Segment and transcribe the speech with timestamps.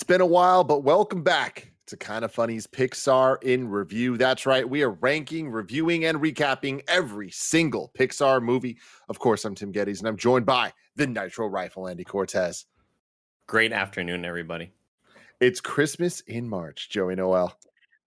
[0.00, 4.16] It's been a while, but welcome back to Kind of Funny's Pixar in Review.
[4.16, 8.78] That's right, we are ranking, reviewing, and recapping every single Pixar movie.
[9.10, 12.64] Of course, I'm Tim Gettys, and I'm joined by the Nitro Rifle, Andy Cortez.
[13.46, 14.72] Great afternoon, everybody.
[15.38, 17.54] It's Christmas in March, Joey Noelle.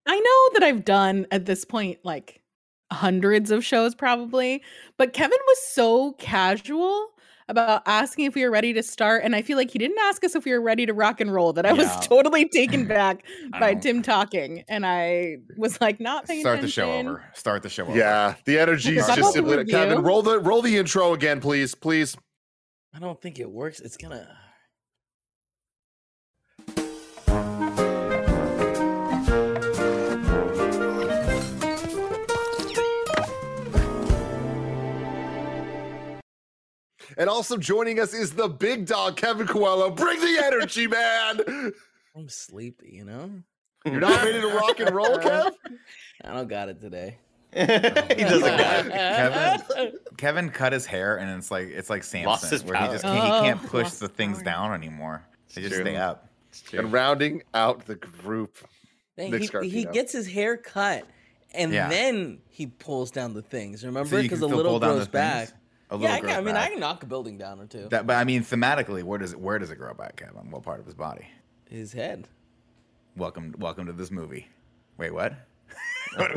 [0.08, 2.42] I know that I've done at this point like
[2.92, 4.64] hundreds of shows probably,
[4.98, 7.13] but Kevin was so casual
[7.50, 9.24] about asking if we were ready to start.
[9.24, 11.34] And I feel like he didn't ask us if we were ready to rock and
[11.34, 13.26] roll, that I was totally taken back
[13.60, 14.64] by don't- Tim talking.
[14.68, 17.24] And I was like, not paying Start the show over.
[17.34, 17.98] Start the show over.
[17.98, 19.66] Yeah, the energy's Start just the review.
[19.74, 20.02] Kevin.
[20.04, 22.16] Roll the roll the intro again, please, please.
[22.94, 23.80] I don't think it works.
[23.80, 24.28] It's gonna.
[37.18, 39.96] And also joining us is the big dog, Kevin Coello.
[39.96, 41.74] Bring the energy, man.
[42.16, 43.32] I'm sleepy, you know?
[43.86, 45.52] You're not ready to rock and roll, Kev?
[46.24, 47.18] I don't got it today.
[47.54, 48.92] he doesn't got it.
[48.92, 53.04] Kevin, Kevin cut his hair, and it's like it's like Lost Samson, where he just
[53.04, 53.42] can't, he oh.
[53.42, 54.70] can't Oh, push lost the things power.
[54.70, 55.24] down anymore.
[55.54, 55.84] They just true.
[55.84, 56.30] stay up.
[56.72, 58.58] And rounding out the group.
[59.18, 61.06] Dang, Nick he, he gets his hair cut
[61.54, 61.90] and Yeah.
[61.90, 63.84] then he pulls down the things.
[63.86, 64.22] Remember?
[64.22, 65.50] Because can a little pull grows back.
[65.50, 65.60] things?
[65.94, 66.68] A Yeah, I, can, I mean, back.
[66.68, 67.88] I can knock a building down or two.
[67.90, 70.50] That, but I mean, thematically, where does it where does it grow back, Kevin?
[70.50, 71.28] What part of his body?
[71.70, 72.28] His head.
[73.16, 74.48] Welcome, welcome to this movie.
[74.98, 75.34] Wait, what?
[76.16, 76.28] Oh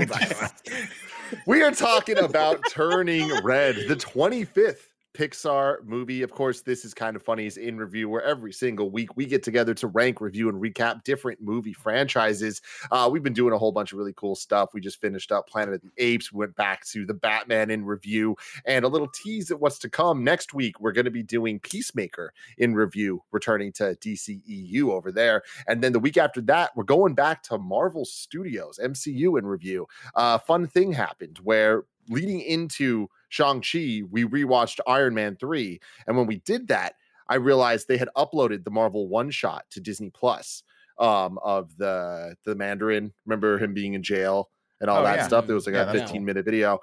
[1.47, 6.23] we are talking about Turning Red, the 25th Pixar movie.
[6.23, 9.25] Of course, this is kind of funny is in review where every single week we
[9.25, 12.61] get together to rank, review, and recap different movie franchises.
[12.91, 14.75] Uh, we've been doing a whole bunch of really cool stuff.
[14.75, 16.33] We just finished up Planet of the Apes.
[16.33, 19.89] We went back to the Batman in review and a little tease at what's to
[19.89, 20.81] come next week.
[20.81, 25.43] We're going to be doing Peacemaker in review, returning to DCEU over there.
[25.67, 29.87] And then the week after that, we're going back to Marvel Studios, MCU in review.
[30.15, 35.81] Uh, fun thing happened where leading into Shang-Chi, we rewatched Iron Man 3.
[36.07, 36.95] And when we did that,
[37.29, 40.63] I realized they had uploaded the Marvel one shot to Disney Plus
[40.99, 43.13] um, of the the Mandarin.
[43.27, 44.51] Remember him being in jail
[44.81, 45.27] and all Oh, that yeah.
[45.27, 45.47] stuff?
[45.47, 46.79] There was like Yeah, a 15 minute video.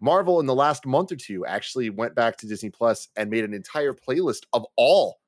[0.00, 3.44] Marvel in the last month or two actually went back to Disney Plus and made
[3.44, 5.18] an entire playlist of all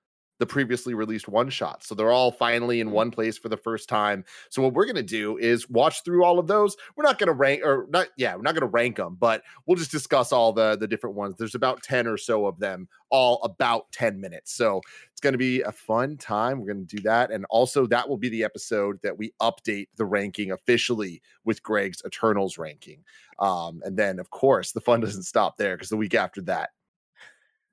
[0.41, 1.87] the previously released one shots.
[1.87, 4.25] So they're all finally in one place for the first time.
[4.49, 6.77] So what we're going to do is watch through all of those.
[6.97, 9.43] We're not going to rank or not yeah, we're not going to rank them, but
[9.67, 11.37] we'll just discuss all the the different ones.
[11.37, 14.55] There's about 10 or so of them, all about 10 minutes.
[14.55, 14.81] So
[15.13, 16.59] it's going to be a fun time.
[16.59, 19.89] We're going to do that and also that will be the episode that we update
[19.97, 23.05] the ranking officially with Greg's Eternals ranking.
[23.39, 26.71] Um and then of course, the fun doesn't stop there because the week after that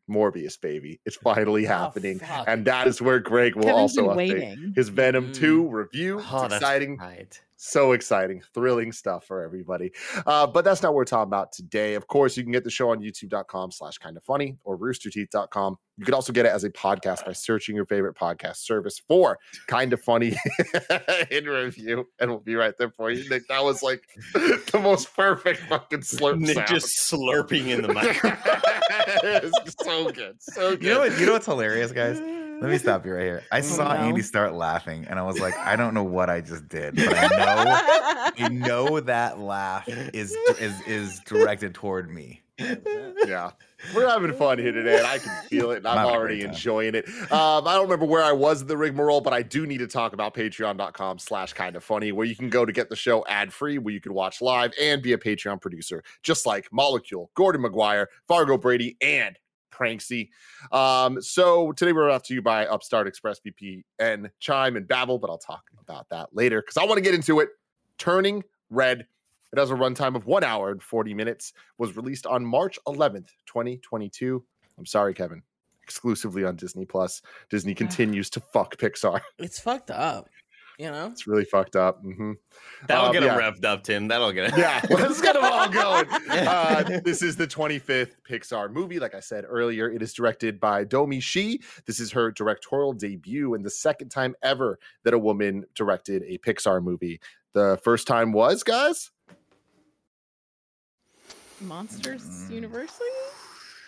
[0.10, 1.00] Morbius, baby.
[1.06, 2.20] It's finally happening.
[2.20, 2.46] fuck.
[2.48, 4.74] and that is where Greg will Kevin's also update waiting.
[4.76, 5.36] his Venom Mm.
[5.36, 6.16] 2 review.
[6.20, 6.98] Oh, it's that's exciting.
[6.98, 7.42] right.
[7.60, 9.92] So exciting, thrilling stuff for everybody.
[10.28, 11.96] Uh, but that's not what we're talking about today.
[11.96, 15.78] Of course, you can get the show on youtube.com slash kind of funny or roosterteeth.com.
[15.98, 19.40] You can also get it as a podcast by searching your favorite podcast service for
[19.66, 20.38] kind of funny
[21.32, 22.08] in review.
[22.20, 23.28] And we'll be right there for you.
[23.28, 24.04] Nick, that was like
[24.34, 26.68] the most perfect fucking slurp Nick sound.
[26.68, 28.38] just slurping in the microphone.
[29.24, 30.36] it's so good.
[30.42, 30.84] So good.
[30.84, 31.20] You know what?
[31.20, 32.20] You know what's hilarious, guys?
[32.60, 33.44] Let me stop you right here.
[33.52, 34.00] I saw no.
[34.00, 37.16] Andy start laughing, and I was like, I don't know what I just did, but
[37.16, 37.28] I
[38.38, 42.42] know, I know that laugh is is is directed toward me.
[43.28, 43.52] yeah
[43.94, 46.96] we're having fun here today and i can feel it and i'm I'm already enjoying
[46.96, 49.78] it um i don't remember where i was in the rigmarole but i do need
[49.78, 52.96] to talk about patreon.com slash kind of funny where you can go to get the
[52.96, 56.68] show ad free where you can watch live and be a patreon producer just like
[56.72, 59.38] molecule gordon mcguire fargo brady and
[59.78, 60.30] Pranksy.
[60.72, 65.30] Um, so today we're brought to you by Upstart Express VPN, Chime, and Babbel, but
[65.30, 67.50] I'll talk about that later because I want to get into it.
[67.98, 69.08] Turning Red.
[69.54, 71.54] It has a runtime of one hour and 40 minutes.
[71.78, 74.44] Was released on March 11th, 2022.
[74.78, 75.42] I'm sorry, Kevin.
[75.84, 77.22] Exclusively on Disney Plus.
[77.50, 79.22] Disney continues to fuck Pixar.
[79.40, 80.30] It's fucked up.
[80.78, 82.02] You know, It's really fucked up.
[82.02, 82.34] hmm
[82.88, 83.34] That'll Um, get yeah.
[83.34, 84.08] him revved up, Tim.
[84.08, 84.60] That'll get it.
[84.60, 86.06] Yeah, let's get them all going.
[86.30, 89.00] Uh, this is the 25th Pixar movie.
[89.00, 91.62] Like I said earlier, it is directed by Domi Shi.
[91.88, 96.38] This is her directorial debut and the second time ever that a woman directed a
[96.38, 97.20] Pixar movie.
[97.54, 99.10] The first time was, guys,
[101.62, 102.52] Monsters Mm.
[102.52, 103.04] University?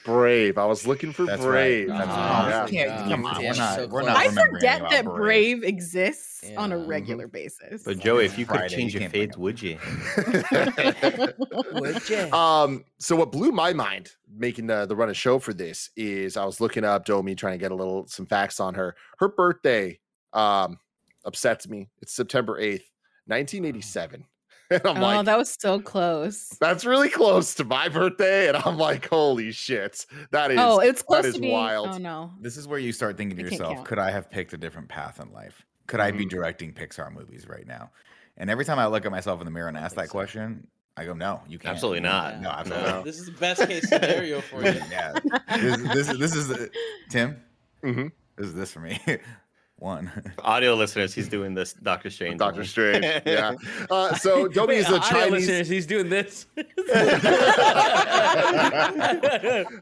[0.06, 0.57] Brave.
[0.57, 1.90] I was looking for That's Brave.
[1.90, 1.98] right.
[1.98, 2.72] That's Ah, right.
[2.74, 2.86] yeah.
[2.98, 3.75] Can't- come on, we're not.
[3.75, 6.86] so we're not I forget that Brave exists on a Yeah.
[6.88, 7.84] regular basis.
[7.84, 9.40] But Joey, if you could Friday, change you your can't bring fades, it.
[9.40, 9.78] would you?
[11.81, 12.30] Would ya?
[12.63, 16.38] Um, so what blew my mind making the, the run of show for this is
[16.38, 18.95] I was looking up Domi trying to get a little some facts on her.
[19.19, 20.00] Her birthday
[20.34, 20.78] um
[21.25, 21.90] upsets me.
[22.02, 22.84] It's September 8th,
[23.25, 24.25] 1987.
[24.71, 26.56] And I'm oh, like, that was so close.
[26.60, 28.48] that's really close to my birthday.
[28.50, 30.06] And I'm like, holy shit.
[30.31, 31.51] That is Oh, it's close is to me.
[31.51, 31.88] wild.
[31.89, 32.31] Oh no.
[32.39, 34.88] This is where you start thinking to I yourself, could I have picked a different
[34.88, 35.66] path in life?
[35.88, 36.30] Could I be Mhm.
[36.30, 37.89] directing Pixar movies right now?
[38.38, 41.06] And every time I look at myself in the mirror and ask that question, I
[41.06, 41.74] go, no, you can't.
[41.74, 42.39] Absolutely not.
[42.39, 43.01] No, absolutely No.
[43.04, 44.80] This is the best case scenario for you.
[44.92, 45.13] yeah.
[45.57, 46.69] This, this, is- this is the,
[47.10, 47.42] Tim.
[47.83, 48.12] Mhm.
[48.38, 49.00] This is this for me.
[49.80, 50.12] One.
[50.40, 52.40] Audio listeners, he's doing this Doctor Strange.
[52.40, 52.66] Doctor.
[52.66, 53.06] Strange.
[53.26, 53.56] Yeah.
[53.90, 55.48] Uh, so Domi is a Chinese.
[55.48, 56.46] listeners, he's doing this.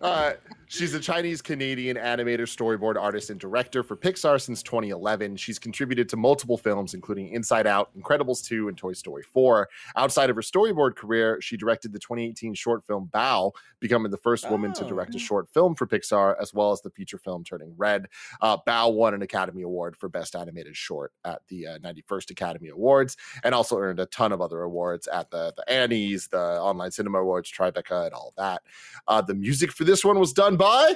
[0.01, 0.33] uh,
[0.67, 5.35] she's a Chinese Canadian animator, storyboard artist, and director for Pixar since 2011.
[5.37, 9.69] She's contributed to multiple films, including Inside Out, Incredibles 2, and Toy Story 4.
[9.95, 14.49] Outside of her storyboard career, she directed the 2018 short film Bao, becoming the first
[14.49, 15.19] woman to direct a Oh.
[15.19, 18.07] short film for Pixar, as well as the feature film Turning Red.
[18.41, 22.69] Uh, Bao won an Academy Award for Best Animated Short at the uh, 91st Academy
[22.69, 26.91] Awards, and also earned a ton of other awards at the, the Annies, the Online
[26.91, 28.63] Cinema Awards, Tribeca, and all that.
[29.07, 30.95] Uh, the music for this one was done by.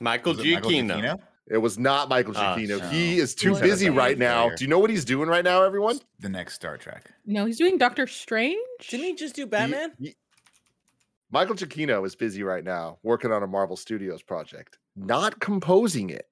[0.00, 1.00] Michael Was it Michael Giacchino.
[1.02, 1.18] Giacchino?
[1.50, 2.78] It was not Michael Ah, Giacchino.
[2.80, 2.88] no.
[2.90, 4.42] he is too What busy right now.
[4.42, 4.56] failure.
[4.56, 5.98] Do you know what he's doing right now, everyone?
[6.20, 7.10] The next Star Trek.
[7.26, 8.56] No, he's doing Doctor Strange.
[8.88, 9.92] Didn't he just do He- Batman?
[9.98, 10.14] he-
[11.32, 16.26] Michael Giacchino is busy right now working on a Marvel Studios project, not composing it,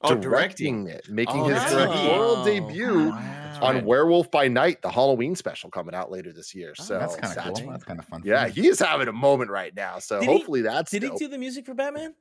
[0.00, 2.44] Oh, directing it, making Oh, his that's directorial right.
[2.44, 3.84] debut oh, That's on right.
[3.84, 6.72] Werewolf by Night, the Halloween special coming out later this year.
[6.78, 7.70] Oh, So That's kind of cool.
[7.72, 8.22] That's kind of fun.
[8.24, 8.52] Yeah, me.
[8.52, 9.98] he is having a moment right now.
[9.98, 12.14] So Did he- hopefully that's Did he do the music for Batman?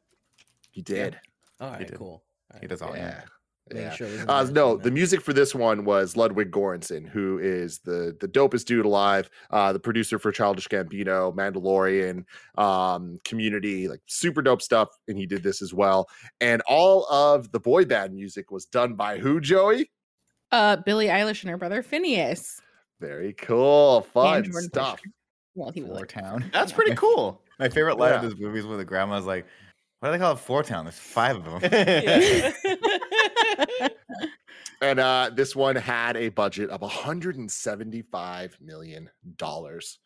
[0.72, 1.20] He did.
[1.60, 1.98] All right, did.
[1.98, 2.24] cool.
[2.54, 2.96] All he does all.
[2.96, 3.10] Yeah.
[3.10, 3.22] Yeah.
[3.70, 3.94] Making Yeah.
[3.96, 4.92] sure Uh, no no, the there.
[4.94, 9.74] music for this one was Ludwig Göransson, who is the the dopest dude alive, uh,
[9.74, 12.24] the producer for Childish Gambino, Mandalorian,
[12.62, 16.08] um, Community, like super dope stuff, and he did this as well.
[16.42, 19.40] And all of the boy band music was done by who?
[19.42, 19.92] Joey.
[20.52, 22.62] Uh, Billie Eilish and her brother Finneas.
[23.02, 25.00] Very cool, fun stuff.
[25.00, 25.12] Fisher.
[25.56, 26.46] Well, he was Town.
[26.54, 27.42] That's pretty cool.
[27.60, 28.16] My favorite line Yeah.
[28.18, 29.46] of this movie is when the grandma's like,
[30.00, 30.86] "What do they call it Four Town?
[30.86, 32.54] There's five of them." Yeah.
[34.82, 40.00] And uh, this one had a budget of 175 million dollars.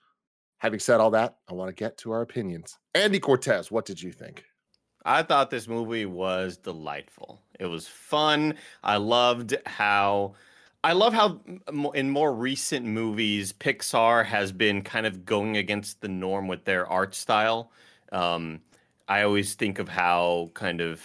[0.59, 2.77] Having said all that, I want to get to our opinions.
[2.94, 4.45] Andy Cortez, what did you think?
[5.03, 7.41] I thought this movie was delightful.
[7.59, 8.56] It was fun.
[8.83, 10.35] I loved how
[10.83, 11.41] I love how
[11.94, 16.88] in more recent movies Pixar has been kind of going against the norm with their
[16.88, 17.71] art style.
[18.12, 18.62] Um,
[19.07, 21.01] I always think of how kind of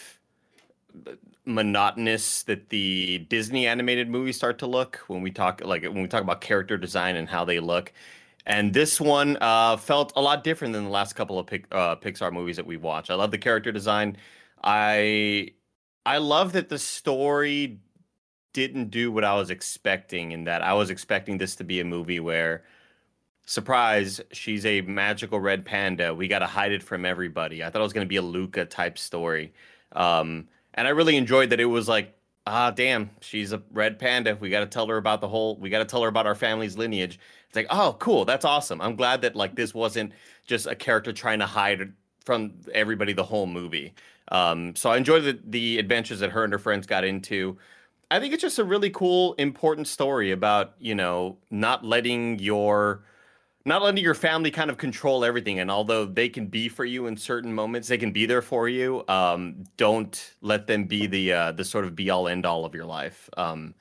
[1.44, 6.08] monotonous that the Disney animated movies start to look when we talk like when we
[6.08, 7.92] talk about character design and how they look.
[8.46, 11.96] And this one uh, felt a lot different than the last couple of Pic- uh,
[11.96, 13.10] Pixar movies that we've watched.
[13.10, 14.16] I love the character design.
[14.62, 15.50] I
[16.04, 17.80] I love that the story
[18.52, 21.84] didn't do what I was expecting, in that I was expecting this to be a
[21.84, 22.64] movie where,
[23.44, 26.14] surprise, she's a magical red panda.
[26.14, 27.62] We got to hide it from everybody.
[27.62, 29.52] I thought it was going to be a Luca type story.
[29.92, 32.14] Um, and I really enjoyed that it was like,
[32.46, 34.36] ah, damn, she's a red panda.
[34.38, 36.34] We got to tell her about the whole, we got to tell her about our
[36.34, 37.18] family's lineage.
[37.48, 38.24] It's like, oh, cool.
[38.24, 38.80] That's awesome.
[38.80, 40.12] I'm glad that like this wasn't
[40.46, 41.92] just a character trying to hide
[42.24, 43.94] from everybody the whole movie.
[44.28, 47.58] Um, so I enjoyed the, the adventures that her and her friends got into.
[48.10, 53.02] I think it's just a really cool, important story about, you know, not letting your
[53.66, 55.58] not letting your family kind of control everything.
[55.58, 58.68] And although they can be for you in certain moments, they can be there for
[58.68, 59.04] you.
[59.08, 62.74] Um, don't let them be the uh, the sort of be all end all of
[62.74, 63.28] your life.
[63.36, 63.74] Um,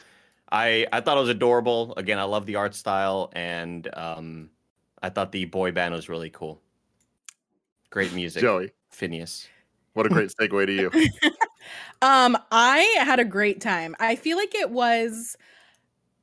[0.51, 1.93] I I thought it was adorable.
[1.97, 4.49] Again, I love the art style, and um,
[5.03, 6.59] I thought the boy band was really cool.
[7.91, 9.47] Great music, Joey, Finneas.
[9.93, 10.91] what a great segue to you.
[12.01, 13.95] Um, I had a great time.
[13.99, 15.37] I feel like it was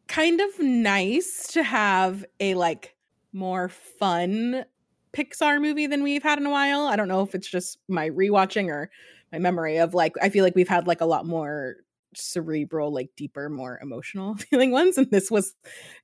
[0.06, 2.94] kind of nice to have a like
[3.32, 4.64] more fun
[5.12, 6.86] Pixar movie than we've had in a while.
[6.86, 8.90] I don't know if it's just my rewatching or
[9.30, 11.76] my memory of like I feel like we've had like a lot more
[12.14, 14.98] cerebral, like deeper, more emotional feeling ones.
[14.98, 15.54] And this was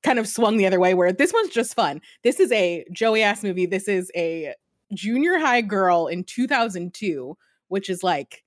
[0.03, 2.01] kind of swung the other way, where this one's just fun.
[2.23, 3.65] This is a Joey ass movie.
[3.65, 4.53] This is a
[4.93, 8.43] junior high girl in 2002, which is like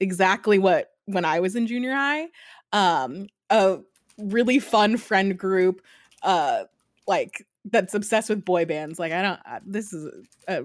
[0.00, 2.28] exactly what when I was in junior high.
[2.72, 3.78] Um, a
[4.18, 5.80] really fun friend group,
[6.22, 6.64] uh,
[7.06, 8.98] like that's obsessed with boy bands.
[8.98, 9.40] Like I don't.
[9.46, 10.64] Uh, this is a,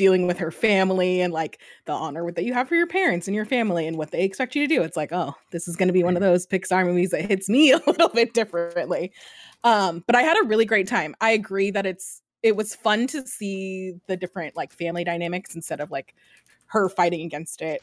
[0.00, 3.34] dealing with her family and like the honor that you have for your parents and
[3.34, 4.82] your family and what they expect you to do.
[4.82, 7.50] It's like, oh, this is going to be one of those Pixar movies that hits
[7.50, 9.12] me a little bit differently.
[9.62, 11.14] Um, but I had a really great time.
[11.20, 15.80] I agree that it's it was fun to see the different like family dynamics instead
[15.80, 16.14] of like
[16.68, 17.82] her fighting against it,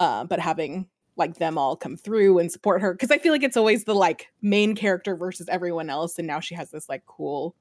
[0.00, 3.42] uh, but having like them all come through and support her because I feel like
[3.42, 7.04] it's always the like main character versus everyone else, and now she has this like
[7.04, 7.54] cool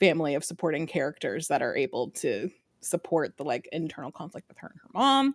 [0.00, 2.50] family of supporting characters that are able to
[2.80, 5.34] support the like internal conflict with her and her mom.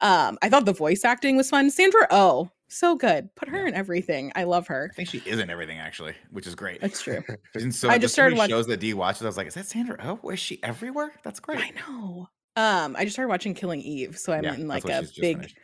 [0.00, 1.70] Um, I thought the voice acting was fun.
[1.70, 3.34] Sandra Oh, so good.
[3.36, 3.68] Put her Yeah.
[3.68, 4.32] in everything.
[4.34, 4.88] I love her.
[4.92, 6.80] I think she is in everything actually, which is great.
[6.80, 7.22] That's true.
[7.54, 9.22] In so, I just started watching shows that D watches.
[9.22, 9.96] I was like, is that Sandra?
[10.02, 11.12] Oh, is she everywhere?
[11.22, 11.60] That's great.
[11.60, 12.28] I know.
[12.56, 15.56] Um, I just started watching Killing Eve, so I'm Yeah, in like a big finished.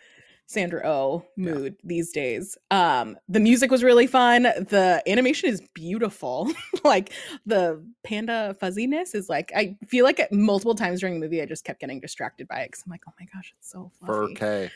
[0.49, 1.53] Sandra Oh Yeah.
[1.53, 2.57] mood these days.
[2.71, 4.45] Um, the music was really fun.
[4.45, 6.51] The animation is beautiful.
[6.85, 7.13] like
[7.47, 11.47] the panda fuzziness is like I feel like at multiple times during the movie I
[11.47, 14.35] just kept getting distracted by it because I'm like, oh my gosh, it's so fluffy.
[14.37, 14.71] 4K.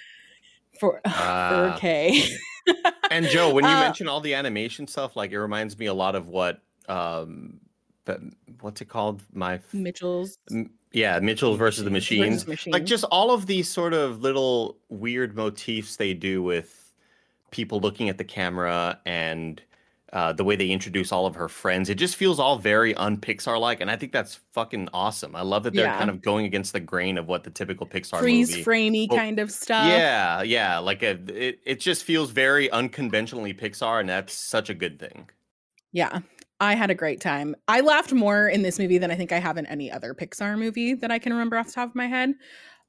[0.78, 1.78] For Ah.
[1.80, 2.28] 4K.
[3.10, 5.94] And Joe, when you Uh, mention all the animation stuff, like it reminds me a
[5.94, 7.60] lot of what um
[8.04, 8.20] but
[8.60, 9.22] what's it called?
[9.32, 12.20] My Mitchell's m- yeah, Mitchell's versus the Machines.
[12.20, 12.46] Machines.
[12.48, 12.72] machine.
[12.72, 16.92] Like just all of these sort of little weird motifs they do with
[17.52, 19.62] people looking at the camera and
[20.12, 21.88] uh, the way they introduce all of her friends.
[21.88, 25.36] It just feels all very un-Pixar like, and I think that's fucking awesome.
[25.36, 25.98] I love that they're Yeah.
[25.98, 28.64] kind of going against the grain of what the typical Pixar freeze movie.
[28.64, 29.86] framey Well, kind of stuff.
[29.86, 34.74] Yeah, yeah, like a, it, it just feels very unconventionally Pixar, and that's such a
[34.74, 35.28] good thing.
[35.92, 36.18] Yeah.
[36.60, 37.56] I had a great time.
[37.66, 40.58] I laughed more in this movie than I think I have in any other Pixar
[40.58, 42.34] movie that I can remember off the top of my head.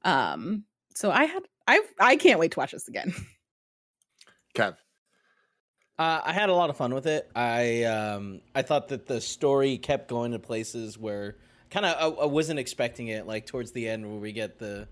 [0.04, 0.64] Um,
[0.94, 3.14] so I had I I can't wait to watch this again.
[4.54, 4.76] Kev.
[5.98, 7.30] Uh, I had a lot of fun with it.
[7.34, 11.36] I um, I thought that the story kept going to places where
[11.70, 13.26] kind of I, I wasn't expecting it.
[13.26, 14.88] Like towards the end, where we get the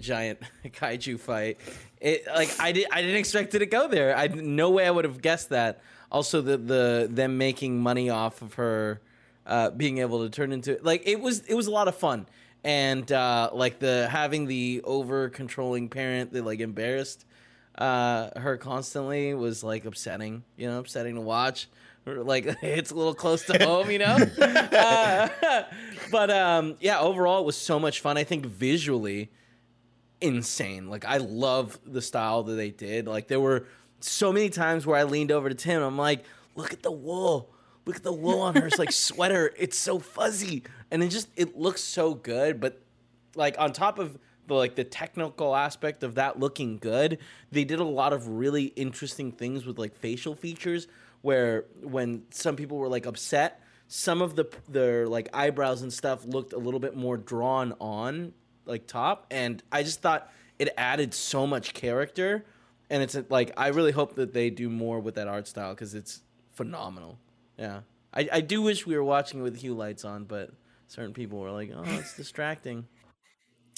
[0.00, 1.58] giant kaiju fight.
[2.00, 4.16] It like I did I didn't expect it to go there.
[4.16, 5.82] I no way I would have guessed that.
[6.10, 9.00] Also, the the them making money off of her
[9.46, 12.26] uh, being able to turn into like it was it was a lot of fun.
[12.64, 17.24] And uh, like the having the over controlling parent that like embarrassed
[17.78, 21.68] uh, her constantly was like upsetting, you know, upsetting to watch.
[22.04, 24.16] Like it's a little close to home, you know.
[24.40, 25.28] uh,
[26.10, 28.18] but um, yeah, overall it was so much fun.
[28.18, 29.30] I think visually
[30.20, 30.90] insane.
[30.90, 33.06] Like I love the style that they did.
[33.06, 33.66] Like there were
[34.00, 35.82] so many times where I leaned over to Tim.
[35.82, 36.24] I'm like,
[36.54, 37.50] look at the wool.
[37.84, 39.54] Look at the wool on her like sweater.
[39.56, 42.60] It's so fuzzy, and it just it looks so good.
[42.60, 42.82] But
[43.34, 47.18] like on top of the like the technical aspect of that looking good,
[47.50, 50.86] they did a lot of really interesting things with like facial features.
[51.22, 56.26] Where when some people were like upset, some of the their like eyebrows and stuff
[56.26, 58.34] looked a little bit more drawn on
[58.66, 62.44] like top, and I just thought it added so much character.
[62.90, 65.94] And it's like I really hope that they do more with that art style because
[65.94, 66.20] it's
[66.52, 67.18] phenomenal.
[67.58, 67.80] Yeah,
[68.14, 70.50] I, I do wish we were watching it with hue lights on, but
[70.86, 72.86] certain people were like, "Oh, it's distracting."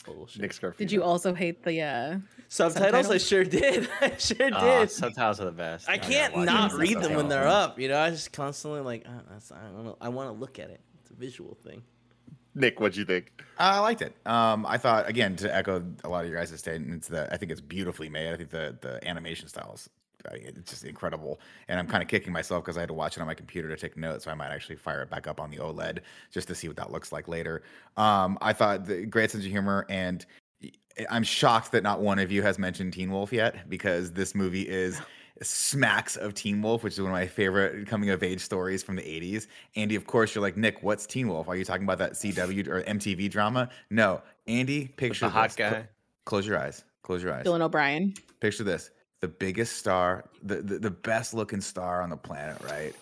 [0.05, 0.41] Bullshit.
[0.41, 0.79] Nick Scarfield.
[0.79, 3.11] Did you also hate the uh Subtitles?
[3.11, 3.89] I sure did.
[4.01, 4.91] I sure did.
[4.91, 5.89] subtitles are the best.
[5.89, 7.79] I gotta can't watch not read them when they're up.
[7.79, 9.97] You know, I just constantly like, uh, that's, I don't know.
[10.01, 10.81] I want to look at it.
[11.01, 11.83] It's a visual thing.
[12.55, 13.43] Nick, what'd you think?
[13.59, 14.15] I liked it.
[14.27, 17.53] Um, I thought again to echo a lot of your guys' statements that I think
[17.53, 18.33] it's beautifully made.
[18.33, 19.89] I think the the animation style is
[20.31, 22.95] I mean, it's just incredible, and I'm kind of kicking myself because I had to
[22.95, 24.25] watch it on my computer to take notes.
[24.25, 26.77] So I might actually fire it back up on the OLED just to see what
[26.77, 27.63] that looks like later.
[27.97, 30.27] Um, I thought the great sense of humor, and
[31.09, 34.69] I'm shocked that not one of you has mentioned Teen Wolf yet because this movie
[34.69, 35.01] is
[35.43, 38.97] smacks of Teen Wolf, which is one of my favorite coming of age stories from
[38.97, 39.47] the 80s.
[39.77, 41.49] Andy, of course, you're like, Nick, what's Teen Wolf?
[41.49, 43.71] Are you talking about that CW or MTV drama?
[43.91, 44.23] No.
[44.47, 45.57] Andy, picture the hot this.
[45.57, 45.89] Guy.
[46.25, 46.85] close your eyes.
[47.03, 47.45] Close your eyes.
[47.45, 48.15] Dylan O'Brien?
[48.41, 48.91] Picture this.
[49.21, 52.95] The biggest star, the, the, the best looking star on the planet, right?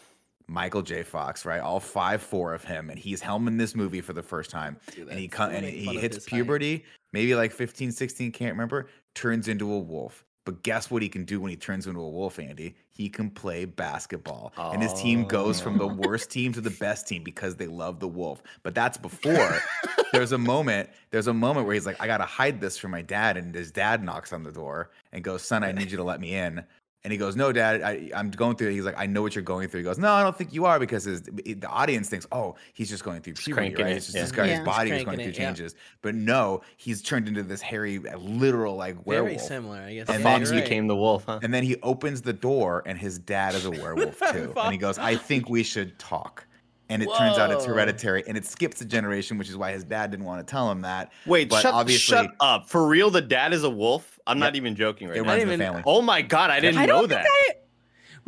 [0.49, 1.03] Michael J.
[1.03, 1.61] Fox, right?
[1.61, 4.79] All five, four of him, and he's helming this movie for the first time.
[4.95, 6.37] Dude, and he that's- and make he hits his height.
[6.37, 10.25] puberty, maybe like 15, 16, can't remember, turns into a wolf.
[10.49, 12.75] But guess what he can do when he turns into a wolf, Andy?
[12.91, 14.55] He can play basketball.
[14.57, 15.27] And his team oh.
[15.27, 18.43] goes from the worst team to the best team because they love the wolf.
[18.63, 19.59] But that's before
[20.13, 23.03] there's a moment, there's a moment where he's like, I gotta hide this from my
[23.03, 23.37] dad.
[23.37, 26.19] And his dad knocks on the door and goes, Son, I need you to let
[26.19, 26.65] me in.
[27.05, 29.35] And he goes, "No, Dad, I, I'm going through." it." He's like, "I know what
[29.37, 32.09] you're going through." He goes, "No, I don't think you are," because his, the audience
[32.09, 33.93] thinks, "Oh, he's just going through puberty, right?
[33.93, 34.23] it, It's just yeah.
[34.23, 34.57] this guy, Yeah.
[34.57, 35.45] his body is going through it, yeah.
[35.47, 39.07] changes." But no, he's turned into this hairy, literal like werewolf.
[39.07, 39.49] Very werewolf.
[39.49, 40.09] similar, I guess.
[40.09, 40.63] And And then Fox right.
[40.65, 41.39] became the wolf, huh?
[41.41, 44.53] And then he opens the door, and his dad is a werewolf too.
[44.57, 46.47] and he goes, "I think we should talk."
[46.91, 49.85] And it turns out it's hereditary, and it skips a generation, which is why his
[49.85, 51.13] dad didn't want to tell him that.
[51.27, 52.69] Wait, but shut, obviously shut up.
[52.69, 54.19] For real, the dad is a wolf?
[54.27, 55.29] I'm not even joking right it now.
[55.29, 55.83] runs in the even- family.
[55.87, 57.25] Oh my god, I didn't I know don't that.
[57.25, 57.68] think I.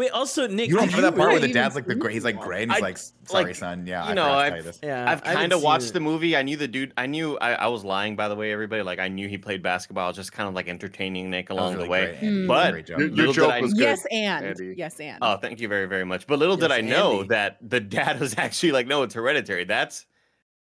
[0.01, 2.25] Wait, also Nick, You don't remember that part where the dad's like the gray, he's
[2.25, 4.41] like gray, and he's I- like, "Sorry, like, son, yeah, you I know, forgot to
[4.41, 5.93] I- tell you this." Yeah, I've kind of watched it.
[5.93, 6.35] the movie.
[6.35, 6.95] I knew the dude.
[6.97, 7.37] I knew.
[7.37, 8.81] I, I was lying, by the way, everybody.
[8.83, 10.05] Like I knew he played basketball.
[10.05, 12.17] I was just kind of like entertaining Nick along really the way.
[12.19, 14.75] great, But Your- your little did joke I was good, Yes, and Andy.
[14.75, 15.19] yes, and.
[15.21, 16.27] Oh, thank you very, very much.
[16.27, 17.29] But little did I know Andy.
[17.29, 19.65] that the dad was actually like, no, it's hereditary.
[19.65, 20.07] That's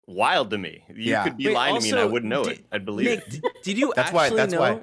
[0.08, 0.82] wild to me.
[0.88, 1.22] You Yeah.
[1.22, 2.64] could be Wait, lying to me and I wouldn't know did- it.
[2.72, 3.42] I'd believe Nick, it.
[3.62, 4.30] did you That's why.
[4.30, 4.80] That's why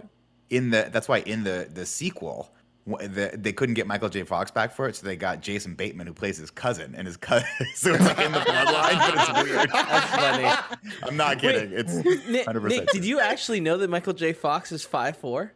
[0.50, 2.54] in the that's why in the the sequel.
[2.90, 4.24] Wh- The, they couldn't get Michael J.
[4.24, 7.18] Fox back for it, so they got Jason Bateman, who plays his cousin, and his
[7.18, 7.48] cousin.
[7.76, 9.70] so it's like in the bloodline, but it's weird.
[9.74, 10.90] That's funny.
[11.04, 11.72] I'm not kidding.
[11.74, 11.94] it's
[12.28, 12.64] Nick, 100%.
[12.70, 14.34] Nick, did you actually know that Michael J.
[14.34, 15.54] Fox is five four?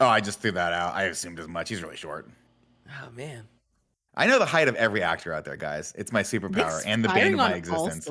[0.00, 0.94] Oh, I just threw that out.
[0.94, 1.68] I assumed as much.
[1.68, 2.28] He's really short.
[2.90, 3.44] Oh man.
[4.14, 5.94] I know the height of every actor out there, guys.
[5.96, 8.10] It's my superpower Nick's and the bane firing of my existence.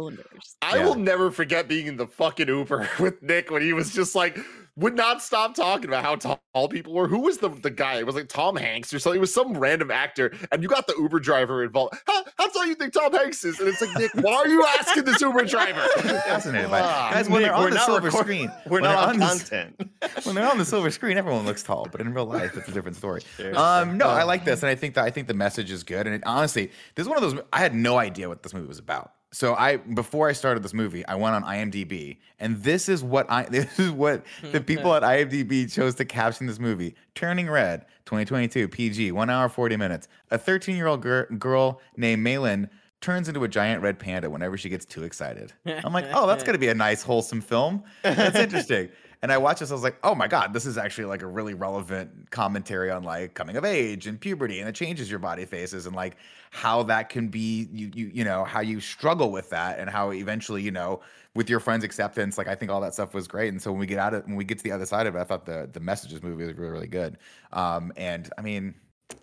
[0.62, 0.86] I Yeah.
[0.86, 4.40] will never forget being in the fucking Uber with Nick when he was just like
[4.78, 7.08] would not stop talking about how tall people were.
[7.08, 7.96] Who was the, the guy?
[7.96, 9.18] It was like Tom Hanks or something.
[9.18, 11.96] It was some random actor, and you got the Uber driver involved.
[12.08, 13.60] How, how tall you think Tom Hanks is?
[13.60, 15.82] And it's like, Nick, why are you asking this Uber driver?
[15.98, 16.84] Fascinated by it.
[16.86, 19.20] Ah, Guys, when Nick, they're on the silver record- screen, We're when not they're on
[19.20, 19.90] the- content.
[20.26, 22.72] when they're on the silver screen, everyone looks tall, but in real life, it's a
[22.72, 23.22] different story.
[23.54, 26.08] Um, no, I like this, and I think that I think the message is good.
[26.08, 27.42] And it, honestly, this is one of those.
[27.52, 29.12] I had no idea what this movie was about.
[29.34, 33.30] So I, before I started this movie, I went on IMDb, and this is what
[33.32, 35.04] I, this is what the hmm, people hmm.
[35.04, 40.08] at IMDb chose to caption this movie: "Turning Red, 2022, PG, one hour 40 minutes."
[40.32, 42.70] A 13 year old gir- girl named Meilin
[43.00, 45.52] turns into a giant red panda whenever she gets too excited.
[45.66, 47.84] I'm like, oh, that's gonna be a nice, wholesome film.
[48.04, 48.90] That's interesting.
[49.22, 51.28] And I watched this, I was like, oh my God, this is actually like a
[51.28, 55.46] really relevant commentary on like coming of age and puberty and the changes your body
[55.46, 56.18] faces and like
[56.50, 60.12] how that can be you you you know, how you struggle with that and how
[60.12, 61.02] eventually, you know,
[61.36, 63.50] with your friends' acceptance, like I think all that stuff was great.
[63.50, 65.16] And so when we get out of when we get to the other side of
[65.16, 67.18] it, I thought the the messages movie was really, really good.
[67.54, 68.74] Um and I mean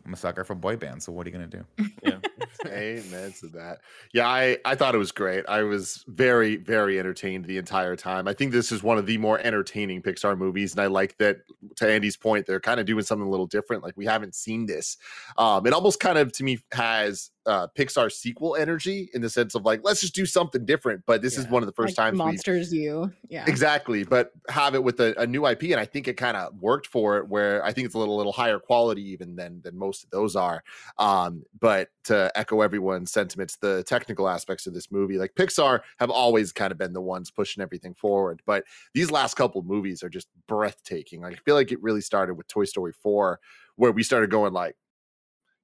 [0.05, 1.65] I'm a sucker for boy bands, so what are you gonna do?
[2.03, 2.19] Yeah.
[2.67, 3.81] Amen to that.
[4.13, 5.45] Yeah, I, I thought it was great.
[5.49, 8.27] I was very, very entertained the entire time.
[8.27, 10.73] I think this is one of the more entertaining Pixar movies.
[10.73, 11.39] And I like that,
[11.77, 13.83] to Andy's point, they're kind of doing something a little different.
[13.83, 14.97] Like, we haven't seen this.
[15.37, 19.55] Um, it almost kind of, to me, has uh, Pixar sequel energy in the sense
[19.55, 21.03] of like, let's just do something different.
[21.07, 23.11] But this is one of the first like times we Monsters U.
[23.29, 23.45] Yeah.
[23.47, 26.55] Exactly, but have it with a, a new IP, and I think it kind of
[26.61, 27.29] worked for it.
[27.29, 30.37] Where I think it's a little little higher quality even than than most of those
[30.37, 30.63] are.
[30.99, 36.11] Um, but to echo everyone's sentiments, the technical aspects of this movie, like Pixar, have
[36.11, 38.43] always kind of been the ones pushing everything forward.
[38.47, 41.23] But these last couple movies are just breathtaking.
[41.23, 43.41] Like, I feel like it really started with Toy Story four,
[43.77, 44.77] where we started going like.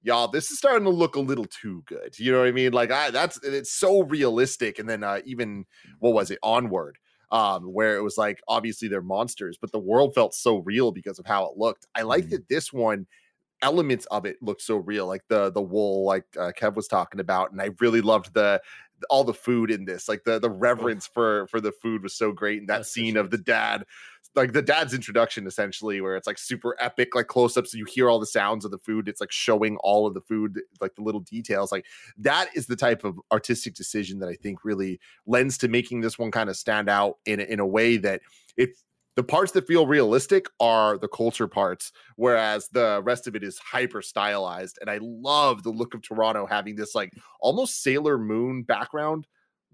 [0.05, 2.19] Y'all, this is starting to look a little too good.
[2.19, 2.73] You know what I mean?
[2.75, 4.79] Like, I that's it's so realistic.
[4.79, 5.65] And then uh, even
[5.99, 6.39] what was it?
[6.43, 6.99] Onward,
[7.31, 11.19] um, where it was like obviously they're monsters, but the world felt so real because
[11.19, 11.87] of how it looked.
[11.95, 12.31] I like Mhm.
[12.31, 13.07] that this one
[13.63, 17.21] elements of it looked so real, like the the wool, like uh, Kev was talking
[17.21, 18.63] about, and I really loved the
[19.11, 22.33] all the food in this, like the the reverence for for the food was so
[22.33, 23.85] great, and that That's scene of the dad.
[24.37, 27.73] Like the dad's introduction, essentially, where it's like super epic, like close ups.
[27.73, 29.09] So you hear all the sounds of the food.
[29.09, 31.71] It's like showing all of the food, like the little details.
[31.71, 31.87] Like
[32.19, 36.19] that is the type of artistic decision that I think really lends to making this
[36.19, 38.23] one kind of stand out in in a way that
[38.57, 38.71] it
[39.17, 43.59] the parts that feel realistic are the culture parts whereas the rest of it is
[43.59, 48.63] hyper stylized and i love the look of toronto having this like almost sailor moon
[48.63, 49.27] background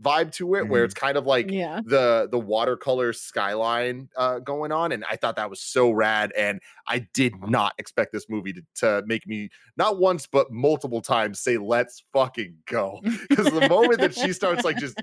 [0.02, 0.84] vibe to it where Mhm.
[0.86, 1.80] it's kind of like yeah.
[1.84, 6.60] the the watercolor skyline uh going on and i thought that was so rad and
[6.88, 11.40] i did not expect this movie to, to make me not once but multiple times
[11.40, 14.96] say let's fucking go because the moment that she starts like just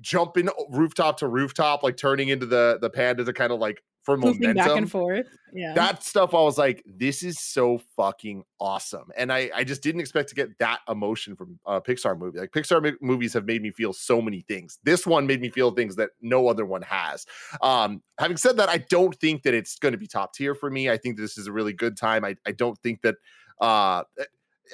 [0.00, 4.16] jumping rooftop to rooftop like turning into the the panda to kind of like for
[4.16, 5.26] Moving momentum back and forth.
[5.52, 5.72] Yeah.
[5.74, 10.00] that stuff i was like this is so fucking awesome and i i just didn't
[10.00, 13.62] expect to get that emotion from a pixar movie like pixar mo- movies have made
[13.62, 16.82] me feel so many things this one made me feel things that no other one
[16.82, 17.24] has
[17.62, 20.70] um having said that i don't think that it's going to be top tier for
[20.70, 23.14] me i think this is a really good time i, I don't think that
[23.60, 24.02] uh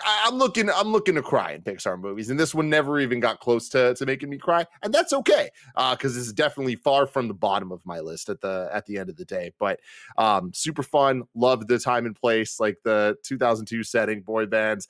[0.04, 3.18] I- I'm looking, I'm looking to cry in Pixar movies, and this one never even
[3.20, 5.50] got close to, to making me cry, and that's okay,
[5.90, 8.98] because this is definitely far from the bottom of my list at the at the
[8.98, 9.52] end of the day.
[9.58, 9.80] But
[10.16, 14.86] um, super fun, loved the time and place, like the 2002 setting, boy bands.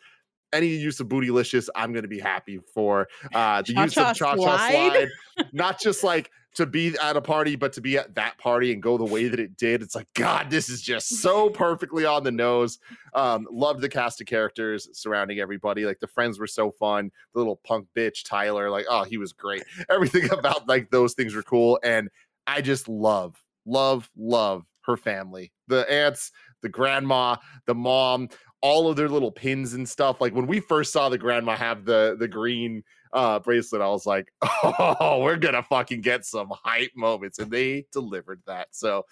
[0.53, 3.07] Any use of bootylicious, I'm going to be happy for.
[3.33, 4.71] Uh, the use Cha-cha of cha cha slide.
[5.37, 8.73] slide, not just like to be at a party, but to be at that party
[8.73, 9.83] and go the way that it did.
[9.83, 12.79] It's like, God, this is just so perfectly on the nose.
[13.15, 15.85] Um, loved the cast of characters surrounding everybody.
[15.85, 17.11] Like the friends were so fun.
[17.35, 19.63] The little punk bitch, Tyler, like, oh, he was great.
[19.89, 21.79] Everything about like those things were cool.
[21.85, 22.09] And
[22.47, 25.53] I just love, love, love her family.
[25.69, 26.33] The aunts,
[26.63, 27.37] the grandma,
[27.67, 28.29] the mom,
[28.61, 30.21] all of their little pins and stuff.
[30.21, 32.83] Like when we first saw the grandma have the the green
[33.13, 37.39] uh bracelet, I was like, oh, we're gonna fucking get some hype moments.
[37.39, 38.69] And they delivered that.
[38.71, 39.07] So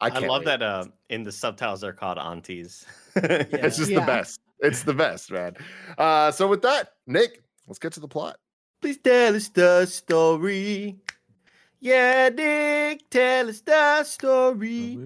[0.00, 0.46] I, I, can't love wait.
[0.46, 2.86] that uh, in the subtitles they're called aunties.
[3.16, 4.40] It's just the best.
[4.60, 5.56] It's the best, man.
[5.96, 8.38] Uh, so with that, Nick, let's get to the plot.
[8.80, 10.98] Please tell us the story.
[11.80, 14.98] Yeah, Nick, tell us the story.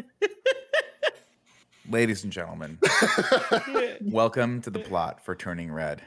[1.90, 2.78] Ladies and gentlemen,
[4.02, 6.02] welcome to the plot for Turning Red.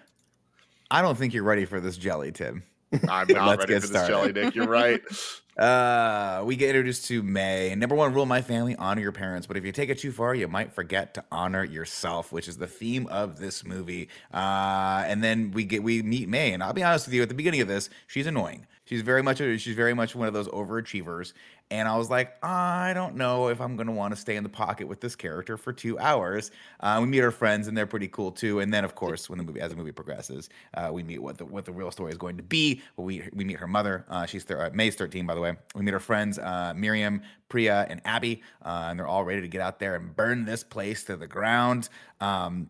[0.89, 2.63] I don't think you're ready for this jelly, Tim.
[3.09, 4.35] I'm not Let's ready get for this jelly, started.
[4.35, 4.55] Nick.
[4.55, 5.01] You're right.
[5.55, 7.75] Uh, we get introduced to Mei.
[7.75, 9.45] Number one rule my family: honor your parents.
[9.45, 12.57] But if you take it too far, you might forget to honor yourself, which is
[12.57, 14.09] the theme of this movie.
[14.33, 17.21] Uh, and then we get we meet Mei, and I'll be honest with you.
[17.21, 18.65] At the beginning of this, she's annoying.
[18.85, 21.33] She's very much a, she's very much one of those overachievers.
[21.73, 24.49] And I was like, I don't know if I'm gonna want to stay in the
[24.49, 26.51] pocket with this character for two hours.
[26.79, 28.59] Uh, we meet our friends, and they're pretty cool too.
[28.59, 31.39] And then, of course, when the movie as the movie progresses, uh, we meet what
[31.39, 32.83] the what the real story is going to be.
[32.95, 34.05] We we meet her mother.
[34.07, 35.55] Uh, she's thir- uh, Mei's 13, by the way.
[35.73, 39.47] We meet her friends, uh, Miriam, Priya, and Abby, uh, and they're all ready to
[39.47, 41.89] get out there and burn this place to the ground.
[42.21, 42.69] Um,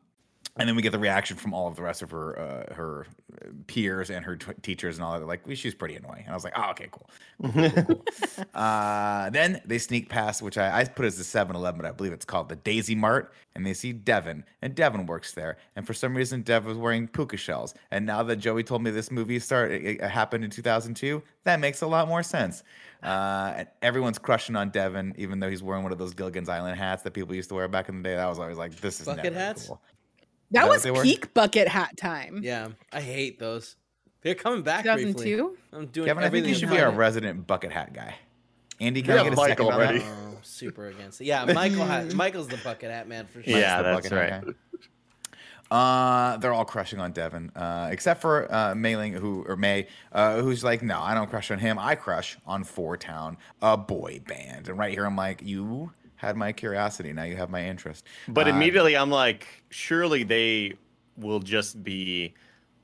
[0.58, 3.08] and then we get the reaction from all of the rest of her uh, her
[3.66, 5.26] peers and her t- teachers and all that.
[5.26, 6.24] Like, well, she's pretty annoying.
[6.26, 7.10] And I was like, oh, okay, cool.
[7.42, 11.56] Cool, cool, cool, uh, then they sneak past, which I, I put as the 7
[11.56, 13.34] Eleven, but I believe it's called the Daisy Mart.
[13.56, 15.58] And they see Devon, and Devon works there.
[15.76, 17.76] And for some reason, Dev was wearing puka shells.
[17.92, 21.60] And now that Joey told me this movie started, it, it happened in 2002, that
[21.60, 22.64] makes a lot more sense.
[23.04, 26.80] Uh, and everyone's crushing on Devon, even though he's wearing one of those Gilligan's Island
[26.80, 28.16] hats that people used to wear back in the day.
[28.16, 29.68] That was always like, this is Bucket never hats?
[29.68, 29.82] cool.
[30.54, 31.04] That that was they were?
[31.04, 32.40] peak bucket hat time.
[32.44, 33.76] Yeah, I hate those.
[34.22, 35.14] They're coming back briefly.
[35.36, 35.58] 2002.
[35.74, 36.98] I'm doing Kevin, I think everything you should be our power.
[36.98, 38.16] resident bucket hat guy.
[38.80, 40.00] Andy, can We I get a Mike second on already.
[40.00, 40.08] that?
[40.32, 41.26] Oh, super against it.
[41.26, 41.86] Yeah, Michael.
[41.86, 43.58] Ha- Michael's the bucket hat man for sure.
[43.58, 44.12] Yeah, that's bucket
[44.46, 44.56] right.
[45.72, 50.40] Uh, they're all crushing on Devon, uh, except for uh, Meilin, who or Mei, uh,
[50.42, 51.80] who's like, no, I don't crush on him.
[51.80, 54.68] I crush on Four Town, a boy band.
[54.70, 55.92] And right here, I'm like, you
[56.24, 57.12] had my curiosity.
[57.12, 58.06] Now you have my interest.
[58.28, 60.74] But Uh, immediately I'm like, surely they
[61.18, 62.34] will just be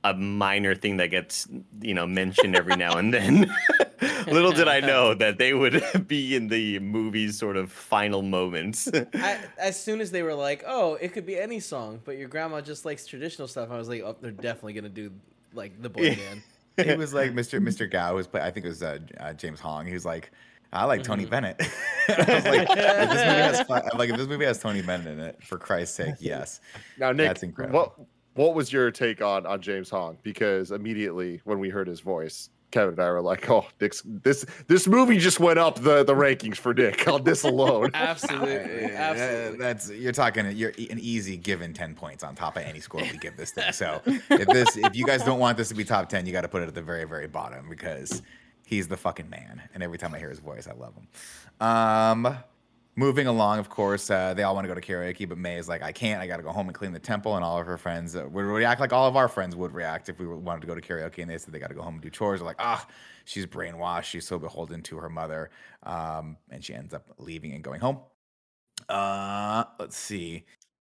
[0.04, 1.48] a minor thing that gets,
[1.80, 3.50] you know, mentioned every now and then.
[4.26, 8.88] Little did I know that they would be in the movie's sort of final moments.
[9.14, 12.28] I, as soon as they were like, "Oh, it could be any song," but your
[12.28, 15.10] grandma just likes traditional stuff, I was like, "Oh, they're definitely gonna do
[15.52, 16.42] like the boy band."
[16.76, 17.60] he was like Mr.
[17.60, 17.90] Mr.
[17.90, 19.86] Gao, who's play, I think it was uh, uh, James Hong.
[19.86, 20.30] He was like,
[20.72, 21.30] I like Tony Mm-hmm.
[21.30, 21.60] Bennett.
[22.08, 25.20] I was like, if this movie has like if this movie has Tony Bennett in
[25.20, 26.60] it, for Christ's sake, yes.
[26.98, 27.78] Now, Nick, That's incredible.
[27.78, 27.94] what
[28.34, 30.16] what was your take on on James Hong?
[30.22, 34.46] Because immediately when we heard his voice, Kevin and I were like, "Oh, Nick's, this
[34.68, 38.96] this movie just went up the the rankings for Nick on this alone." Absolutely, Uh,
[38.96, 39.58] absolutely.
[39.58, 40.48] That's you're talking.
[40.56, 43.72] You're an easy given ten points on top of any score we give this thing.
[43.72, 46.42] So if this, if you guys don't want this to be top ten, you got
[46.42, 48.22] to put it at the very, very bottom because
[48.70, 49.60] he's the fucking man.
[49.74, 51.66] And every time I hear his voice, I love him.
[51.66, 52.38] Um,
[52.94, 55.68] moving along, of course, uh, they all want to go to karaoke, but Mei is
[55.68, 56.22] like, I can't.
[56.22, 57.34] I got to go home and clean the temple.
[57.34, 60.08] And all of her friends uh, would react like all of our friends would react
[60.08, 61.18] if we wanted to go to karaoke.
[61.18, 62.38] And they said they got to go home and do chores.
[62.38, 62.86] They're like, ah,
[63.24, 64.04] she's brainwashed.
[64.04, 65.50] She's so beholden to her mother.
[65.82, 67.98] Um, and she ends up leaving and going home.
[68.88, 70.44] Uh, let's see.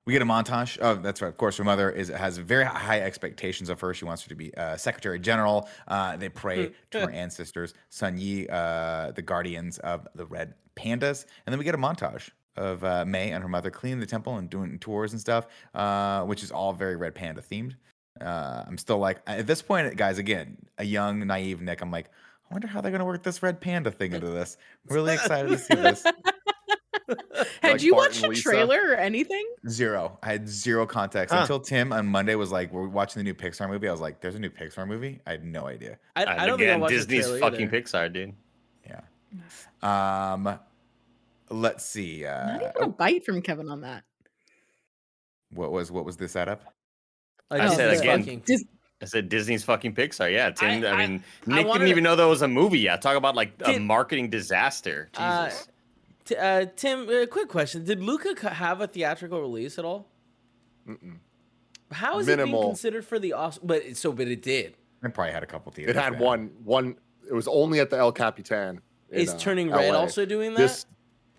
[0.07, 0.79] We get a montage.
[0.81, 1.29] Oh, that's right.
[1.29, 3.93] Of course, her mother is has very high expectations of her.
[3.93, 5.69] She wants her to be uh, Secretary General.
[5.89, 11.27] Uh, they pray to her ancestors, Sun Yi, uh, the guardians of the Red Pandas,
[11.45, 14.37] and then we get a montage of uh, Mei and her mother cleaning the temple
[14.37, 17.75] and doing tours and stuff, uh, which is all very Red Panda themed.
[18.21, 20.19] Uh, I'm still like at this point, guys.
[20.19, 21.83] Again, a young, naive Nick.
[21.83, 22.11] I'm like,
[22.49, 24.57] I wonder how they're gonna work this Red Panda thing into this.
[24.89, 26.05] Really excited to see this.
[27.63, 28.43] Had Like you Bart watched and a Lisa.
[28.43, 29.45] trailer or anything?
[29.69, 30.19] Zero.
[30.23, 31.43] I had zero context Huh.
[31.43, 34.21] until Tim on Monday was like, "We're watching the new Pixar movie." I was like,
[34.21, 35.99] "There's a new Pixar movie." I had no idea.
[36.17, 37.81] I, I don't think I again, watched Disney's trailer fucking either.
[37.83, 38.35] Pixar, dude.
[38.87, 39.01] Yeah,
[39.83, 40.59] Um,
[41.51, 42.25] let's see.
[42.25, 44.05] Uh, Not even a bite from Kevin on that.
[45.51, 46.63] what was what was the setup?
[47.51, 48.65] Like, I said again, fucking- Dis-
[49.03, 50.33] I said Disney's fucking Pixar.
[50.33, 50.85] Yeah, Tim.
[50.85, 53.03] I, I- mean, I Nick wanted didn't even know that was a movie yet.
[53.03, 55.09] Talk about like a marketing disaster.
[55.17, 55.69] Uh, Jesus.
[56.27, 60.09] T- uh, Tim, uh, quick question: Did Luca c- have a theatrical release at all?
[60.89, 61.17] Mm-mm.
[61.93, 63.65] How is it being considered for the Oscar?
[63.65, 64.75] But so, but it did.
[65.05, 65.95] It probably had a couple theaters.
[65.97, 66.21] It had yeah.
[66.21, 66.97] one one.
[67.29, 68.81] It was only at the El Capitan.
[69.11, 69.99] in, Is uh, Turning Red LA.
[69.99, 70.59] also doing that?
[70.61, 70.87] This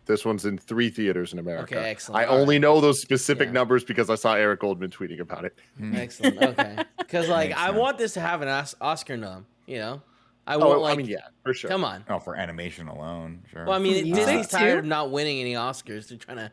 [0.05, 1.75] this one's in three theaters in America.
[1.77, 2.21] Okay, excellent.
[2.23, 2.61] I All only right.
[2.61, 3.53] know those specific Yeah.
[3.53, 5.57] numbers because I saw Eric Goldman tweeting about it.
[5.77, 5.95] Hmm.
[5.97, 6.41] Excellent.
[6.41, 7.77] Okay, because like I sense.
[7.77, 9.45] want this to have an Os- Oscar nom.
[9.65, 10.01] You know,
[10.47, 10.93] I Oh, want like.
[10.93, 11.69] I mean, yeah, for sure.
[11.69, 12.03] Come on.
[12.09, 13.65] Oh, for animation alone, sure.
[13.65, 16.07] Well, I mean, Music, Disney's tired of not winning any Oscars.
[16.07, 16.51] They're trying to,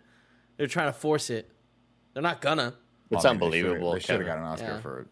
[0.56, 1.50] they're trying to force it.
[2.12, 2.74] They're not gonna.
[3.10, 4.26] It's Well, I mean, unbelievable, They should have Kevin.
[4.26, 4.80] got an Oscar Yeah.
[4.80, 5.06] for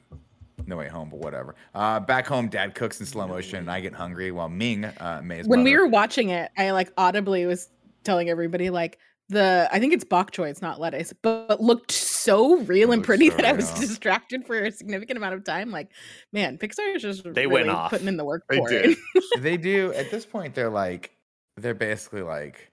[0.66, 1.54] No Way Home, but whatever.
[1.74, 5.20] Uh, back home, Dad cooks in slow motion, and I get hungry while Ming, uh,
[5.24, 7.68] Mei's when we were watching it, I like audibly was
[8.04, 11.90] telling everybody like the I think it's bok choy, it's not lettuce, but, but looked
[11.92, 13.80] so real It and pretty so that I was real.
[13.80, 15.70] distracted for a significant amount of time.
[15.70, 15.90] Like,
[16.32, 17.90] man, Pixar is just They really went off.
[17.90, 18.96] putting in the work They for did.
[19.14, 19.24] it.
[19.42, 21.16] they do at this point they're like
[21.56, 22.70] they're basically like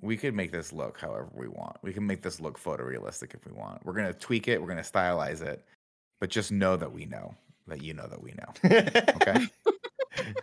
[0.00, 3.44] we could make this look however we want we can make this look photorealistic if
[3.46, 5.64] we want we're going to tweak it we're going to stylize it
[6.20, 7.34] but just know that we know
[7.66, 8.80] that you know that we know
[9.16, 9.46] okay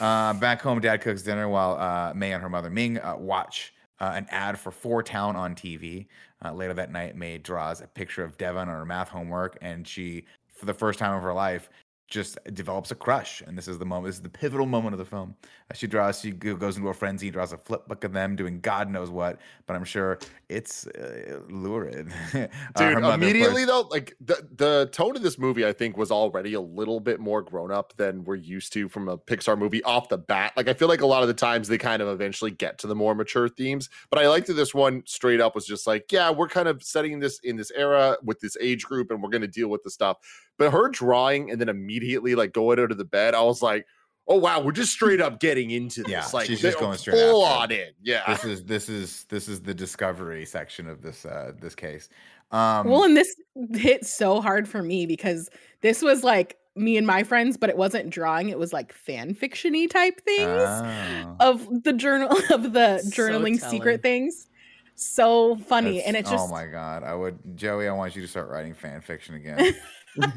[0.00, 3.72] uh, back home dad cooks dinner while uh, may and her mother ming uh, watch
[4.02, 6.06] uh, an ad for Four Town on TV.
[6.44, 9.86] Uh, later that night, Mei draws a picture of Devon on her math homework, and
[9.86, 11.70] she, for the first time of her life,
[12.12, 13.40] just develops a crush.
[13.40, 14.06] And this is the moment.
[14.06, 15.34] This is the pivotal moment of the film.
[15.70, 16.20] Uh, she draws.
[16.20, 19.40] She goes into a frenzy, draws a flip book of them doing God knows what.
[19.66, 22.12] But I'm sure it's uh, lurid.
[22.74, 26.10] Uh, Dude, of immediately though, like the the tone of this movie, I think was
[26.10, 29.82] already a little bit more grown up than we're used to from a Pixar movie
[29.84, 30.52] off the bat.
[30.56, 32.86] Like I feel like a lot of the times they kind of eventually get to
[32.86, 36.10] the more mature themes, but I liked that this one straight up was just like,
[36.10, 39.30] yeah, we're kind of setting this in this era with this age group, and we're
[39.30, 40.18] going to deal with the stuff.
[40.58, 43.86] But her drawing and then immediately like going out of the bed, I was like.
[44.28, 46.12] Oh wow, we're just straight up getting into this.
[46.12, 47.88] Yeah, like she's just going straight full on in.
[48.04, 48.22] Yeah.
[48.28, 52.08] this is this is this is the discovery section of this uh this case.
[52.52, 53.34] Um, well, and this
[53.74, 57.76] hit so hard for me because this was like me and my friends, but it
[57.76, 60.46] wasn't drawing, it was like fan fictiony type things.
[60.46, 61.36] oh.
[61.40, 63.70] of the journal of the So journaling telling.
[63.72, 64.46] secret things.
[64.94, 65.94] So funny.
[65.96, 67.88] That's- and it's just oh my god, I would Joey.
[67.88, 69.74] I want you to start writing fan fiction again.
[70.16, 70.32] That'd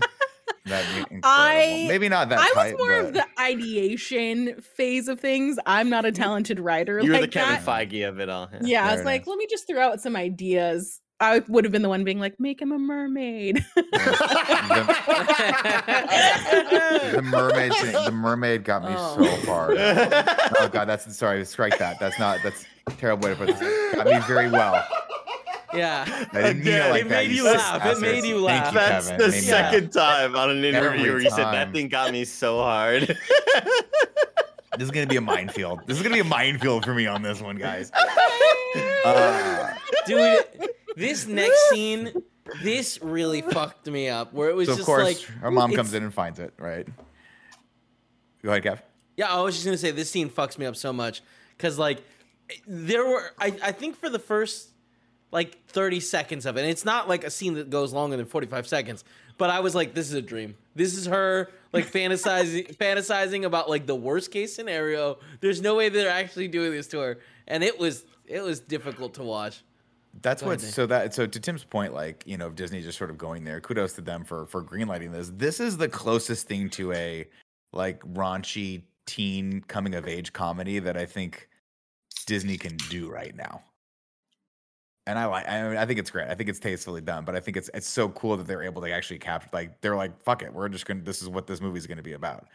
[0.65, 0.65] be
[1.15, 1.19] incredible.
[1.23, 2.39] I- Maybe not that.
[2.39, 5.57] I was tight, more of the ideation phase of things.
[5.65, 6.21] I'm not a mm-hmm.
[6.21, 7.65] talented writer You're like the Kevin that.
[7.65, 8.49] Feige of it all.
[8.61, 11.01] Yeah, I Very was like, let me just throw out some ideas.
[11.19, 13.63] I would have been the one being like, make him a mermaid.
[13.75, 13.83] the
[17.23, 19.23] mermaid thing, the mermaid got me Oh.
[19.23, 19.75] so far.
[20.57, 21.43] Oh god, that's sorry.
[21.45, 21.99] Strike that.
[21.99, 22.39] That's not.
[22.43, 23.95] That's a terrible way to put this.
[23.95, 24.85] Got me very well.
[25.77, 26.05] Yeah.
[26.33, 27.15] I didn't mean it Again, like it that.
[27.15, 27.85] made you sis laugh.
[27.85, 28.73] It made you Thank laugh.
[28.73, 29.19] That's Kevin.
[29.19, 29.71] the Made me laugh.
[29.71, 33.17] second time on an interview Every where you said that thing got me so hard.
[34.77, 35.79] This is gonna be a minefield.
[35.87, 37.91] This is gonna be a minefield for me on this one, guys.
[39.05, 39.73] Uh,
[40.05, 40.43] Dude,
[40.97, 42.11] this next scene,
[42.61, 44.33] this really fucked me up.
[44.33, 46.53] Where it was so of just course, like her mom comes in and finds it.
[46.57, 46.85] Right.
[48.43, 48.79] Go ahead, Kev.
[49.15, 51.21] Yeah, I was just gonna say this scene fucks me up so much
[51.55, 51.99] because like
[52.67, 54.69] there were I, I think for the first
[55.35, 58.25] like 30 seconds of it, and it's not like a scene that goes longer than
[58.25, 59.03] 45 seconds,
[59.37, 60.55] but I was like, this is a dream.
[60.75, 65.19] This is her like fantasizing fantasizing about like the worst case scenario.
[65.41, 67.19] There's no way they're actually doing this to her.
[67.47, 69.63] And it was it was difficult to watch.
[70.21, 70.61] That's what.
[70.61, 71.13] So that.
[71.13, 73.59] So to Tim's point, like you know, Disney just sort of going there.
[73.59, 75.31] Kudos to them for for greenlighting this.
[75.35, 77.27] This is the closest thing to a
[77.73, 81.49] like raunchy teen coming of age comedy that I think
[82.25, 83.61] Disney can do right now.
[85.07, 85.47] And I like.
[85.47, 86.27] I mean, I think it's great.
[86.29, 87.25] I think it's tastefully done.
[87.25, 89.49] But I think it's it's so cool that they're able to actually capture.
[89.53, 91.01] Like they're like, fuck it, we're just gonna.
[91.01, 92.47] This is what this movie's gonna be about.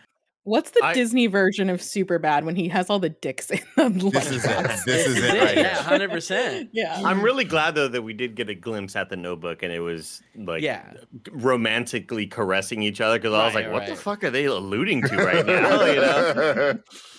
[0.45, 3.61] What's the I- Disney version of Super Bad when he has all the dicks in
[3.77, 4.81] the This is it.
[4.87, 6.71] This is it Yeah, right yeah, 100%.
[6.73, 6.99] Yeah.
[7.05, 9.81] I'm really glad though that we did get a glimpse at the notebook and it
[9.81, 10.95] was like Yeah.
[11.31, 15.03] romantically caressing each other because I was Right, like, what the fuck are they alluding
[15.09, 15.85] to right now?
[15.85, 16.75] you know?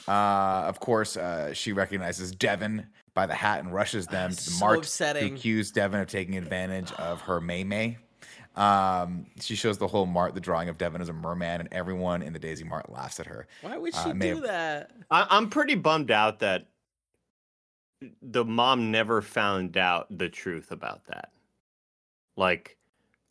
[0.08, 4.41] Uh, of course, uh, she recognizes Devon by the hat and rushes them to the
[4.41, 5.30] So mart upsetting.
[5.30, 7.97] to accuse Devon of taking advantage of her Mei Mei.
[8.56, 12.21] Um, she shows the whole mart the drawing of Devon as a merman, and everyone
[12.21, 13.47] in the Daisy Mart laughs at her.
[13.62, 14.91] Why would Uh, she may do have- that?
[15.10, 16.67] I, I'm pretty bummed out that
[18.21, 21.32] the mom never found out the truth about that.
[22.36, 22.78] Like,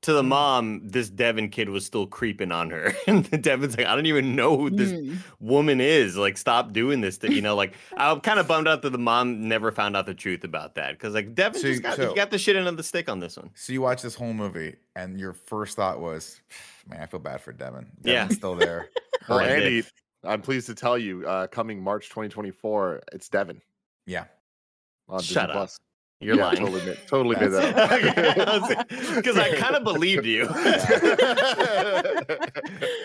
[0.03, 2.95] to the mom, this Devon kid was still creeping on her.
[3.07, 5.19] And Devon's like, I don't even know who this Mm.
[5.41, 6.17] woman is.
[6.17, 7.19] Like, stop doing this.
[7.19, 10.07] To, you know, like, I'm kind of bummed out that the mom never found out
[10.07, 10.99] the truth about that.
[10.99, 13.37] Cause, like, Devon So just got, so- got the shit under the stick on this
[13.37, 13.51] one.
[13.55, 16.41] So you watch this whole movie, and your first thought was,
[16.89, 17.91] "Man, I feel bad for Devon.
[18.03, 18.23] Yeah.
[18.23, 18.89] Devon's still there."
[19.29, 19.45] Well, I.
[19.49, 19.85] Andy,
[20.25, 23.61] I'm pleased to tell you, uh, coming March 2024, it's Devon.
[24.07, 24.25] Yeah.
[25.11, 25.57] On Disney Shut up.
[25.57, 25.79] Plus.
[26.23, 26.59] You're Yeah, lying.
[26.59, 27.77] Totally, made, totally made that
[28.49, 28.89] up.
[29.17, 30.43] Because I kind of believed you.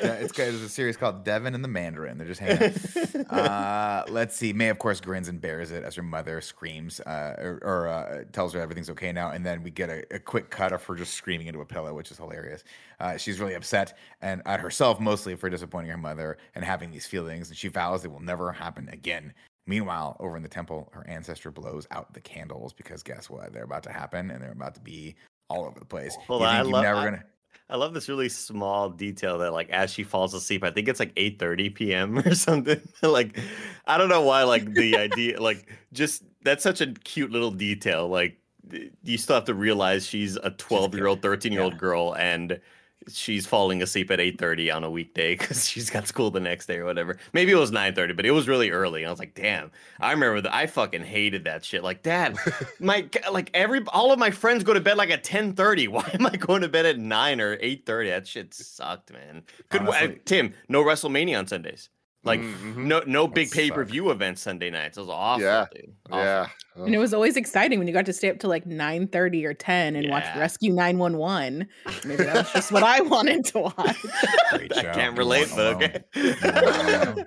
[0.01, 0.47] yeah, it's good.
[0.51, 2.17] There's a series called Devon and the Mandarin.
[2.17, 2.73] They're just hanging.
[3.29, 3.31] out.
[3.31, 4.51] uh, let's see.
[4.51, 8.23] Mei of course grins and bears it as her mother screams uh, or, or uh,
[8.33, 10.95] tells her everything's okay now, and then we get a, a quick cut of her
[10.95, 12.65] just screaming into a pillow, which is hilarious.
[12.99, 17.05] Uh, she's really upset and at herself mostly for disappointing her mother and having these
[17.05, 19.33] feelings, and she vows it will never happen again.
[19.67, 23.51] Meanwhile, over in the temple, her ancestor blows out the candles because guess what?
[23.51, 25.15] They're about to happen, and they're about to be
[25.49, 26.15] all over the place.
[26.27, 27.23] Hold you on, I love- never I- gonna.
[27.67, 30.99] I love this really small detail that like as she falls asleep, I think it's
[30.99, 32.19] like 8:30 p.m.
[32.25, 32.79] or something.
[33.01, 33.39] like
[33.87, 38.07] I don't know why like the idea like just that's such a cute little detail.
[38.07, 38.37] Like
[39.03, 41.79] you still have to realize she's a 12-year-old, 13-year-old Yeah.
[41.79, 42.59] girl and
[43.11, 46.77] she's falling asleep at 8:30 on a weekday cuz she's got school the next day
[46.77, 47.17] or whatever.
[47.33, 49.01] Maybe it was 9:30, but it was really early.
[49.03, 49.71] And I was like, "Damn.
[49.99, 51.83] I remember that I fucking hated that shit.
[51.83, 52.35] Like, dad,
[52.79, 55.87] my like every all of my friends go to bed like at 10:30.
[55.95, 58.09] Why am I going to bed at 9 or 8:30?
[58.09, 59.43] That shit sucked, man.
[59.69, 61.89] Could uh, Tim, no WrestleMania on Sundays.
[62.23, 62.77] Like Mhm.
[62.77, 64.97] no no big pay-per-view events Sunday nights.
[64.97, 65.65] It was awful, Yeah.
[66.09, 66.19] Awful.
[66.19, 66.47] Yeah.
[66.75, 69.45] And it was always exciting when you got to stay up to like 9 30
[69.45, 71.67] or 10 and watch Rescue 911.
[72.03, 74.05] Maybe that's just what I wanted to watch.
[74.51, 77.23] I can't relate, weren't but okay.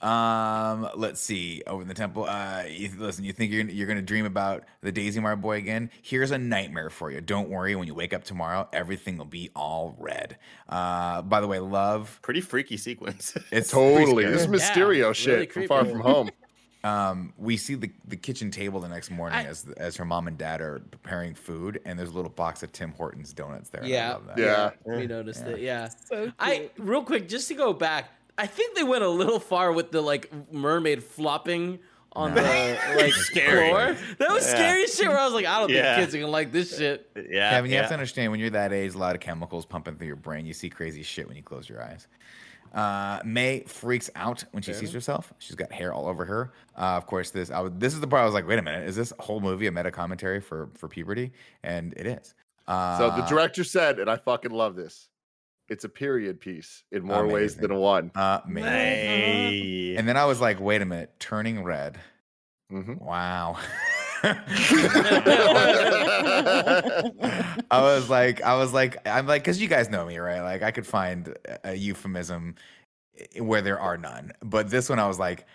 [0.00, 1.62] um, let's see.
[1.66, 3.24] Over in the temple, uh, you, listen.
[3.24, 5.90] You think you're you're gonna dream about the Daisy Mart boy again?
[6.02, 7.20] Here's a nightmare for you.
[7.20, 7.76] Don't worry.
[7.76, 10.38] When you wake up tomorrow, everything will be all red.
[10.68, 12.18] Uh, by the way, love.
[12.22, 13.36] Pretty freaky sequence.
[13.50, 14.24] It's Totally.
[14.24, 15.66] This is Yeah, Mysterio really shit from.
[15.68, 16.30] Far From Home.
[16.84, 20.26] Um, we see the, the kitchen table the next morning I- as as her mom
[20.28, 23.82] and dad are preparing food, and there's a little box of Tim Hortons donuts there.
[23.82, 24.12] and I Yeah.
[24.14, 24.38] love that.
[24.38, 24.70] Yeah.
[24.84, 25.60] we noticed it.
[25.60, 25.88] Yeah.
[26.06, 26.32] So.
[26.38, 28.10] I real quick just to go back.
[28.38, 31.78] I think they went a little far with the like mermaid flopping
[32.14, 32.42] on the
[32.96, 33.68] like Scary.
[33.70, 33.96] floor.
[34.18, 34.54] That was Yeah.
[34.54, 35.06] scary shit.
[35.08, 35.94] Where I was like, I don't Yeah.
[35.96, 37.08] think kids are gonna like this shit.
[37.30, 37.50] yeah.
[37.50, 37.82] Kevin, you yeah.
[37.82, 40.44] have to understand when you're that age, a lot of chemicals pumping through your brain.
[40.46, 42.08] You see crazy shit when you close your eyes.
[42.72, 45.32] Uh, Mei freaks out when she sees herself.
[45.38, 46.52] She's got hair all over her.
[46.76, 48.62] Uh, of course, this I was, this is the part I was like, wait a
[48.62, 51.32] minute, is this whole movie a meta commentary for for puberty?
[51.62, 52.34] And it is.
[52.66, 55.08] Uh, So the director said, and I fucking love this.
[55.68, 58.10] It's a period piece in more ways than one.
[58.14, 59.96] uh, amazing.
[59.98, 61.98] And then I was like, wait a minute, turning red.
[62.70, 63.00] Mhm.
[63.00, 63.58] Wow.
[64.22, 64.30] I
[67.70, 70.40] was like, I was like, I'm like, because you guys know me, right?
[70.40, 72.54] Like, I could find a- euphemism
[73.38, 75.46] where there are none, but this one, I was like,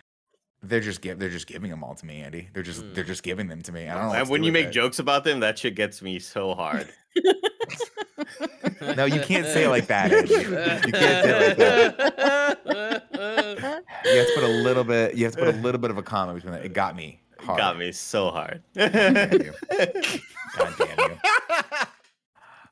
[0.63, 2.49] they're just give, they're just giving them all to me, Andy.
[2.53, 3.09] They're just, they're hmm.
[3.09, 3.87] just giving them to me.
[3.87, 4.19] I don't know.
[4.19, 4.71] And when you make it.
[4.71, 6.89] jokes about them, that shit gets me so hard.
[8.95, 10.11] no, you can't say it like that.
[10.11, 10.33] Andy.
[10.33, 10.43] You
[10.93, 12.57] can't say it like that.
[14.05, 15.15] You have to put a little bit.
[15.15, 16.65] You have to put a little bit of a comma between that.
[16.65, 17.21] It got me.
[17.41, 17.57] Hard.
[17.57, 18.63] Got me so hard.
[18.75, 19.53] God damn you.
[20.57, 21.17] God damn you.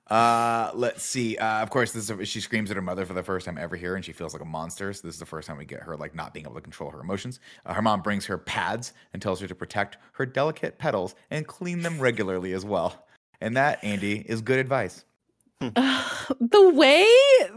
[0.08, 1.36] Uh, let's see.
[1.38, 3.76] Uh, of course, this is she screams at her mother for the first time ever
[3.76, 4.94] here, and she feels like a monster.
[4.94, 6.92] So this is the first time we get her like not being able to control
[6.92, 7.40] her emotions.
[7.66, 11.48] Uh, her mom brings her pads and tells her to protect her delicate petals and
[11.48, 13.08] clean them regularly as well.
[13.42, 15.06] And that, Andy, is good advice.
[15.60, 17.08] the way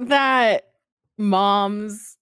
[0.00, 0.70] that
[1.18, 2.16] moms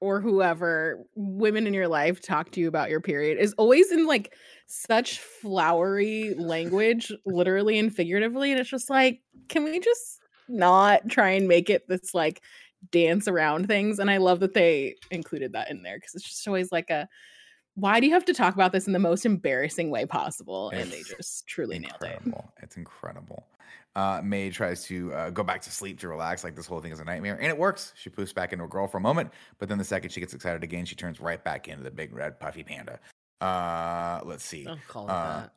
[0.00, 4.06] or whoever women in your life talk to you about your period is always in
[4.06, 4.34] like
[4.66, 11.30] such flowery language literally and figuratively and it's just like can we just not try
[11.30, 12.42] and make it this like
[12.90, 16.48] dance around things and i love that they included that in there because it's just
[16.48, 17.06] always like a
[17.74, 20.90] why do you have to talk about this in the most embarrassing way possible and
[20.90, 22.20] they just truly nailed it.
[22.62, 23.44] It's incredible.
[23.96, 26.92] Uh, Mei tries to uh, go back to sleep to relax, like this whole thing
[26.92, 27.92] is a nightmare, and it works.
[27.96, 30.32] She poofs back into a girl for a moment, but then the second she gets
[30.32, 33.00] excited again, she turns right back into the big red puffy panda.
[33.40, 34.64] Uh, let's see.
[34.64, 35.52] Don't call it Uh, that.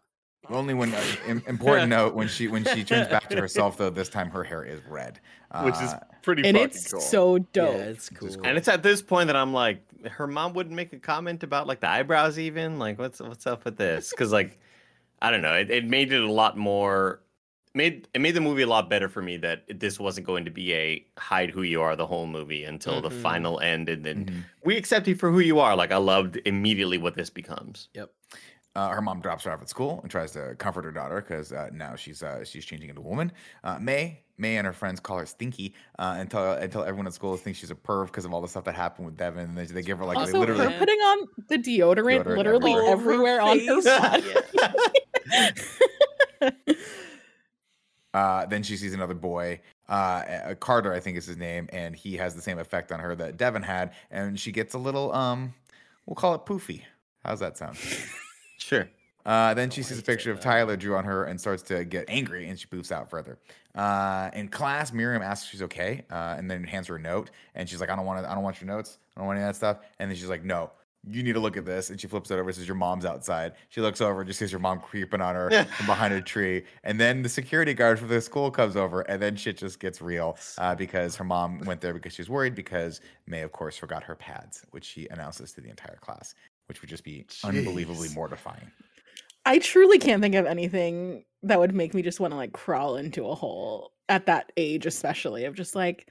[0.49, 1.01] Only when uh,
[1.47, 4.63] important note when she when she turns back to herself though, this time her hair
[4.65, 5.19] is red,
[5.61, 6.99] which is Uh, pretty and it's cool.
[6.99, 8.27] so dope Yeah, it's cool.
[8.27, 11.43] is And it's at this point that I'm like, her mom wouldn't make a comment
[11.43, 14.09] about like the eyebrows, even like what's what's up with this?
[14.09, 14.59] Because like,
[15.21, 17.21] I don't know, it, it made it a lot more
[17.73, 20.51] made it made the movie a lot better for me that this wasn't going to
[20.51, 23.21] be a hide who you are the whole movie until the Mhm.
[23.21, 24.43] final end, and then mhm.
[24.63, 25.75] we accept you for who you are.
[25.75, 27.89] Like I loved immediately what this becomes.
[27.93, 28.11] Yep.
[28.75, 31.51] Uh, her mom drops her off at school and tries to comfort her daughter because
[31.53, 33.31] uh, now she's uh, she's changing into a woman.
[33.63, 37.13] Uh, Mei Mei and her friends call her Stinky uh, and tell and everyone at
[37.13, 39.49] school thinks she's a perv because of all the stuff that happened with Devon.
[39.49, 42.37] And they, they give her like they also, literally her putting on the deodorant, Deodorant
[42.37, 43.39] literally everywhere.
[43.39, 44.31] everywhere, on her face.
[46.41, 46.73] body.
[48.13, 49.59] Uh, then she sees another boy,
[49.89, 52.99] uh, uh, Carter, I think is his name, and he has the same effect on
[52.99, 55.53] her that Devon had, and she gets a little, um,
[56.05, 56.83] we'll call it poofy.
[57.25, 57.77] How's that sound?
[58.59, 58.87] Sure.
[59.25, 62.05] Uh, then she sees a picture of Tyler drew on her and starts to get
[62.07, 63.37] angry, and she poofs out further.
[63.75, 67.31] Uh, in class, Miriam asks if she's okay, uh, and then hands her a note,
[67.55, 69.37] and she's like, "I don't want to, I don't want your notes, I don't want
[69.37, 70.71] any of that stuff." And then she's like, "No,
[71.09, 73.53] you need to look at this." And she flips it over, says, "Your mom's outside."
[73.69, 76.63] She looks over, and just sees your mom creeping on her from behind a tree,
[76.83, 80.01] and then the security guard from the school comes over, and then shit just gets
[80.01, 83.77] real uh, because her mom went there because she was worried because Mei, of course,
[83.77, 86.35] forgot her pads, which she announces to the entire class,
[86.67, 88.71] which would just be unbelievably mortifying.
[89.45, 92.95] I truly can't think of anything that would make me just want to like crawl
[92.95, 96.07] into a hole at that age, especially of just like,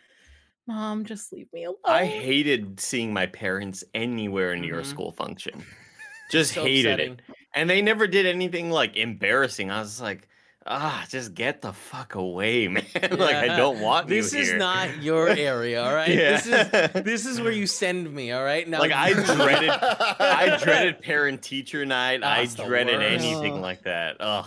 [0.72, 1.76] mom, just leave me alone.
[1.84, 4.86] I hated seeing my parents anywhere near a Mhm.
[4.86, 5.64] school function.
[6.30, 7.12] Just So hated upsetting.
[7.14, 7.20] it.
[7.54, 9.70] And they never did anything like embarrassing.
[9.70, 10.26] I was like,
[10.66, 12.86] ah, just get the fuck away, man.
[12.94, 14.56] like I don't want you This is here.
[14.58, 16.08] not your area, all right?
[16.16, 16.88] This Yeah.
[16.94, 18.66] is this is where you send me, all right?
[18.66, 22.22] Now like I dreaded I dreaded parent teacher night.
[22.24, 23.24] I That's the dreaded worst.
[23.24, 23.60] anything Ugh.
[23.60, 24.16] like that.
[24.20, 24.46] Ugh.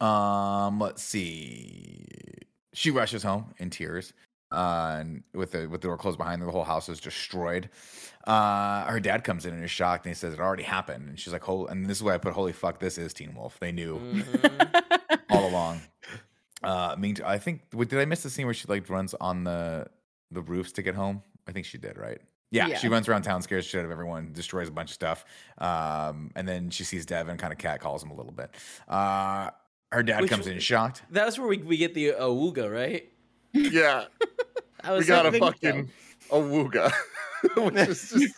[0.00, 2.06] Um, let's see.
[2.72, 4.12] She rushes home in tears,
[4.52, 7.68] uh, and with the with the door closed behind her, the whole house is destroyed.
[8.26, 11.08] Uh, her dad comes in and is shocked, and he says it already happened.
[11.08, 13.34] And she's like, "Holy!" And this is why I put, "Holy fuck, this is Teen
[13.34, 14.82] Wolf." They knew Mhm.
[15.30, 15.80] all along.
[16.62, 19.86] Uh, mean, I think did I miss the scene where she like runs on the
[20.30, 21.22] the roofs to get home?
[21.48, 22.20] I think she did, right?
[22.52, 22.78] Yeah, Yeah.
[22.78, 25.24] she runs around town, scares the shit out of everyone, destroys a bunch of stuff.
[25.58, 28.50] Um, and then she sees Devon, kind of cat calls him a little bit.
[28.88, 29.50] Uh,
[29.92, 31.02] her dad Which- comes in shocked.
[31.10, 33.09] That's where we, we get the awuga, right?
[33.52, 34.04] Yeah,
[34.84, 35.52] I we got a thinking so.
[35.52, 35.90] fucking
[36.30, 36.92] awooga.
[37.56, 38.34] Which is just,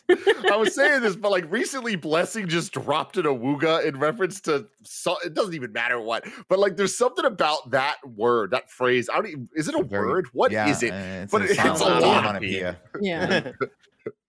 [0.49, 4.67] I was saying this, but like recently, Blessing just dropped an awooga in reference to.
[4.85, 9.09] So, it doesn't even matter what, but like there's something about that word, that phrase.
[9.13, 9.27] I don't.
[9.27, 10.29] Even, is it a Very- word?
[10.33, 10.93] What is yeah, it?
[10.93, 12.03] uh, it's But a it's a lot.
[12.05, 12.79] onomatopoeia.
[13.01, 13.51] yeah.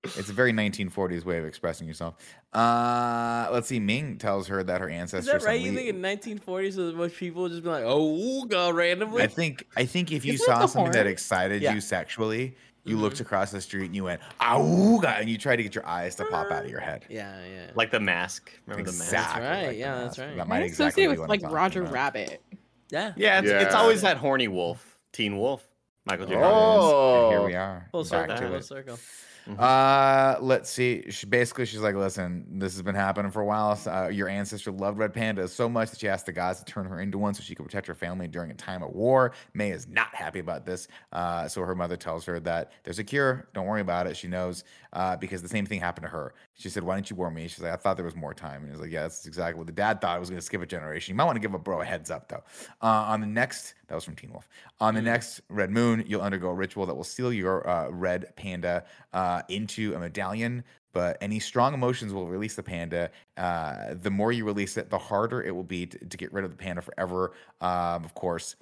[0.03, 2.15] It's a very 1940s way of expressing yourself.
[2.51, 3.79] Uh, let's see.
[3.79, 5.33] Ming tells her that her ancestors.
[5.33, 5.55] Is that right?
[5.55, 6.01] and You think in
[6.41, 9.23] 1940s, so much people just be like, "Awuga" randomly?
[9.23, 11.73] I think I think if you Isn't saw the something that excited Yeah.
[11.73, 13.21] you sexually, you looked Mhm.
[13.21, 16.25] across the street and you went "Auga," and you tried to get your eyes to
[16.25, 17.05] pop out of your head.
[17.09, 17.71] yeah, yeah.
[17.75, 18.51] Like the mask.
[18.67, 19.13] Remember the mask?
[19.13, 19.45] Exactly.
[19.47, 20.35] right, like yeah, that's right.
[20.35, 21.93] That I might exactly associate with like Roger about.
[21.93, 22.41] Rabbit.
[22.89, 23.13] yeah.
[23.15, 25.65] Yeah, it's, it's always that horny wolf, teen wolf,
[26.05, 26.35] Michael J.
[26.35, 26.41] Oh.
[26.41, 27.31] Fox.
[27.37, 27.87] Here we are.
[27.91, 28.35] Full circle.
[28.35, 28.99] Full it.
[29.45, 29.63] Circle.
[29.63, 31.09] Uh, let's see.
[31.09, 33.79] She basically she's like, listen, this has been happening for a while.
[33.85, 36.85] Uh, your ancestor loved red pandas so much that she asked the gods to turn
[36.85, 39.33] her into one so she could protect her family during a time of war.
[39.53, 40.87] Mei is not happy about this.
[41.11, 43.47] Uh, so her mother tells her that there's a cure.
[43.53, 44.15] Don't worry about it.
[44.15, 44.63] She knows
[44.93, 46.33] uh, because the same thing happened to her.
[46.55, 48.61] She said, "Why didn't you warn me?" She's like, "I thought there was more time."
[48.61, 50.15] And he was like, "Yeah, that's exactly what the dad thought.
[50.15, 51.13] I was going to skip a generation.
[51.13, 52.43] You might want to give a bro a heads up though."
[52.81, 54.47] Uh, on the next, that was from Teen Wolf.
[54.79, 58.35] On the next Red Moon, you'll undergo a ritual that will seal your uh, red
[58.35, 60.63] panda uh, into a medallion.
[60.93, 63.09] But any strong emotions will release the panda.
[63.35, 66.45] Uh, the more you release it, the harder it will be to, to get rid
[66.45, 67.33] of the panda forever.
[67.61, 68.55] Um, of course,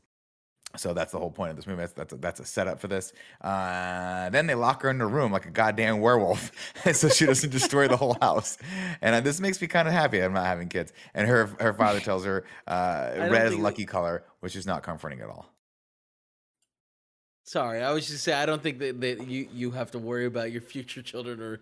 [0.77, 1.79] so that's the whole point of this movie.
[1.81, 3.13] That's that's a, that's a setup for this.
[3.41, 6.51] Uh, then they lock her in a room like a goddamn werewolf,
[6.93, 8.57] so she doesn't destroy the whole house.
[9.01, 10.19] And uh, this makes me kind of happy.
[10.19, 10.93] I'm not having kids.
[11.13, 14.83] And her her father tells her uh, red is think- lucky color, which is not
[14.83, 15.47] comforting at all.
[17.43, 20.25] Sorry, I was just saying I don't think that, that you you have to worry
[20.25, 21.59] about your future children or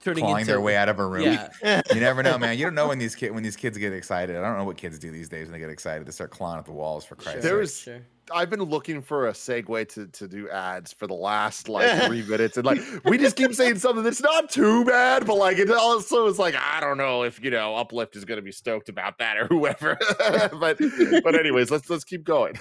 [0.00, 1.22] turning Clawing into their way out of a room.
[1.22, 2.58] Yeah, You never know, man.
[2.58, 4.36] You don't know when these kid when these kids get excited.
[4.36, 6.06] I don't know what kids do these days when they get excited.
[6.06, 7.60] They start clawing at the walls for Christ's There sake.
[7.60, 8.02] was- sure.
[8.32, 12.22] I've been looking for a segue to, to do ads for the last like three
[12.22, 15.70] minutes, and like we just keep saying something that's not too bad, but like it
[15.70, 18.88] also is like I don't know if you know Uplift is going to be stoked
[18.88, 19.98] about that or whoever.
[20.60, 20.78] but
[21.24, 22.54] but anyways, let's let's keep going.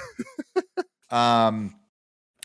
[1.10, 1.76] Um,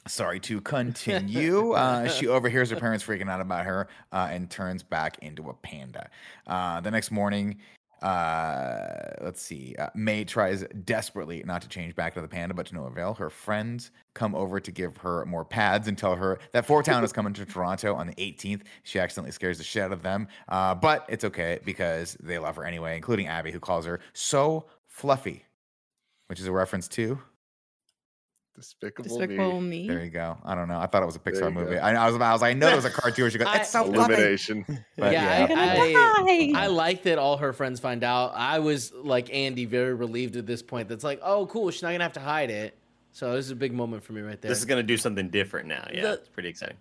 [0.09, 1.73] sorry to continue.
[1.73, 5.55] uh, she overhears her parents freaking out about her uh, and turns back into a
[5.55, 6.11] panda.
[6.47, 7.59] Uh, the next morning,
[8.03, 9.75] uh, let's see.
[9.79, 13.15] Uh, Mei tries desperately not to change back to the panda, but to no avail.
[13.15, 17.03] Her friends come over to give her more pads and tell her that Four Town
[17.05, 18.63] is coming to Toronto on the 18th.
[18.83, 22.57] She accidentally scares the shit out of them, uh, but it's okay because they love
[22.57, 25.45] her anyway, including Abby, who calls her so fluffy,
[26.27, 27.19] which is a reference to.
[28.57, 29.83] Despicable, Despicable Me.
[29.83, 29.89] Me.
[29.89, 30.39] There you go.
[30.43, 30.79] I don't know.
[30.79, 31.77] I thought it was a Pixar movie.
[31.79, 32.19] I, I was.
[32.19, 33.29] I was like, I know it was a cartoon.
[33.31, 34.65] She goes, I- "It's so funny." Illumination.
[34.97, 35.93] But yeah, yeah, I,
[36.55, 36.59] die.
[36.61, 38.33] I, I like that all her friends find out.
[38.35, 40.89] I was like Andy, very relieved at this point.
[40.89, 41.71] That's like, oh, cool.
[41.71, 42.77] She's not gonna have to hide it.
[43.13, 44.49] So this is a big moment for me right there.
[44.49, 45.87] This is gonna do something different now.
[45.93, 46.79] Yeah, The- it's pretty exciting.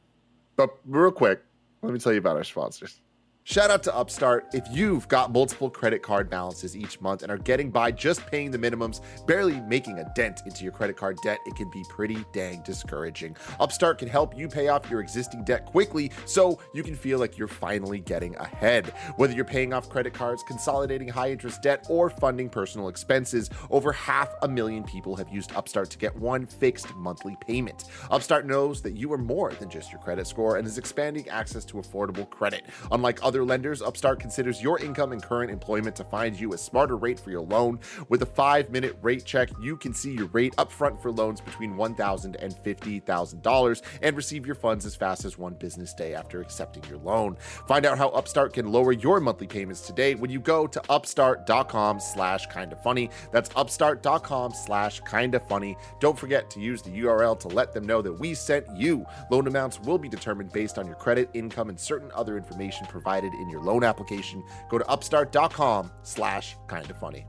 [0.56, 1.44] But real quick,
[1.82, 3.02] let me tell you about our sponsors.
[3.48, 4.48] Shout out to Upstart.
[4.56, 8.50] If you've got multiple credit card balances each month and are getting by just paying
[8.50, 12.26] the minimums, barely making a dent into your credit card debt, it can be pretty
[12.34, 13.38] dang discouraging.
[13.60, 17.38] Upstart can help you pay off your existing debt quickly so you can feel like
[17.38, 18.88] you're finally getting ahead.
[19.18, 23.92] Whether you're paying off credit cards, consolidating high interest debt, or funding personal expenses, over
[23.92, 27.84] half a million people have used Upstart to get one fixed monthly payment.
[28.10, 31.64] Upstart knows that you are more than just your credit score and is expanding access
[31.66, 32.66] to affordable credit.
[32.92, 36.96] Unlike other lenders, Upstart considers your income and current employment to find you a smarter
[36.96, 37.80] rate for your loan.
[38.08, 41.74] With a five minute rate check, you can see your rate upfront for loans between
[41.74, 46.84] $1,000 and $50,000 and receive your funds as fast as one business day after accepting
[46.88, 47.36] your loan.
[47.68, 52.00] Find out how Upstart can lower your monthly payments today when you go to upstart.com
[52.00, 53.10] slash kinda funny.
[53.32, 55.76] That's upstart.com slash kinda funny.
[56.00, 59.06] Don't forget to use the URL to let them know that we sent you.
[59.32, 63.25] Loan amounts will be determined based on your credit, income, and certain other information provided
[63.34, 64.44] in your loan application.
[64.70, 67.26] Go to upstart.com slash kinda funny.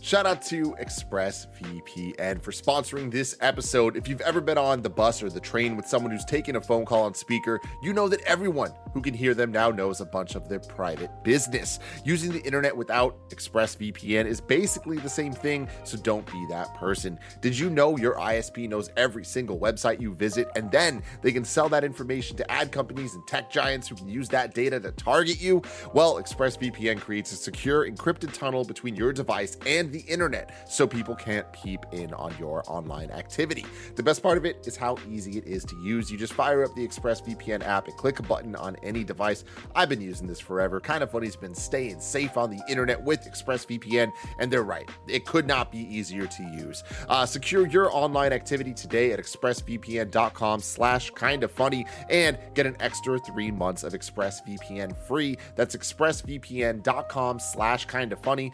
[0.00, 3.96] Shout out to ExpressVPN for sponsoring this episode.
[3.96, 6.60] If you've ever been on the bus or the train with someone who's taken a
[6.60, 10.06] phone call on speaker, you know that everyone who can hear them now knows a
[10.06, 11.78] bunch of their private business.
[12.04, 17.18] Using the internet without ExpressVPN is basically the same thing, so don't be that person.
[17.40, 21.44] Did you know your ISP knows every single website you visit and then they can
[21.44, 24.92] sell that information to ad companies and tech giants who can use that data to
[24.92, 25.60] target you?
[25.92, 31.14] Well, ExpressVPN creates a secure encrypted tunnel between your device and the internet so people
[31.14, 33.64] can't peep in on your online activity.
[33.96, 36.10] The best part of it is how easy it is to use.
[36.10, 39.44] You just fire up the ExpressVPN app and click a button on any device.
[39.74, 40.80] I've been using this forever.
[40.80, 44.88] Kind of funny's been staying safe on the internet with ExpressVPN, and they're right.
[45.06, 46.84] It could not be easier to use.
[47.08, 52.76] Uh, secure your online activity today at expressvpn.com slash kind of funny and get an
[52.80, 55.36] extra three months of ExpressVPN free.
[55.56, 58.52] That's expressvpn.com slash kind of funny.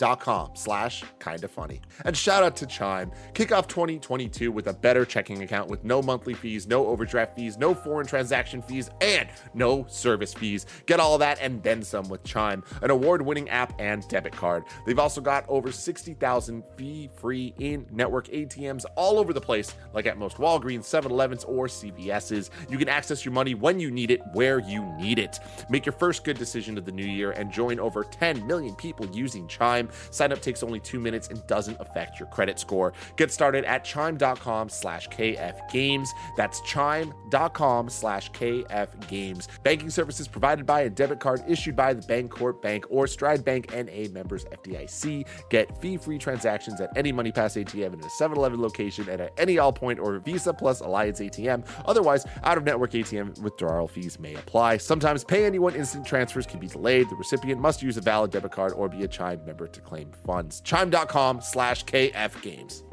[0.00, 1.80] expressvpn.com slash kind of funny.
[2.04, 3.10] And shout out to Chime.
[3.34, 7.58] Kick off 2022 with a better checking account with no monthly fees, no overdraft fees,
[7.58, 10.66] no foreign transaction fees, and no service fees.
[10.86, 14.64] Get all that and then some with Chime, an award winning app and debit card.
[14.86, 20.06] They've also got over 60,000 fee free in network ATMs all over the place, like
[20.06, 22.50] at most Walgreens, 7 Elevens, or CVS's.
[22.68, 25.38] You can access your money when you need it, where you need it.
[25.68, 29.06] Make your first good decision of the new year and join over 10 million people
[29.12, 29.89] using Chime.
[30.10, 32.92] Sign up takes only two minutes and doesn't affect your credit score.
[33.16, 36.12] Get started at chime.com slash KF Games.
[36.36, 39.48] That's chime.com slash KF Games.
[39.62, 43.70] Banking services provided by a debit card issued by the Bancorp Bank or Stride Bank
[43.72, 45.26] NA members FDIC.
[45.50, 49.98] Get fee-free transactions at any MoneyPass ATM in a 7-Eleven location and at any Allpoint
[50.00, 51.64] or Visa Plus Alliance ATM.
[51.86, 54.76] Otherwise, out-of-network ATM withdrawal fees may apply.
[54.76, 57.08] Sometimes pay anyone instant transfers can be delayed.
[57.10, 60.12] The recipient must use a valid debit card or be a Chime member to claim
[60.26, 60.60] funds.
[60.60, 62.84] Chime.com slash KF Games.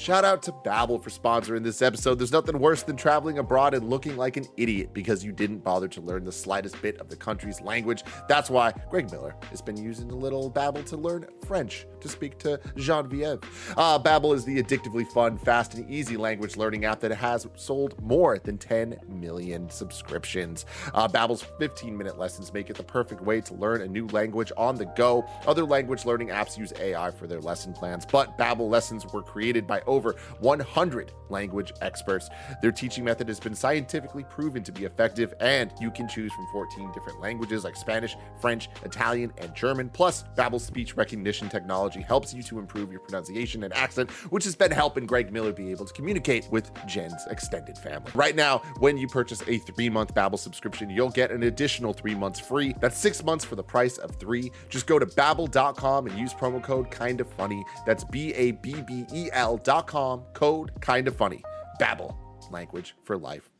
[0.00, 2.14] Shout out to Babbel for sponsoring this episode.
[2.14, 5.88] There's nothing worse than traveling abroad and looking like an idiot because you didn't bother
[5.88, 8.02] to learn the slightest bit of the country's language.
[8.26, 12.38] That's why Greg Miller has been using a little Babbel to learn French to speak
[12.38, 13.40] to Genevieve.
[13.76, 18.00] Uh, Babbel is the addictively fun, fast, and easy language learning app that has sold
[18.02, 20.66] more than 10 million subscriptions.
[20.94, 24.76] Uh, Babbel's 15-minute lessons make it the perfect way to learn a new language on
[24.76, 25.24] the go.
[25.46, 29.66] Other language learning apps use AI for their lesson plans, but Babbel lessons were created
[29.66, 32.28] by over 100 language experts.
[32.62, 36.46] Their teaching method has been scientifically proven to be effective, and you can choose from
[36.52, 39.88] 14 different languages like Spanish, French, Italian, and German.
[39.88, 44.54] Plus, Babbel's speech recognition technology helps you to improve your pronunciation and accent, which has
[44.54, 48.10] been helping Greg Miller be able to communicate with Jen's extended family.
[48.14, 52.38] Right now, when you purchase a three-month Babbel subscription, you'll get an additional three months
[52.38, 52.74] free.
[52.80, 54.52] That's six months for the price of three.
[54.68, 57.64] Just go to babbel.com and use promo code kind of funny.
[57.86, 61.42] That's B-A-B-B-E-L dot com, code kind of funny.
[61.80, 62.16] Babbel,
[62.50, 63.50] language for life.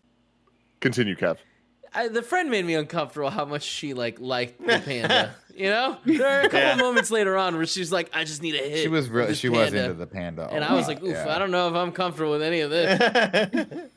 [0.80, 1.38] Continue, Kev.
[1.92, 5.34] I, the friend made me uncomfortable how much she like liked the panda.
[5.54, 6.76] you know, there are a couple Yeah.
[6.76, 9.26] moments later on where she's like, "I just need a hit." She was with real.
[9.26, 11.34] this She was into the panda, a and I was like, "Oof, yeah.
[11.34, 12.98] I don't know if I'm comfortable with any of this."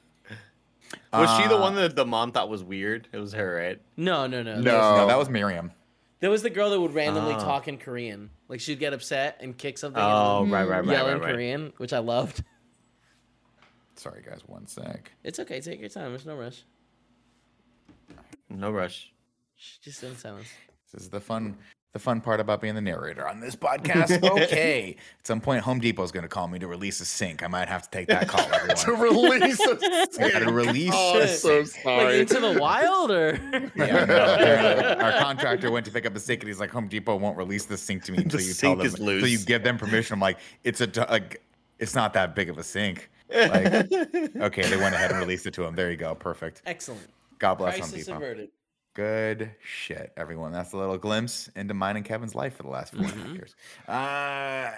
[1.13, 3.07] Was she the Uh, one that the mom thought was weird?
[3.11, 3.79] It was her, right?
[3.97, 4.61] no, no, no, No.
[4.97, 5.71] No, that was Miriam.
[6.21, 7.39] There was the girl that would randomly Ah.
[7.43, 8.31] talk in Korean.
[8.47, 11.21] Like she'd get upset and kick something Oh, and right, right, right, yell right, in
[11.21, 11.33] right.
[11.33, 12.43] Korean, which I loved.
[13.95, 14.39] Sorry, guys.
[14.47, 15.11] One sec.
[15.23, 15.61] It's okay.
[15.61, 16.09] Take your time.
[16.09, 16.63] There's no rush.
[18.49, 19.11] No rush.
[19.55, 20.47] Shh, Just sit in silence.
[20.93, 21.57] This is the fun.
[21.93, 24.23] The fun part about being the narrator on this podcast.
[24.43, 24.95] Okay.
[25.19, 27.43] At some point, Home Depot's going to call me to release a sink.
[27.43, 28.43] I might have to take that call.
[28.49, 29.29] to Everyone.
[29.29, 29.77] release a
[30.23, 31.85] I gotta release Oh, a I'm so sink.
[31.85, 32.19] Like sorry.
[32.21, 33.39] into the wild, or
[33.75, 36.87] Yeah, no, apparently our contractor went to pick up a sink and he's like, Home
[36.87, 39.13] Depot won't release the sink to me until The you tell sink them, is until
[39.13, 39.45] you loose.
[39.45, 40.15] give them permission.
[40.15, 41.43] I'm like, it's a, du- like,
[41.77, 43.11] it's not that big of a sink.
[43.29, 45.75] Like, okay, they went ahead and released it to him.
[45.75, 46.63] There you go, perfect.
[46.65, 47.07] excellent.
[47.39, 48.17] God bless Home Crisis Depot.
[48.17, 48.49] averted.
[48.95, 50.51] Good shit, everyone.
[50.51, 53.15] That's a little glimpse into mine and Kevin's life for the last 4 and a
[53.15, 53.55] half years.
[53.87, 54.71] Uh,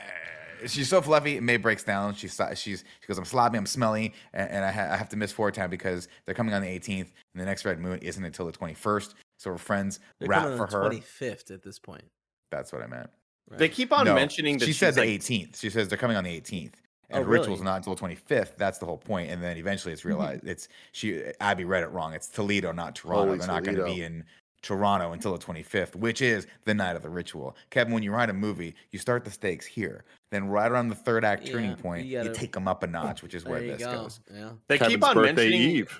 [0.67, 1.39] she's so fluffy.
[1.41, 2.15] Mei breaks down.
[2.15, 5.17] She's she's she goes, I'm sloppy, I'm smelly, and, and I, ha- I have to
[5.17, 8.23] miss Four Town because they're coming on the 18th, and the next Red Moon isn't
[8.23, 9.15] until the 21st.
[9.37, 10.81] So her friends They're rap for on her.
[10.87, 12.05] Twenty fifth at this point.
[12.51, 13.09] That's what I meant.
[13.51, 15.59] They keep on No, mentioning that she she's said the like, 18th.
[15.59, 16.71] She says they're coming on the 18th.
[17.11, 17.71] Oh, And ritual's really?
[17.71, 18.55] not until the 25th.
[18.57, 19.29] That's the whole point.
[19.31, 22.13] And then eventually it's realized it's she Abby read it wrong.
[22.13, 23.25] It's Toledo, not Toronto.
[23.27, 24.23] Holy they're not going to be in
[24.63, 27.55] Toronto until the 25th, which is the night of the ritual.
[27.69, 30.03] Kevin, when you write a movie, you start the stakes here.
[30.31, 32.81] Then right around the third act turning Yeah, point, you you, gotta- take them up
[32.81, 33.91] a notch, which is where this go.
[34.03, 34.19] goes.
[34.33, 34.49] Yeah.
[34.67, 35.61] they Kevin's keep on birthday mentioning.
[35.75, 35.99] Eve.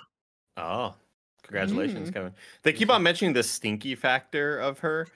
[0.56, 0.94] Oh,
[1.44, 2.14] congratulations, Mm.
[2.14, 2.34] Kevin.
[2.64, 5.06] They keep on mentioning the stinky factor of her,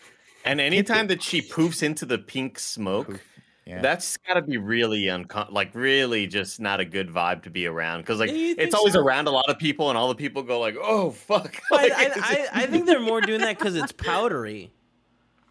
[0.44, 3.29] and anytime that she poofs into the pink smoke, Poof.
[3.66, 3.80] Yeah.
[3.82, 7.66] that's got to be really uncom- like really just not a good vibe to be
[7.66, 9.00] around because like Yeah, you think it's always so?
[9.00, 12.04] around a lot of people, and all the people go like, "Oh fuck!" Like, I,
[12.06, 14.72] it's- I, I think they're more doing that because it's powdery.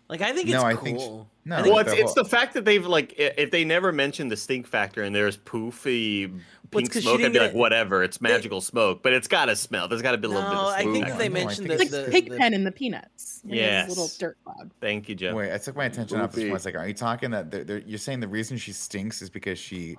[0.09, 0.83] Like I think it's No, I cool.
[0.83, 4.31] think no, well, it's, the it's the fact that they've like if they never mentioned
[4.31, 7.49] the stink factor and there's poofy Well, it's pink 'cause she smoke, I'd be like,
[7.51, 9.87] it- whatever, it's magical smoke, but it's got to smell.
[9.87, 11.23] There's got to be a little bit No, of I think I they don't know,
[11.25, 13.41] I mentioned think the, Like it's- the, pig the- pen in the peanuts.
[13.45, 14.69] Yeah, little dirt cloud.
[14.81, 15.33] Thank you, Jeff.
[15.33, 16.81] Wait, I took my attention off this one second.
[16.81, 19.95] Are you talking that they're, they're, you're saying the reason she stinks is because she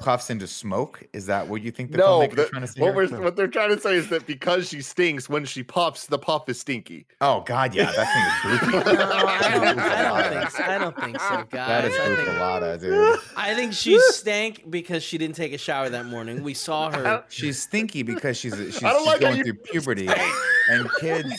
[0.00, 1.02] puffs into smoke?
[1.12, 2.80] Is that what you think the No, filmmaker's that- trying to say?
[2.80, 6.06] what we're what they're trying to say is that because she stinks when she puffs,
[6.06, 7.06] the puff is stinky.
[7.20, 8.12] Oh God, yeah, that
[8.42, 8.94] thing is brutal.
[8.94, 10.73] No, I don't, I don't think so.
[10.74, 11.50] I don't think so, guys.
[11.50, 13.20] That is I think, Bufalata, dude.
[13.36, 16.42] I think she stank because she didn't take a shower that morning.
[16.42, 17.24] We saw her.
[17.28, 20.08] She's stinky because she's she's, she's like going through puberty,
[20.68, 21.32] and kids.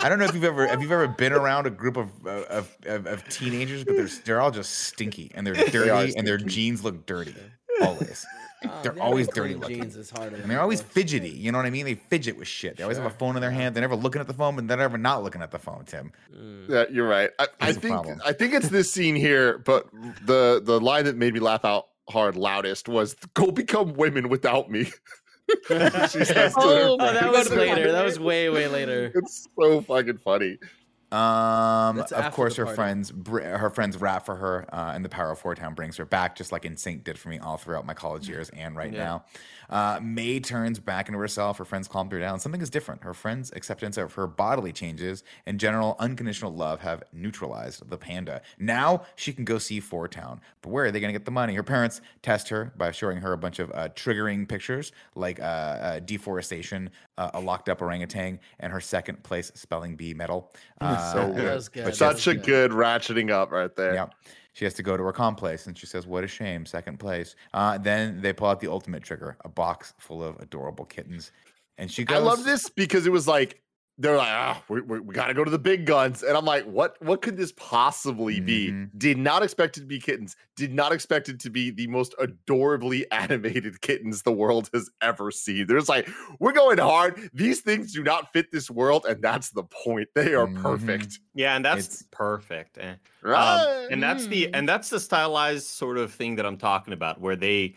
[0.00, 2.76] I don't know if you've ever have you ever been around a group of of,
[2.86, 6.84] of, of teenagers, but they're they're all just stinky and they're dirty and their jeans
[6.84, 7.34] look dirty
[7.82, 8.26] always,
[8.64, 9.80] Oh, They're they always dirty clean looking.
[9.82, 10.36] Jeans is harder.
[10.36, 11.30] and they're always fidgety.
[11.30, 11.84] You know what I mean?
[11.84, 12.76] They fidget with shit.
[12.76, 13.76] They always have a phone in their hand.
[13.76, 15.84] They're never looking at the phone, but they're never not looking at the phone.
[15.84, 16.68] Tim, mm.
[16.68, 17.30] Yeah, you're right.
[17.38, 18.06] I, I think.
[18.24, 19.86] I think it's this scene here, but
[20.24, 24.70] the the line that made me laugh out hard loudest was "Go become women without
[24.70, 24.84] me."
[25.68, 27.92] she says to her Oh, that was Go to the later.
[27.92, 29.10] That was way, way later.
[29.14, 30.58] It's so fucking funny.
[31.10, 35.30] Um, of course, her friends, br- her friends rap for her, uh, and the power
[35.30, 37.94] of Four Town brings her back, just like NSYNC did for me all throughout my
[37.94, 39.04] college years and right Yeah.
[39.04, 39.24] now.
[39.70, 41.58] Uh, Mei turns back into herself.
[41.58, 42.38] Her friends calm her down.
[42.40, 43.02] Something is different.
[43.04, 48.40] Her friends' acceptance of her bodily changes and general unconditional love have neutralized the panda.
[48.58, 50.40] Now she can go see Four Town.
[50.62, 51.54] But where are they going to get the money?
[51.54, 55.42] Her parents test her by showing her a bunch of uh, triggering pictures like uh,
[55.42, 60.52] uh, deforestation, uh, a locked up orangutan, and her second place spelling bee medal.
[60.80, 61.54] Uh, So That good.
[61.54, 61.84] was good.
[61.84, 63.92] But Such was a good ratcheting up right there.
[63.94, 64.06] yeah.
[64.54, 66.98] She has to go to her comp place and she says, What a shame, second
[66.98, 67.36] place.
[67.54, 71.30] Uh, then they pull out the ultimate trigger, a box full of adorable kittens.
[71.78, 73.60] And she goes, I love this because it was like
[74.00, 76.44] they're like, ah, we, we, we got to go to the big guns, and I'm
[76.44, 76.96] like, what?
[77.02, 78.68] What could this possibly be?
[78.70, 78.90] Mhm.
[78.96, 80.36] Did not expect it to be kittens.
[80.54, 85.30] Did not expect it to be the most adorably animated kittens the world has ever
[85.30, 85.66] seen.
[85.66, 87.30] There's like, we're going hard.
[87.34, 90.08] These things do not fit this world, and that's the point.
[90.14, 90.62] They are Mhm.
[90.62, 91.18] perfect.
[91.34, 92.78] Yeah, and that's It's- perfect.
[92.78, 92.90] eh.
[92.92, 93.88] Um, Right?
[93.90, 97.34] and that's the and that's the stylized sort of thing that I'm talking about, where
[97.36, 97.74] they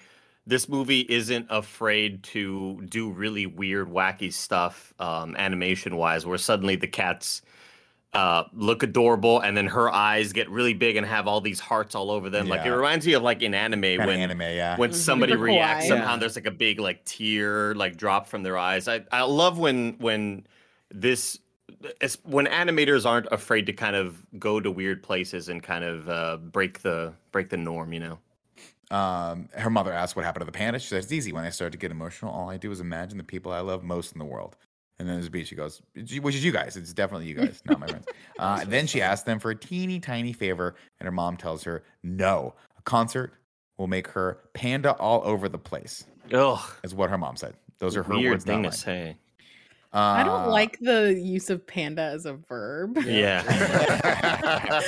[0.48, 6.76] this movie isn't afraid to do really weird, wacky stuff, um, animation wise, where suddenly
[6.76, 7.42] the cats
[8.14, 11.96] uh, look adorable, and then her eyes get really big and have all these hearts
[11.96, 12.48] all over them.
[12.50, 14.76] Like it reminds me of like in anime kind of when anime, yeah.
[14.78, 14.96] when Mhm.
[14.96, 15.88] somebody Super reacts kawaii.
[15.88, 16.18] somehow Yeah.
[16.20, 19.94] there's like a big like tear like drop from their eyes i i love when
[20.00, 20.46] when
[20.90, 21.40] this
[22.02, 26.10] it's when animators aren't afraid to kind of go to weird places and kind of
[26.10, 28.20] uh break the break the norm you know
[28.92, 30.78] um, her mother asks what happened to the panda.
[30.78, 31.32] She says, It's easy.
[31.32, 33.84] When I start to get emotional, all I do is imagine the people I love
[33.84, 34.58] most in the world.
[35.00, 35.48] And then there's a beat.
[35.48, 36.78] She goes, which is you guys.
[36.78, 38.06] It's definitely you guys, not my friends.
[38.38, 41.84] Uh, then she asks them for a teeny tiny favor, and her mom tells her,
[42.02, 42.56] no.
[42.78, 43.34] A concert
[43.78, 47.54] will make her panda all over the place, Ugh, is what her mom said.
[47.78, 48.72] Those are her weird words, thing to mine.
[49.94, 52.98] Say I don't Uh, like the use of panda as a verb.
[53.06, 53.44] Yeah.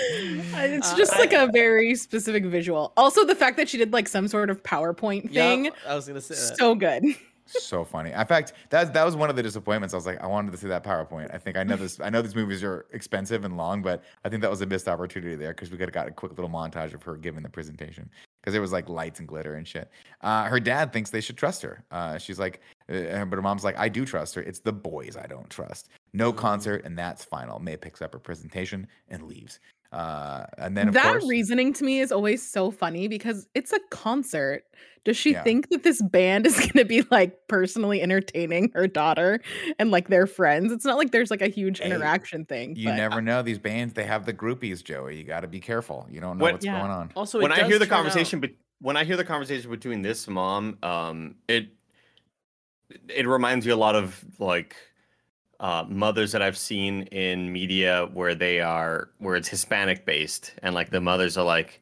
[0.56, 2.94] It's Uh, just I- like a very specific visual.
[2.98, 6.08] Also, the fact that she did like some sort of PowerPoint thing, Yup, I was
[6.08, 6.58] gonna say that.
[6.58, 7.04] so good.
[7.46, 8.12] so funny.
[8.12, 9.94] In fact, that that was one of the disappointments.
[9.94, 11.34] I was like, I wanted to see that PowerPoint.
[11.34, 12.00] I think I know this.
[12.00, 14.88] I know these movies are expensive and long, but I think that was a missed
[14.88, 17.50] opportunity there because we could have got a quick little montage of her giving the
[17.50, 18.10] presentation
[18.44, 19.90] because it was like lights and glitter and shit.
[20.20, 21.82] Uh, her dad thinks they should trust her.
[21.92, 24.42] Uh, she's like, uh, but her mom's like, I do trust her.
[24.42, 25.90] It's the boys I don't trust.
[26.12, 27.60] No concert, and that's final.
[27.60, 29.62] Mei picks up her presentation and leaves.
[29.94, 33.72] Uh, and then of that course, reasoning to me is always so funny because it's
[33.72, 34.64] a concert.
[35.06, 35.44] Does she Yeah.
[35.44, 39.40] think that this band is going to be like personally entertaining her daughter
[39.78, 40.72] and like their friends?
[40.72, 42.76] It's not like there's like a huge Hey, interaction thing.
[42.76, 43.42] you but- never know.
[43.44, 45.18] These bands, they have the groupies, Joey.
[45.18, 46.08] You got to be careful.
[46.10, 46.80] You don't know What- what's Yeah.
[46.80, 47.12] going on.
[47.16, 50.78] Also, when I hear the conversation, but when I hear the conversation between this mom,
[50.82, 51.68] um, it
[53.10, 54.76] it reminds me a lot of like
[55.64, 60.76] uh, mothers that I've seen in media where they are where it's Hispanic based, and
[60.76, 61.82] like the mothers are like,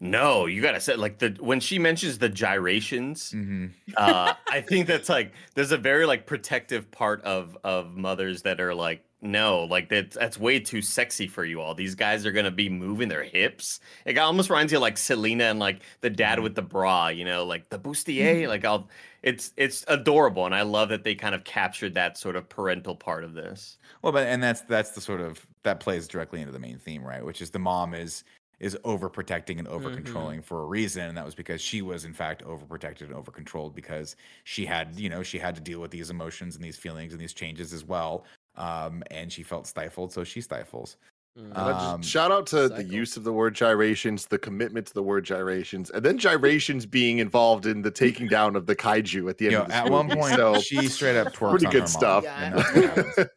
[0.00, 3.66] "No, you gotta say like the when she mentions the gyrations." hmm
[3.96, 8.60] uh, I think that's like there's a very like protective part of of mothers that
[8.60, 11.74] are like no like that's that's way too sexy for you all.
[11.74, 13.80] These guys are gonna be moving their hips.
[14.04, 17.24] It almost reminds you of like Selena and like the dad with the bra, you
[17.24, 18.48] know, like the bustier.
[18.48, 18.88] Like I'll
[19.22, 22.94] it's it's adorable, and I love that they kind of captured that sort of parental
[22.94, 23.78] part of this.
[24.02, 27.02] Well, but and that's that's the sort of that plays directly into the main theme,
[27.02, 27.24] right?
[27.24, 28.22] Which is the mom is
[28.58, 32.14] is overprotecting and over controlling for a reason, and that was because she was in
[32.14, 35.90] fact overprotected and over controlled because she had you know she had to deal with
[35.90, 38.24] these emotions and these feelings and these changes as well,
[38.56, 40.96] um, and she felt stifled, so she stifles.
[41.38, 41.52] Mm.
[41.52, 44.94] But just Um, shout out to the use of the word gyrations, the commitment to
[44.94, 49.28] the word gyrations, and then gyrations being involved in the taking down of the kaiju
[49.28, 51.50] at the end You know, of this at one point, So she straight up twerks
[51.50, 52.24] pretty on good her mom, stuff.
[52.26, 53.30] and that's.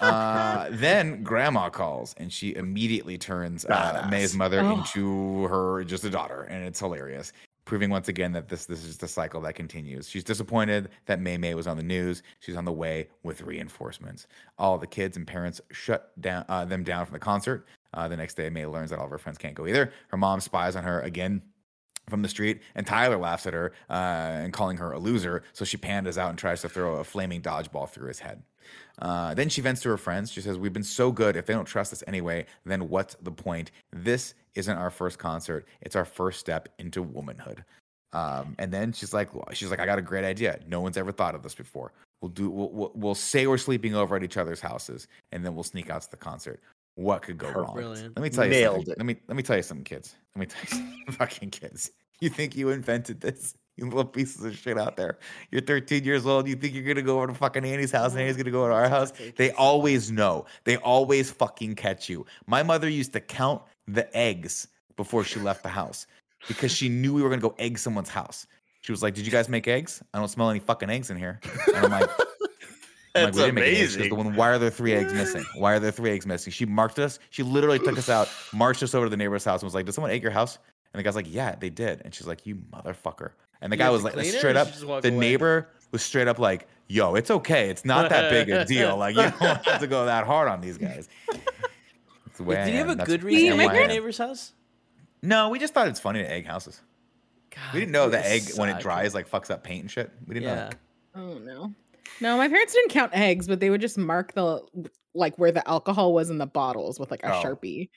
[0.00, 4.78] Uh, then grandma calls and she immediately turns uh, Mei's mother Oh.
[4.78, 7.32] into her just a daughter, and it's hilarious,
[7.72, 10.06] proving once again that this this is the cycle that continues.
[10.06, 12.22] She's disappointed that Mei Mei was on the news.
[12.38, 14.26] She's on the way with reinforcements.
[14.58, 17.66] All the kids and parents shut down uh, them down from the concert.
[17.94, 19.90] Uh, the next day, Mei learns that all of her friends can't go either.
[20.08, 21.40] Her mom spies on her again
[22.10, 23.92] from the street, and Tyler laughs at her uh,
[24.42, 25.42] and calling her a loser.
[25.54, 28.42] So she pandas out and tries to throw a flaming dodgeball through his head.
[28.98, 30.30] Uh, then she vents to her friends.
[30.30, 31.36] She says, We've been so good.
[31.36, 33.70] If they don't trust us anyway, then what's the point?
[33.90, 37.64] This isn't our first concert, it's our first step into womanhood.
[38.12, 40.60] Um, and then she's like, she's like, I got a great idea.
[40.66, 41.92] No one's ever thought of this before.
[42.20, 45.54] We'll do, we'll, we'll, we'll say we're sleeping over at each other's houses, and then
[45.54, 46.60] we'll sneak out to the concert.
[46.94, 47.74] What could go wrong?
[47.74, 48.16] Brilliant.
[48.16, 48.92] Let me tell you Nailed something.
[48.92, 48.98] it.
[48.98, 50.14] Let me let me tell you something, kids.
[50.36, 51.90] Let me tell you something, fucking kids.
[52.20, 53.54] You think you invented this?
[53.78, 55.16] You little pieces of shit out there.
[55.50, 56.46] You're 13 years old.
[56.46, 58.74] You think you're gonna go over to fucking Annie's house and Annie's gonna go to
[58.74, 59.14] our house?
[59.36, 60.44] They always know.
[60.64, 62.26] They always fucking catch you.
[62.46, 66.06] My mother used to count the eggs before she left the house
[66.48, 68.46] because she knew we were gonna go egg someone's house.
[68.80, 70.02] She was like, "Did you guys make eggs?
[70.12, 71.40] I don't smell any fucking eggs in here."
[71.74, 72.10] And I'm like,
[73.14, 73.76] I'm like, That's we didn't make eggs.
[73.78, 74.08] She goes, amazing.
[74.10, 75.44] "The one, why are there three eggs missing?
[75.56, 76.52] Why are there three eggs missing?
[76.52, 77.18] She marked us.
[77.30, 79.86] She literally took us out, marched us over to the neighbor's house, and was like,
[79.86, 80.58] "Did someone egg your house?"
[80.92, 83.30] And the guy's like, "Yeah, they did." And she's like, "You motherfucker!"
[83.60, 84.66] And the You guy have was to like, clean it, straight up.
[84.66, 85.18] you just walk The away?
[85.18, 87.68] neighbor was straight up like, "Yo, it's okay.
[87.70, 88.96] It's not that big a deal.
[88.96, 91.08] Like you don't have to go that hard on these guys."
[92.32, 92.92] It's the way Wait, I did you have am.
[92.92, 94.52] a That's- good reason the to way make your neighbor's house?
[95.20, 96.80] No, we just thought it's funny to egg houses.
[97.54, 99.90] God, We didn't know you the egg when it dries like fucks up paint and
[99.90, 100.10] shit.
[100.26, 100.54] We didn't know.
[100.54, 100.68] Yeah.
[100.70, 100.76] That.
[101.14, 101.74] Oh no.
[102.22, 104.62] No, my parents didn't count eggs, but they would just mark the
[105.14, 107.42] like where the alcohol was in the bottles with like a Oh.
[107.42, 107.90] sharpie.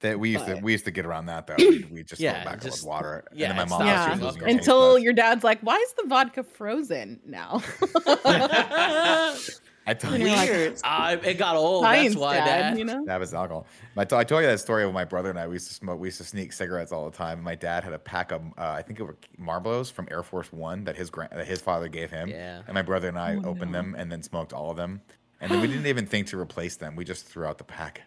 [0.00, 1.54] That we used to we used to get around that though.
[1.58, 3.24] We, we just Yeah, throw back just- with water.
[3.34, 5.60] yeah, and then my mom not Yeah, was losing her taste until your dad's like,
[5.60, 7.62] "Why is the vodka frozen now?"
[9.86, 10.80] I told you like, Weird.
[10.82, 11.84] Uh, it got old.
[11.84, 12.78] That's why, Dad, Dad.
[12.78, 13.04] you know.
[13.04, 13.66] that was alcohol.
[13.96, 15.46] I told, I told you that story with my brother and I.
[15.46, 16.00] We used to smoke.
[16.00, 17.42] We used to sneak cigarettes all the time.
[17.42, 20.50] My dad had a pack of, uh, I think it were Marlboros from Air Force
[20.52, 22.28] One that his grand, that his father gave him.
[22.30, 22.62] Yeah.
[22.66, 23.78] And my brother and I Oh, opened no.
[23.78, 25.02] them and then smoked all of them.
[25.40, 26.96] And then we didn't even think to replace them.
[26.96, 28.00] We just threw out the pack.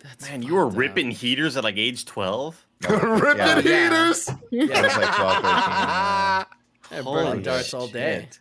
[0.00, 0.76] That's Man, you were up.
[0.76, 2.66] ripping heaters at like age 12?
[2.90, 3.84] Ripping Yeah, yeah.
[3.88, 4.28] heaters.
[4.28, 4.34] I
[4.82, 5.42] was like 12, 13.
[5.44, 6.44] yeah.
[6.92, 8.20] Yeah, Holy burning darts all day.
[8.30, 8.40] shit.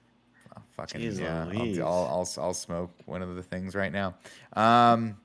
[0.78, 1.46] Fucking Jeez yeah.
[1.86, 2.06] I'll, I'll,
[2.38, 4.16] I'll, I'll smoke one of the things right now.
[4.54, 5.18] Um,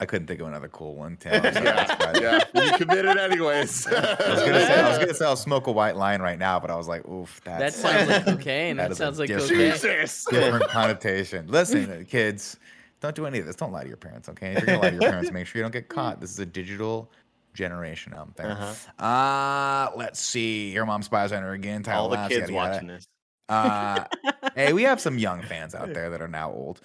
[0.00, 1.16] I couldn't think of another cool one.
[1.16, 1.34] Tim.
[1.44, 2.20] I'm sorry, that's bad.
[2.54, 3.86] yeah, you committed anyways.
[3.88, 6.60] I was gonna say I was gonna say I'll smoke a white line right now,
[6.60, 8.76] but I was like, oof, That that's sounds like cocaine.
[8.76, 9.72] That That, is a sounds like different- cocaine.
[10.02, 10.24] Jesus.
[10.26, 11.48] different connotation.
[11.48, 12.58] Listen, uh, kids,
[13.00, 13.56] don't do any of this.
[13.56, 14.52] Don't lie to your parents, okay?
[14.52, 16.20] If you're gonna lie to your parents, make sure you don't get caught.
[16.20, 17.10] This is a digital
[17.54, 18.52] generation out there.
[18.52, 19.04] Uh-huh.
[19.04, 20.70] Uh let's see.
[20.70, 21.82] Your mom spies on her again.
[21.82, 22.70] Tyler All the laughs, kids yada, yada.
[22.74, 23.08] watching this.
[23.48, 24.04] Uh,
[24.54, 26.80] hey, we have some young fans out there that are now old.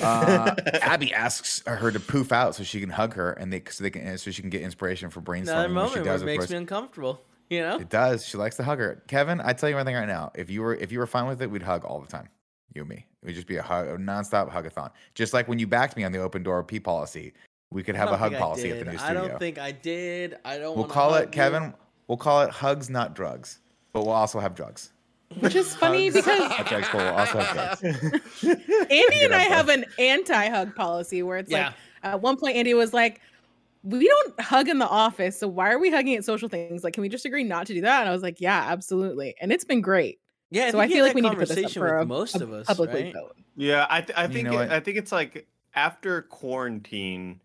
[0.00, 3.84] Uh, Abby asks her to poof out so she can hug her, and they so
[3.84, 5.42] they can so she can get inspiration for brainstorming.
[5.50, 7.22] Another moment she where does, it makes me uncomfortable.
[7.48, 8.24] You know, It does.
[8.24, 9.02] She likes to hug her.
[9.08, 10.30] Kevin, I tell you one thing right now.
[10.36, 12.28] If you were if you were fine with it, we'd hug all the time.
[12.74, 13.06] You and me.
[13.22, 14.90] It would just be a hug, a nonstop hugathon.
[15.14, 17.32] Just like when you backed me on the open door P policy,
[17.72, 20.38] we could have a hug policy at the new new I don't think I did.
[20.44, 20.76] I don't.
[20.76, 21.30] we'll call it you.
[21.30, 21.74] Kevin.
[22.06, 23.60] We'll call it hugs, not drugs.
[23.92, 24.92] But we'll also have drugs.
[25.38, 27.82] Which is funny Hugs, because not drugs, also have drugs.
[28.44, 31.66] Andy and up, I have an anti-hug policy where it's Yeah.
[31.66, 33.20] like at one point Andy was like,
[33.84, 36.82] "We don't hug in the office, so why are we hugging at social things?
[36.82, 39.36] Like, can we just agree not to do that?" And I was like, "Yeah, absolutely."
[39.40, 40.18] And it's been great.
[40.50, 42.06] Yeah, so I feel like we need to put this up conversation for with a,
[42.06, 43.12] most of us, publicly right?
[43.14, 43.36] vote.
[43.56, 44.70] Yeah, I th- I You think know it.
[44.72, 47.40] I think it's like after quarantine,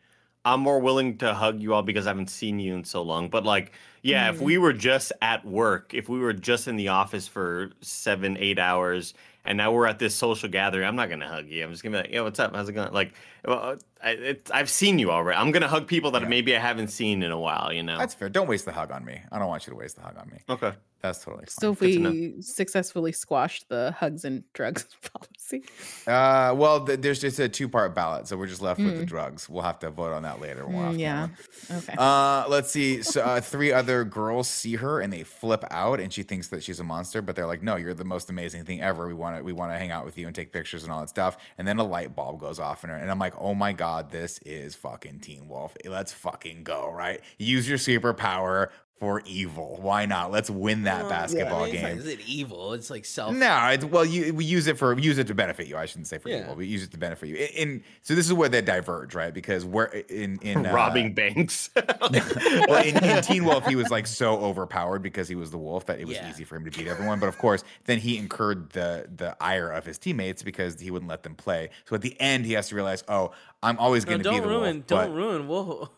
[0.45, 3.29] I'm more willing to hug you all because I haven't seen you in so long.
[3.29, 3.71] But like,
[4.03, 4.41] yeah, if Mm.
[4.41, 8.59] we were just at work, if we were just in the office for seven, eight
[8.59, 11.63] hours, and now we're at this social gathering, I'm not gonna hug you.
[11.63, 12.55] I'm just gonna be like, "Yo, what's up?
[12.55, 15.37] How's it going?" Like, well, I, it, I've seen you already.
[15.37, 16.27] I'm gonna hug people that Yeah.
[16.27, 17.71] maybe I haven't seen in a while.
[17.73, 17.97] You know?
[17.97, 18.29] That's fair.
[18.29, 19.19] Don't waste the hug on me.
[19.31, 20.37] I don't want you to waste the hug on me.
[20.49, 20.73] okay.
[21.01, 25.63] That's totally So if Good we successfully squashed the hugs and drugs policy,
[26.07, 29.07] Uh, well, th- there's just a two-part ballot, so we're just left with the Mm.
[29.07, 29.47] drugs.
[29.47, 30.65] We'll have to vote on that later.
[30.65, 31.27] when we're Mm, yeah,
[31.71, 31.93] okay.
[31.95, 33.03] Uh, let's see.
[33.03, 36.63] So uh, three other girls see her and they flip out, and she thinks that
[36.63, 37.21] she's a monster.
[37.21, 39.07] But they're like, "No, you're the most amazing thing ever.
[39.07, 41.01] We want to, we want to hang out with you and take pictures and all
[41.01, 43.53] that stuff." And then a light bulb goes off in her, and I'm like, "Oh
[43.53, 45.75] my god, this is fucking Teen Wolf.
[45.86, 47.21] Let's fucking go, right?
[47.38, 48.69] Use your superpower
[48.99, 49.77] for evil.
[49.81, 50.31] Why not?
[50.31, 52.71] Let's win that Well, basketball I mean, game." not- Is it evil?
[52.71, 53.36] It's like self.
[53.36, 55.75] No, it's, well, you we use it for use it to benefit you.
[55.75, 56.43] I shouldn't say for Yeah.
[56.43, 56.55] evil.
[56.55, 57.36] We use it to benefit you.
[57.36, 59.33] And so this is where they diverge, right?
[59.33, 61.71] Because we're in in uh, Robbing banks.
[61.75, 65.86] well, in, in Teen Wolf, he was like so overpowered because he was the wolf
[65.88, 66.29] that it was Yeah.
[66.29, 67.19] easy for him to beat everyone.
[67.19, 71.09] But of course, then he incurred the the ire of his teammates because he wouldn't
[71.09, 71.69] let them play.
[71.83, 73.31] So at the end, he has to realize, oh,
[73.66, 74.76] I'm always No, going to be don't the ruin.
[74.78, 74.88] wolf.
[74.88, 75.89] don't but- ruin Wolf.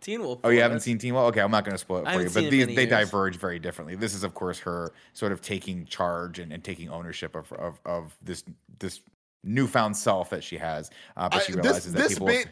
[0.00, 0.40] Teen Wolf.
[0.44, 0.84] Oh, you haven't us.
[0.84, 1.28] seen Teen Wolf?
[1.30, 2.28] Okay, I'm not going to spoil it I for you.
[2.28, 2.88] seen But these they years.
[2.88, 3.96] diverge very differently.
[3.96, 7.80] This is, of course, her sort of taking charge and, and taking ownership of, of
[7.84, 8.44] of this
[8.78, 9.00] this
[9.42, 10.90] newfound self that she has.
[11.16, 12.26] Uh, but I- she this realizes that this people.
[12.28, 12.48] bit,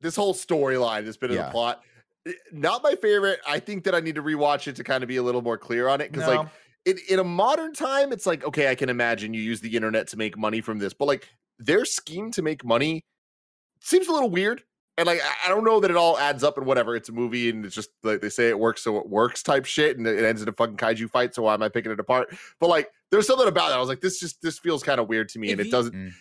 [0.00, 1.46] this whole storyline, this bit of Yeah.
[1.46, 1.82] the plot,
[2.52, 3.40] not my favorite.
[3.46, 5.58] I think that I need to rewatch it to kind of be a little more
[5.58, 6.36] clear on it because, No.
[6.40, 6.48] like,
[6.84, 10.08] in, in a modern time, it's like okay, I can imagine you use the internet
[10.08, 11.28] to make money from this, but like
[11.58, 13.04] their scheme to make money
[13.82, 14.62] seems a little weird.
[14.98, 16.94] And like I- I don't know that it all adds up and whatever.
[16.96, 19.64] It's a movie and it's just like they say it works, so it works type
[19.64, 21.34] shit, and it ends in a fucking kaiju fight.
[21.34, 22.34] So why am I picking it apart?
[22.60, 23.74] But like there's something about it.
[23.74, 25.64] I was like, this just this feels kind of weird to me, If and it
[25.66, 25.94] you- doesn't.
[25.94, 26.12] Mm.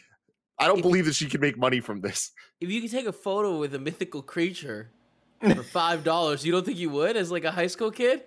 [0.60, 2.32] I don't if- believe that she can make money from this.
[2.62, 4.92] If you could take a photo with a mythical creature
[5.42, 8.24] for five dollars, you don't think you would as like a high school kid?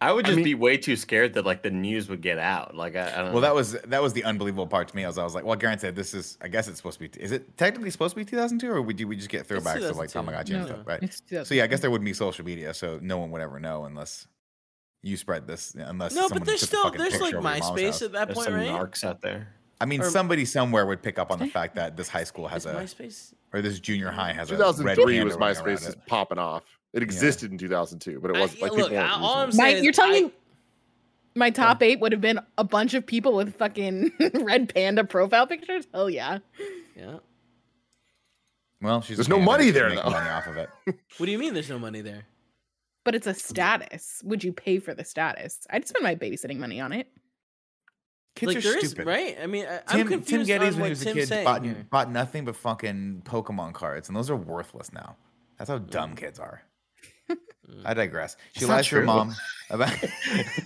[0.00, 2.38] I would I just mean- be way too scared that like the news would get
[2.38, 2.74] out.
[2.76, 3.40] Like I, I don't Well, know.
[3.40, 5.04] that was that was the unbelievable part to me.
[5.04, 7.20] As I was like, well, granted, this is I guess it's supposed to be.
[7.20, 9.96] Is it technically supposed to be 2002, or would you we just get throwbacks of
[9.96, 10.18] like 2002.
[10.54, 11.46] Tamagotchi and stuff, right?
[11.46, 13.84] So yeah, I guess there wouldn't be social media, so no one would ever know
[13.86, 14.28] unless
[15.02, 15.74] you spread this.
[15.74, 18.44] Unless No, but there's still there's like over your mom's MySpace at that There's point,
[18.46, 18.68] some right?
[18.68, 19.48] narcs out there.
[19.80, 22.46] I mean, or- somebody somewhere would pick up on the fact that this high school
[22.48, 23.32] has Is a MySpace?
[23.52, 26.77] or this junior high has a 2003 was running MySpace is popping off.
[26.94, 29.74] It existed in 2002, but it wasn't like look, people weren't I- all I'm saying
[29.74, 30.32] My, is you're telling I- me
[31.34, 35.46] my top eight would have been a bunch of people with fucking red panda profile
[35.46, 35.86] pictures?
[35.94, 36.38] Hell yeah.
[36.96, 37.18] Yeah.
[38.80, 40.10] Well, she's There's no money she can there, make though.
[40.10, 40.70] Money off of it.
[41.18, 42.26] What do you mean there's no money there?
[43.04, 44.20] But it's a status.
[44.24, 45.66] Would you pay for the status?
[45.70, 47.08] I'd spend my babysitting money on it.
[48.36, 49.06] Kids like are there is stupid.
[49.06, 49.36] right.
[49.42, 51.44] I mean, I, Tim, I'm Tim confused Gettys, on when he what was a kid,
[51.44, 55.16] bought, bought nothing but fucking Pokemon cards, and those are worthless now.
[55.56, 55.90] That's how mm.
[55.90, 56.62] dumb kids are.
[57.84, 58.36] I digress.
[58.52, 59.34] She lies to her mom
[59.70, 59.92] about.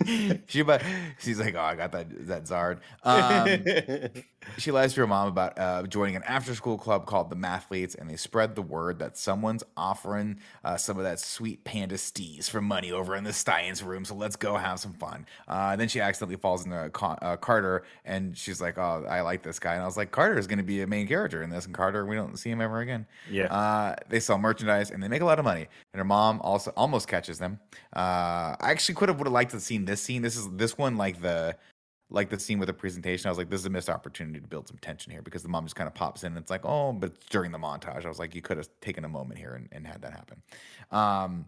[0.46, 0.82] she about.
[1.18, 2.78] She's like, oh, I got that that Zard.
[3.04, 4.22] Um,
[4.58, 7.96] she lies to her mom about uh, joining an after school club called the Mathletes,
[7.98, 12.48] and they spread the word that someone's offering uh, some of that sweet panda stees
[12.48, 14.04] for money over in the Steins room.
[14.04, 15.26] So let's go have some fun.
[15.48, 19.58] Uh, then she accidentally falls into uh, Carter, and she's like, "Oh, I like this
[19.58, 21.66] guy." And I was like, "Carter is going to be a main character in this,
[21.66, 23.52] and Carter, we don't see him ever again." Yeah.
[23.52, 25.68] Uh, they sell merchandise and they make a lot of money.
[25.92, 27.60] And her mom also almost catches them.
[27.94, 30.22] Uh, I actually could have would have liked to have seen this scene.
[30.22, 31.56] This is this one like the
[32.10, 33.26] like the scene with the presentation.
[33.26, 35.48] I was like, this is a missed opportunity to build some tension here because the
[35.48, 38.04] mom just kind of pops in and it's like, oh, but during the montage.
[38.04, 40.42] I was like, you could have taken a moment here and, and had that happen.
[40.90, 41.46] Um,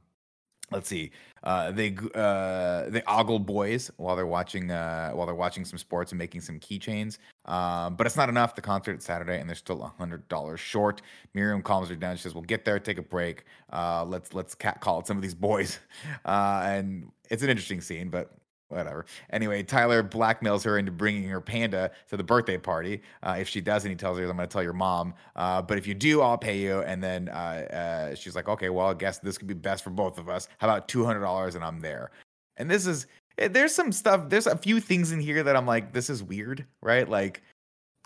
[0.70, 1.10] let's see.
[1.42, 6.12] Uh, they uh, they ogle boys while they're watching uh, while they're watching some sports
[6.12, 7.18] and making some keychains.
[7.44, 8.54] Um, but it's not enough.
[8.54, 11.02] The concert is Saturday and they're still a hundred dollars short.
[11.34, 12.16] Miriam calms her down.
[12.16, 12.78] She says, "We'll get there.
[12.78, 13.44] Take a break.
[13.72, 15.78] Uh, let's let's cat call some of these boys."
[16.24, 18.32] Uh, and it's an interesting scene, but
[18.74, 19.06] whatever.
[19.30, 23.02] Anyway, Tyler blackmails her into bringing her panda to the birthday party.
[23.22, 25.14] Uh, if she doesn't, he tells her, "I'm going to tell your mom.
[25.36, 28.68] Uh, but if you do, I'll pay you." And then uh, uh, she's like, "Okay,
[28.68, 30.48] well, I guess this could be best for both of us.
[30.58, 32.10] How about two hundred dollars and I'm there?"
[32.56, 33.06] And this is
[33.38, 34.28] eh, there's some stuff.
[34.28, 37.08] There's a few things in here that I'm like, this is weird, right?
[37.08, 37.42] Like,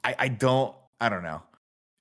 [0.05, 1.43] I I don't I don't know.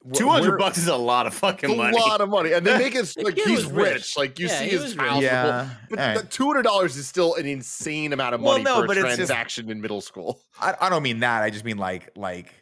[0.09, 1.97] Wh- Two hundred bucks is a lot of fucking money.
[1.97, 3.93] a lot of money, and they make it like he's rich.
[3.93, 4.17] rich.
[4.17, 6.31] Like you Yeah, see he his was house, Yeah, but all right.
[6.31, 9.01] two hundred dollars is still an insane amount of Well, money no, for but a
[9.01, 10.39] it's just- transaction in middle school.
[10.59, 11.43] I, I don't mean that.
[11.43, 12.53] I just mean like like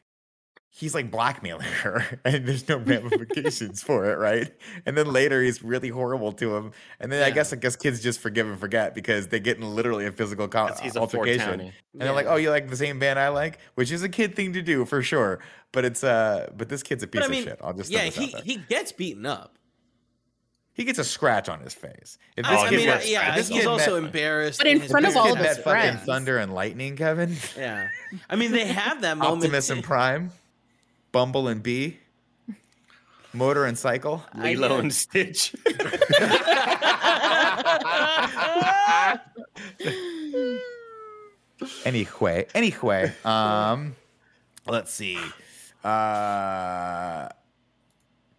[0.78, 4.52] he's like blackmailing her and there's no ramifications for it, right?
[4.86, 6.72] And then later he's really horrible to him.
[7.00, 9.64] And then I guess I guess kids just forgive and forget because they get in
[9.76, 11.60] literally a physical co- he's a altercation.
[11.62, 14.10] Fort And they're like, "Oh, you like the same band I like?" Which is a
[14.10, 15.40] kid thing to do for sure.
[15.72, 17.60] But it's uh but this kid's a piece I mean, of shit.
[17.64, 19.58] I'll just yeah, he he gets beaten up.
[20.74, 22.18] He gets a scratch on his face.
[22.36, 24.58] If I, this I kid mean, met- uh, yeah, this he's also met- embarrassed.
[24.60, 26.06] But in his front of all kid of his have- fucking friends.
[26.06, 27.34] Thunder and Lightning, Kevin.
[27.58, 27.88] Yeah,
[28.30, 29.38] I mean, they have that moment.
[29.46, 30.32] Optimus and Prime,
[31.16, 31.97] Bumble and Bee,
[33.32, 34.26] Motor and Cycle.
[34.34, 34.93] I Lilo and it.
[34.93, 35.55] Stitch.
[41.86, 43.95] Anyway, anyway, um,
[44.68, 45.18] let's see.
[45.84, 47.30] Uh,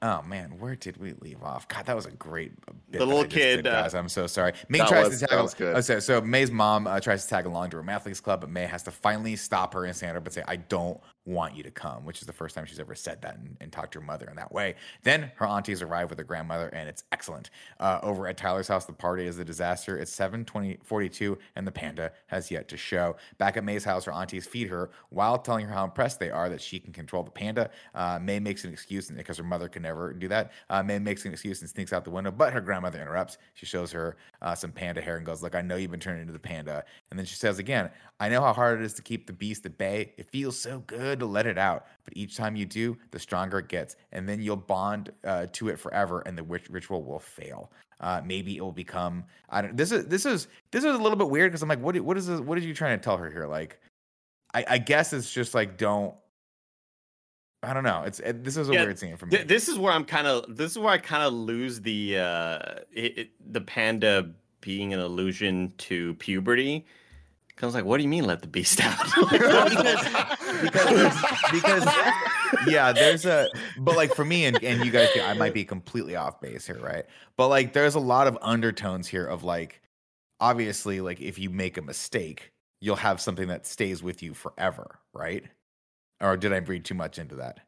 [0.02, 1.66] oh man, where did we leave off?
[1.66, 2.52] God, that was a great
[2.90, 2.98] bit.
[2.98, 3.94] The little kid, did, uh, guys.
[3.94, 4.52] I'm so sorry.
[4.68, 5.42] Mei That tries was- to that tag.
[5.42, 5.76] was good.
[5.76, 8.50] Oh, so, so Mei's mom uh, tries to tag along to her athletes club, but
[8.50, 11.62] Mei has to finally stop her and stand up and say, "I don't want you
[11.62, 14.00] to come," which is the first time she's ever said that and, and talked to
[14.00, 14.76] her mother in that way.
[15.02, 17.50] Then her aunties arrive with her grandmother, and it's excellent.
[17.78, 19.98] Uh, over at Tyler's house, the party is a disaster.
[19.98, 23.16] It's 7:20:42, and the panda has yet to show.
[23.38, 26.48] Back at Mei's house, her aunties feed her while telling her how impressed they are
[26.48, 27.70] that she can control the panda.
[27.94, 30.52] Uh, Mei makes an excuse because her mother can never do that.
[30.70, 33.38] Uh, Mei makes an excuse and sneaks out the window, but her grandmother interrupts.
[33.54, 36.22] She shows her uh, some panda hair and goes, "Look, I know you've been turning
[36.22, 39.02] into the panda." And then she says again, "I know how hard it is to
[39.02, 40.12] keep the beast at bay.
[40.16, 43.58] It feels so good to let it out, but each time you do, the stronger
[43.58, 47.18] it gets, and then you'll bond uh, to it forever, and the witch- ritual will
[47.20, 49.24] fail." Uh, maybe it will become.
[49.48, 49.76] I don't.
[49.76, 51.98] This is this is this is a little bit weird because I'm like, what?
[52.00, 53.46] What is this, what are you trying to tell her here?
[53.46, 53.80] Like,
[54.54, 56.14] I, I guess it's just like don't.
[57.62, 58.04] I don't know.
[58.06, 59.30] It's it, this is a Yeah, weird scene for me.
[59.36, 60.56] Th- this is where I'm kind of.
[60.56, 62.58] This is where I kind of lose the uh,
[62.92, 66.84] it, it, the panda being an allusion to puberty.
[67.56, 68.98] Cause I was like, what do you mean let the beast out?
[70.62, 71.14] Because because
[71.52, 71.86] because
[72.66, 73.48] yeah, there's a
[73.78, 76.78] but like for me and and you guys, I might be completely off base here,
[76.78, 77.04] right?
[77.36, 79.82] But like there's a lot of undertones here of like
[80.40, 84.98] obviously like if you make a mistake, you'll have something that stays with you forever,
[85.12, 85.44] right?
[86.20, 87.60] Or did I read too much into that?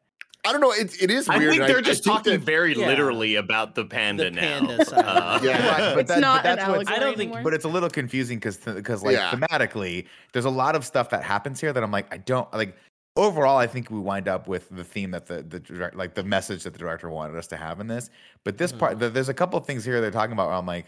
[0.45, 0.71] I don't know.
[0.71, 1.43] It, it is weird.
[1.43, 2.87] I think they're just think talking that- very Yeah.
[2.87, 4.41] literally about the panda The now.
[4.41, 5.05] panda side.
[5.05, 5.67] Uh, Yeah.
[5.67, 7.43] Right, but it's that- but not an that's what's- allegory I don't think- anymore.
[7.43, 9.31] but it's a little confusing because because like Yeah.
[9.31, 12.75] thematically there's a lot of stuff that happens here that i'm like i don't like
[13.15, 16.63] overall i think we wind up with the theme that the the like the message
[16.63, 18.09] that the director wanted us to have in this
[18.45, 18.99] but this part Mm-hmm.
[19.01, 20.85] th- there's a couple of things here they're talking about where i'm like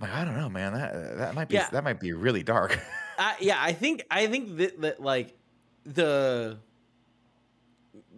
[0.00, 1.68] I'm like i don't know man that that might be Yeah.
[1.70, 2.78] that might be really dark
[3.18, 5.34] I, yeah, I think I think that, that like
[5.84, 6.58] the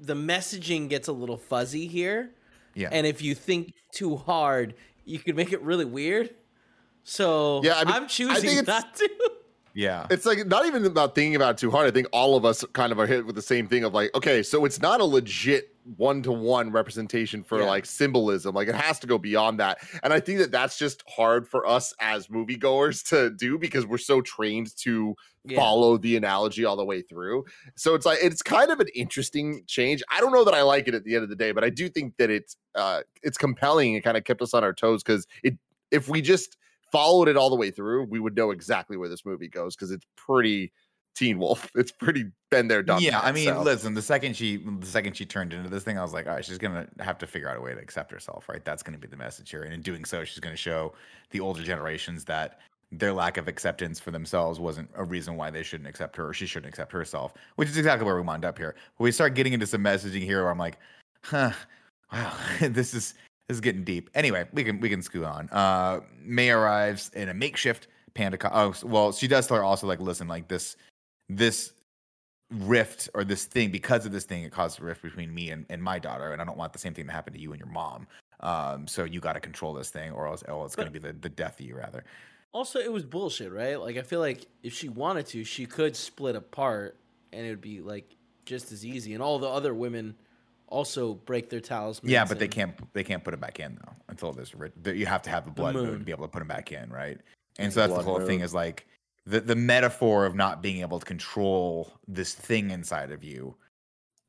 [0.00, 2.30] the messaging gets a little fuzzy here,
[2.74, 4.74] yeah and if you think too hard,
[5.04, 6.30] you could make it really weird.
[7.04, 9.10] So Yeah, I mean, I I'm think choosing it's- not to.
[9.74, 11.86] yeah It's like not even about thinking about it too hard.
[11.86, 14.14] I think all of us kind of are hit with the same thing of like,
[14.14, 17.66] okay, so it's not a legit one to one representation for Yeah.
[17.66, 18.54] like symbolism.
[18.54, 19.78] Like it has to go beyond that.
[20.02, 23.98] And I think that that's just hard for us as moviegoers to do because we're
[23.98, 25.14] so trained to
[25.44, 25.56] Yeah.
[25.58, 27.44] follow the analogy all the way through.
[27.76, 30.02] So it's like it's kind of an interesting change.
[30.10, 31.70] I don't know that I like it at the end of the day, but I
[31.70, 35.02] do think that it's uh it's compelling and kind of kept us on our toes
[35.02, 35.54] because it
[35.90, 36.56] if we just
[36.92, 39.90] followed it all the way through, we would know exactly where this movie goes because
[39.90, 40.72] it's pretty
[41.14, 41.70] Teen Wolf.
[41.74, 43.00] It's pretty been there, done.
[43.00, 43.62] yeah that, i mean so.
[43.62, 46.34] listen the second she the second she turned into this thing i was like all
[46.34, 48.98] right she's gonna have to figure out a way to accept herself right that's gonna
[48.98, 50.92] be the message here and in doing so she's gonna show
[51.30, 52.58] the older generations that
[52.90, 56.34] their lack of acceptance for themselves wasn't a reason why they shouldn't accept her or
[56.34, 59.34] she shouldn't accept herself which is exactly where we wound up here but we start
[59.34, 60.78] getting into some messaging here where i'm like
[61.22, 61.52] huh
[62.12, 63.14] wow this is
[63.48, 67.28] this is getting deep anyway we can we can scoot on uh Mei arrives in
[67.28, 70.76] a makeshift panda co- oh well she does tell her also like listen like this
[71.36, 71.72] this
[72.50, 75.64] rift or this thing because of this thing it caused a rift between me and,
[75.70, 77.60] and my daughter and i don't want the same thing to happen to you and
[77.60, 78.08] your mom
[78.40, 80.98] um so you got to control this thing or else, or it's going to be
[80.98, 82.02] the, the death of you rather
[82.52, 83.78] Also, it was bullshit, right?
[83.80, 86.96] Like I feel like if she wanted to, she could split apart,
[87.32, 88.06] and it would be like
[88.44, 89.14] just as easy.
[89.14, 90.16] And all the other women
[90.66, 92.10] also break their talismans.
[92.10, 94.94] yeah but they can't they can't put it back in though until there's ri- there-
[94.94, 95.98] you have to have the blood moon moon.
[96.00, 97.18] to be able to put them back in right
[97.60, 98.86] and so that's the blood whole thing is like
[99.26, 103.56] the the metaphor of not being able to control this thing inside of you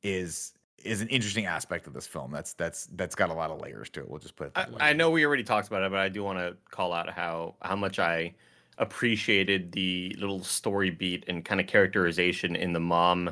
[0.03, 2.31] is is an interesting aspect of this film.
[2.31, 4.09] That's that's that's got a lot of layers to it.
[4.09, 4.77] We'll just put it I, way.
[4.79, 7.55] I know we already talked about it, but I do want to call out how
[7.61, 8.33] how much I
[8.77, 13.31] appreciated the little story beat and kind of characterization in the mom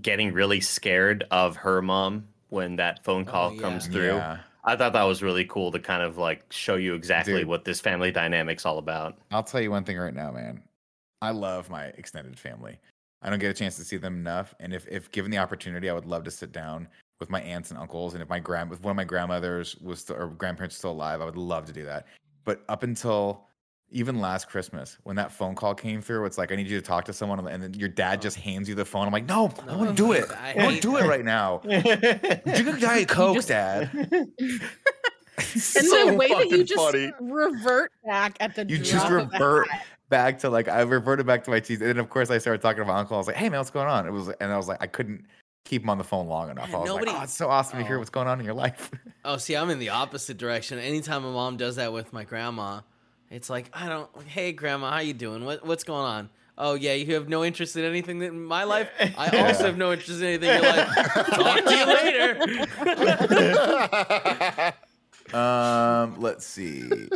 [0.00, 3.60] getting really scared of her mom when that phone oh, call yeah.
[3.60, 4.16] comes through.
[4.16, 4.38] Yeah.
[4.68, 7.46] I thought that was really cool to kind of like show you exactly Dude.
[7.46, 9.16] what this family dynamic's all about.
[9.30, 10.62] I'll tell you one thing right now, man.
[11.22, 12.78] I love my extended family.
[13.22, 15.88] I don't get a chance to see them enough, and if if given the opportunity,
[15.88, 16.86] I would love to sit down
[17.18, 20.00] with my aunts and uncles, and if my grand if one of my grandmothers was
[20.00, 22.06] still, or grandparents still alive, I would love to do that.
[22.44, 23.47] But up until
[23.90, 26.86] even last Christmas, when that phone call came through, it's like I need you to
[26.86, 29.06] talk to someone, and then your dad just hands you the phone.
[29.06, 30.26] I'm like, no, I No, want to do it.
[30.30, 31.58] I I want to hate do it right now.
[31.64, 31.84] Drink
[32.68, 33.90] a diet coke, just- dad.
[35.38, 37.12] And So the way that you just funny.
[37.20, 39.68] revert back at the you just revert
[40.08, 42.60] back to like I reverted back to my teeth, and then of course I started
[42.60, 43.14] talking to my uncle.
[43.14, 44.88] I was like, "Hey man, what's going on?" It was, and I was like, I
[44.88, 45.24] couldn't
[45.64, 46.66] keep him on the phone long enough.
[46.68, 47.98] Man, I was nobody- like, "Oh, it's so awesome to hear Oh.
[48.00, 48.90] what's going on in your life."
[49.24, 50.80] Oh, see, I'm in the opposite direction.
[50.80, 52.80] Anytime my mom does that with my grandma,
[53.30, 54.08] it's like, I don't.
[54.26, 55.44] Hey, grandma, how you doing?
[55.44, 56.30] What what's going on?
[56.56, 58.90] Oh yeah, you have no interest in anything in my life.
[59.16, 60.88] I also have no interest in anything in your life.
[61.30, 61.86] Talk to you
[65.32, 65.36] later.
[65.36, 67.08] um, let's see.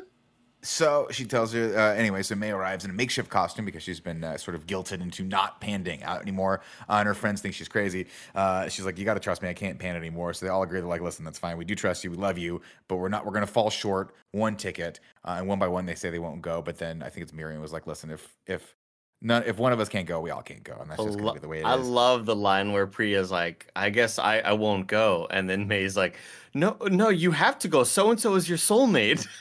[0.65, 3.99] So she tells her, uh, anyway, so Mei arrives in a makeshift costume because she's
[3.99, 6.61] been uh, sort of guilted into not panding out anymore.
[6.89, 8.07] Uh, and her friends think she's crazy.
[8.33, 9.49] Uh, she's like, you got to trust me.
[9.49, 10.33] I can't pan anymore.
[10.35, 10.79] So they all agree.
[10.79, 11.57] They're like, listen, that's fine.
[11.57, 12.13] We do trust you.
[12.13, 15.01] We love you, but we're not, we're going to fall short one ticket.
[15.25, 16.63] Uh, and one by one, they say they won't go.
[16.63, 18.77] But then I think it's Miriam was like, listen, if, if,
[19.25, 21.33] None, if one of us can't go, we all can't go, and that's just gonna
[21.35, 21.67] be the way it is.
[21.67, 25.69] I love the line where Priya's like, "I guess I, I won't go," and then
[25.69, 26.17] Mei's like,
[26.55, 27.85] "No, no, you have to go.
[27.85, 29.25] So and so is your soulmate."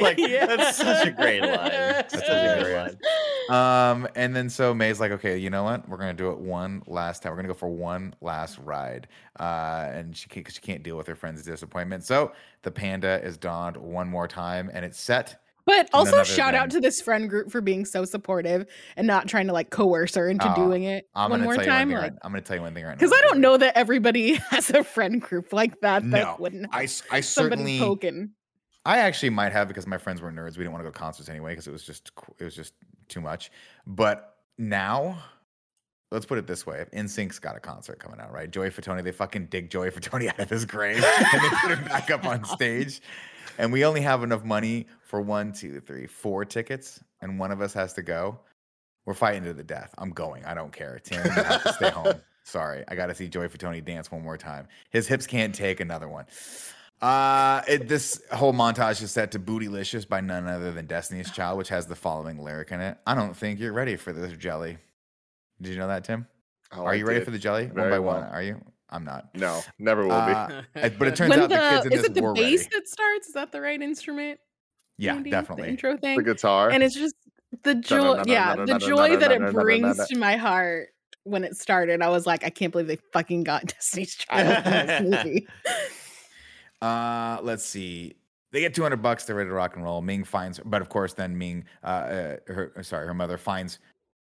[0.00, 0.16] like
[0.48, 1.70] that's such a great line.
[1.70, 2.98] That's Such a a great great
[3.50, 3.92] line.
[3.92, 5.86] Um, and then so Mei's like, okay, you know what?
[5.86, 7.32] We're gonna do it one last time.
[7.32, 9.06] We're gonna go for one last ride.
[9.38, 12.04] Uh, and she can't, 'cause she can't deal with her friend's disappointment.
[12.04, 15.42] So the panda is donned one more time, and it's set.
[15.70, 18.66] But also shout out to this friend group for being so supportive
[18.96, 21.56] and not trying to like coerce her into Oh, doing it I'm one gonna more
[21.56, 21.90] tell time.
[21.90, 22.14] you one Like, thing.
[22.16, 22.96] Right, I'm gonna tell you one thing right now.
[22.96, 26.02] because I don't know that everybody has a friend group like that.
[26.10, 28.30] That No, wouldn't I, I certainly, poking.
[28.84, 30.52] I actually might have because my friends were nerds.
[30.56, 32.74] We didn't want to go to concerts anyway because it was just it was just
[33.08, 33.50] too much.
[33.86, 35.18] But now,
[36.10, 38.50] let's put it this way: if NSYNC's got a concert coming out, right?
[38.50, 41.84] Joey Fatone, they fucking dig Joey Fatone out of his grave and they put him
[41.84, 43.00] back up on stage.
[43.58, 47.60] And we only have enough money for one, two, three, four tickets, and one of
[47.60, 48.38] us has to go.
[49.06, 49.92] We're fighting to the death.
[49.98, 50.44] I'm going.
[50.44, 51.00] I don't care.
[51.02, 52.14] Tim, you have to stay home.
[52.44, 54.68] Sorry, I got to see Joey Fatone dance one more time.
[54.90, 56.26] His hips can't take another one.
[57.02, 61.58] Uh, it, this whole montage is set to Bootylicious by none other than Destiny's Child,
[61.58, 62.98] which has the following lyric in it.
[63.04, 64.78] I don't think you're ready for this jelly.
[65.60, 66.26] Did you know that, Tim?
[66.72, 67.24] Oh, Are I you ready did.
[67.24, 67.66] for the jelly?
[67.66, 68.22] one Very by one.
[68.24, 68.60] Are you?
[68.90, 69.34] I'm not.
[69.34, 70.80] No, never will Uh, be.
[70.82, 72.34] Uh, but it turns When out the, kids the in is this it the were
[72.34, 72.68] bass ready.
[72.74, 73.28] that starts?
[73.28, 74.38] Is that the right instrument?
[75.00, 75.30] Yeah, Andy?
[75.30, 75.64] definitely.
[75.64, 76.16] The intro thing.
[76.18, 76.70] The guitar.
[76.70, 77.14] And it's just
[77.62, 80.90] the joy, yeah, the joy that it brings to my heart
[81.24, 82.02] when it started.
[82.02, 85.48] I was like, I can't believe they fucking got Destiny's Child in this movie.
[86.82, 88.14] Uh, let's see.
[88.52, 89.24] They get 200 bucks.
[89.24, 90.02] They're ready to rock and roll.
[90.02, 93.78] Ming finds, but of course, then Ming, uh, uh her, sorry, her mother finds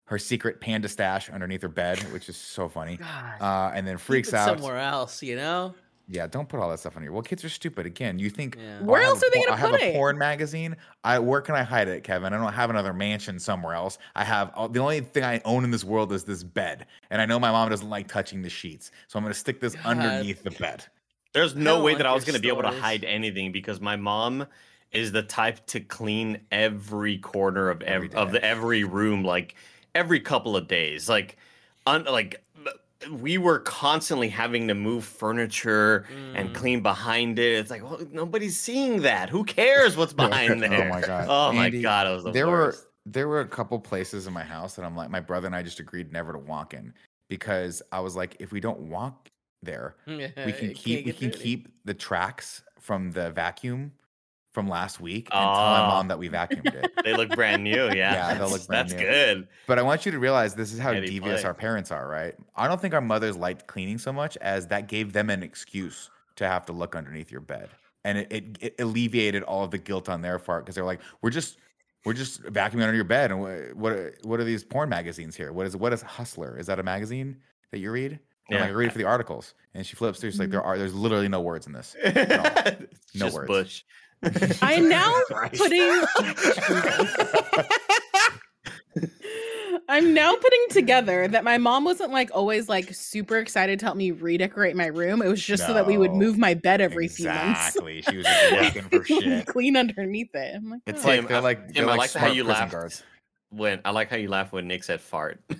[0.06, 2.96] her secret panda stash underneath her bed, which is so funny.
[2.96, 4.58] God, Uh, and then freaks out.
[4.58, 5.22] somewhere else.
[5.22, 5.74] You know.
[6.10, 7.12] Yeah, don't put all that stuff on here.
[7.12, 7.84] Well, kids are stupid.
[7.84, 8.78] Again, you think Yeah.
[8.80, 10.74] "Oh, Where else are they gonna I have put a it?" porn magazine.
[11.04, 12.32] I where can I hide it, Kevin?
[12.32, 13.98] I don't have another mansion somewhere else.
[14.16, 17.20] I have uh, the only thing I own in this world is this bed, and
[17.20, 19.84] I know my mom doesn't like touching the sheets, so I'm gonna stick this God.
[19.98, 20.84] underneath the bed.
[21.34, 23.96] There's no way like that I was gonna be able to hide anything because my
[23.96, 24.46] mom
[24.92, 29.54] is the type to clean every corner of Every every, of the every room like
[29.94, 31.06] every couple of days.
[31.08, 31.36] Like,
[31.86, 32.42] un, like
[33.12, 36.54] we were constantly having to move furniture and Mm.
[36.54, 37.58] clean behind it.
[37.58, 39.30] It's like well, nobody's seeing that.
[39.30, 40.72] Who cares what's behind there?
[40.90, 41.26] Oh my God.
[41.28, 42.06] Oh my god!
[42.06, 42.84] It was the there worst.
[42.84, 45.56] were there were a couple places in my house that I'm like, my brother and
[45.56, 46.92] I just agreed never to walk in
[47.28, 49.28] because I was like, if we don't walk
[49.62, 53.92] there, we can keep we can keep the tracks from the vacuum
[54.58, 55.88] from last week and tell my Oh.
[55.88, 56.90] mom that we vacuumed it.
[57.04, 57.84] They look brand new.
[57.86, 59.06] Yeah, Yeah, they'll look brand That's new.
[59.06, 59.48] good.
[59.68, 61.46] But I want you to realize this is how Eddie devious play.
[61.46, 62.34] our parents are, right?
[62.56, 66.10] I don't think our mothers liked cleaning so much as that gave them an excuse
[66.36, 67.68] to have to look underneath your bed.
[68.04, 71.00] And it, it, it alleviated all of the guilt on their part because they're like,
[71.22, 71.58] we're just
[72.04, 73.30] we're just vacuuming under your bed.
[73.30, 75.52] And what what are, what are these porn magazines here?
[75.52, 76.58] What is what is Hustler?
[76.58, 77.36] Is that a magazine
[77.70, 78.18] that you read?
[78.50, 78.60] I'm Yeah.
[78.62, 79.54] like, I read it for the articles.
[79.74, 80.30] And she flips through.
[80.30, 80.52] She's like, mm-hmm.
[80.52, 81.94] there are there's literally no words in this.
[82.04, 83.48] It's No just words.
[83.48, 83.84] Bush.
[84.62, 85.14] I'm now
[85.56, 86.02] putting
[89.90, 93.96] I'm now putting together that my mom wasn't like always like super excited to help
[93.96, 95.22] me redecorate my room.
[95.22, 97.68] It was just so that we would move my bed every few months.
[97.76, 98.02] Exactly.
[98.02, 99.46] She was just looking for shit.
[99.46, 100.54] Clean underneath it.
[100.56, 102.60] I'm like, It's "Oh." like they're like they're I like like how smart you prison
[102.60, 102.72] laughed.
[102.72, 103.02] guards.
[103.50, 105.40] When I like how you laughed when Nick said fart.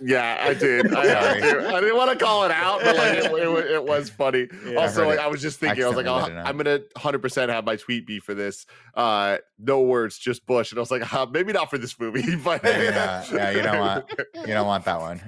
[0.00, 0.92] Yeah, I did.
[0.92, 1.64] I, I, did.
[1.64, 4.48] I didn't want to call it out, but like it, it, it was funny.
[4.66, 5.22] Yeah, also, heard like it.
[5.22, 6.46] I was just thinking, I was like, oh, let it out.
[6.46, 8.66] I'm gonna 100 percent have my tweet be for this.
[8.94, 12.34] Uh, no words, just Bush, and I was like, uh, maybe not for this movie,
[12.44, 15.20] but Yeah, yeah, you don't want you don't want that one.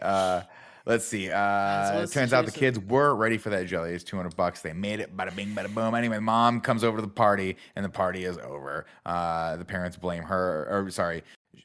[0.00, 0.42] Uh,
[0.86, 1.30] let's see.
[1.30, 3.92] Uh, it turns out the kids were ready for that jelly.
[3.92, 4.62] It's 200 bucks.
[4.62, 5.14] They made it.
[5.16, 5.94] Bada bing, bada boom.
[5.94, 8.86] Anyway, mom comes over to the party, and the party is over.
[9.04, 11.22] Uh, the parents blame her, or sorry,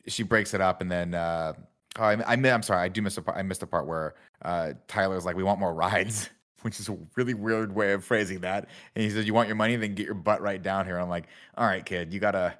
[0.07, 1.13] she breaks it up, and then.
[1.13, 1.53] Uh,
[1.97, 2.81] Oh, I, I, I'm sorry.
[2.81, 3.37] I do miss a part.
[3.37, 6.29] I missed the part where uh, Tyler's like, "We want more rides,"
[6.61, 8.67] which is a really weird way of phrasing that.
[8.95, 9.77] And he says, "You want your money?
[9.77, 11.27] Then get your butt right down here." I'm like,
[11.57, 12.53] "All right, kid, you gotta,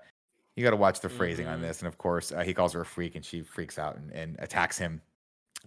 [0.56, 1.64] you gotta watch the phrasing on Mhm.
[1.64, 4.10] this." And of course, uh, he calls her a freak, and she freaks out and,
[4.14, 5.02] and attacks him.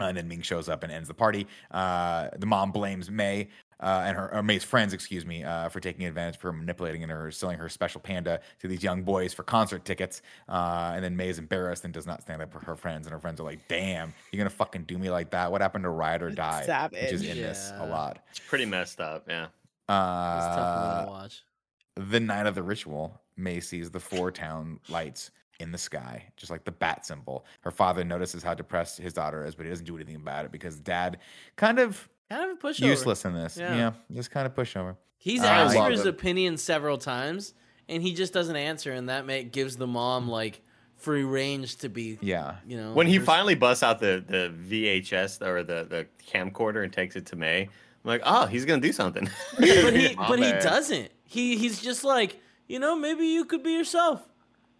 [0.00, 1.46] Uh, and then Ming shows up and ends the party.
[1.70, 3.48] Uh, the mom blames Mei
[3.80, 7.02] uh, and her or Mei's friends, excuse me, uh, for taking advantage of her, manipulating
[7.02, 10.22] and her selling her special panda to these young boys for concert tickets.
[10.48, 13.06] Uh, and then Mei is embarrassed and does not stand up for her friends.
[13.06, 15.50] And her friends are like, "Damn, you're gonna fucking do me like that?
[15.52, 17.00] What happened to Ride or Die?" Savage.
[17.02, 17.36] Which is Savage.
[17.36, 18.18] in this a lot.
[18.30, 19.24] It's pretty messed up.
[19.28, 19.44] Yeah.
[19.44, 19.50] It's
[19.88, 21.42] tough Uh, to watch.
[21.96, 25.30] the night of the ritual, Mei sees the four town lights
[25.60, 27.44] in the sky, just like the bat symbol.
[27.62, 30.52] Her father notices how depressed his daughter is, but he doesn't do anything about it
[30.52, 31.18] because dad
[31.56, 32.86] kind of Kind of a pushover.
[32.86, 33.56] useless in this.
[33.56, 33.76] Yeah.
[33.76, 34.96] Yeah, just kind of pushover.
[35.16, 36.08] He's I asked for his him.
[36.08, 37.54] opinion several times,
[37.88, 40.60] and he just doesn't answer, and that make, gives the mom like
[40.96, 42.56] free range to be, Yeah.
[42.66, 42.92] you know.
[42.92, 47.16] When he hers- finally busts out the, the VHS or the, the camcorder and takes
[47.16, 47.68] it to Mei, I'm
[48.04, 49.28] like, oh, he's gonna do something.
[49.58, 51.10] but he, but he doesn't.
[51.24, 54.22] He he's just like, you know, maybe you could be yourself.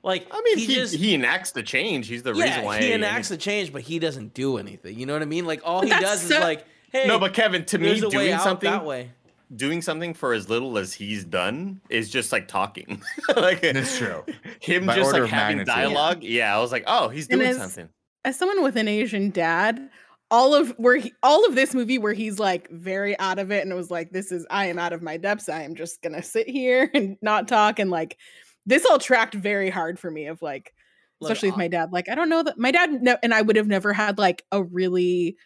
[0.03, 2.07] Like I mean, he, he, he, enacts the change.
[2.07, 4.99] He's the yeah, reason why he enacts the change, but he doesn't do anything.
[4.99, 5.45] You know what I mean?
[5.45, 8.09] Like all he that's does is like, hey, No, but Kevin, to me, there's a
[8.09, 9.10] way doing something that way.
[9.56, 13.02] doing something for as little as he's done is just like talking.
[13.36, 14.24] like That's true.
[14.60, 15.66] Him By just like having magnitude.
[15.66, 16.23] dialogue.
[16.23, 17.89] Yeah, I was like, oh, he's doing as- something.
[18.24, 19.89] as someone with an Asian dad,
[20.31, 23.62] all of where he, all of this movie where he's like very out of it
[23.62, 25.48] and it was like, this is I am out of my depths.
[25.48, 28.19] I am just gonna sit here and not talk and like
[28.66, 30.74] this all tracked very hard for me of like
[31.20, 31.90] Look, especially with my dad.
[31.93, 34.44] Like I don't know that my dad no, and I would have never had like
[34.52, 35.36] a really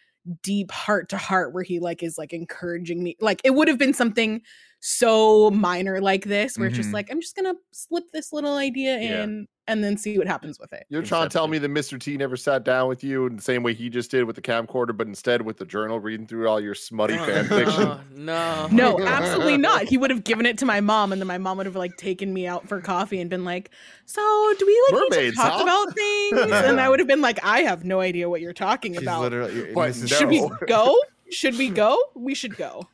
[0.41, 3.15] deep heart to heart where he like is like encouraging me.
[3.19, 4.41] Like it would have been something
[4.79, 6.93] so minor like this where it's just Mhm.
[6.93, 10.73] like I'm just gonna slip this little idea in and then see what happens with
[10.73, 10.85] it.
[10.89, 11.99] You're trying to tell me that Mr.
[11.99, 14.41] T never sat down with you in the same way he just did with the
[14.41, 17.99] camcorder, but instead with the journal, reading through all your smutty Oh, fan fiction.
[18.25, 19.83] No, no, No, absolutely not.
[19.85, 21.95] He would have given it to my mom, and then my mom would have like
[21.97, 23.69] taken me out for coffee and been like,
[24.05, 24.21] "So,
[24.59, 27.21] do we like need Mermaids, to talk huh?" about things?" And I would have been
[27.21, 29.21] like, "I have no idea what you're talking She's about.
[29.21, 30.17] literally uh, But Mrs.
[30.17, 30.95] Should we go?
[31.31, 31.97] Should we go?
[32.15, 32.87] We should go."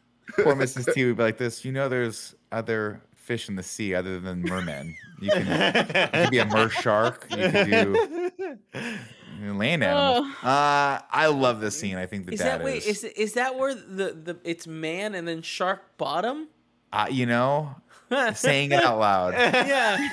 [0.43, 0.93] poor Mrs.
[0.93, 1.65] T would be like this.
[1.65, 4.95] You know, there's other fish in the sea other than mermen.
[5.21, 7.27] You can, you can be a mer shark.
[7.29, 10.33] You can do you know, land animals.
[10.43, 11.95] Uh, I love this scene.
[11.95, 12.77] I think the Is dad that wait?
[12.87, 13.03] is.
[13.03, 16.47] Is is that where the the it's man and then shark bottom?
[16.91, 17.75] uh, you know,
[18.33, 19.33] saying it out loud.
[19.33, 20.09] yeah,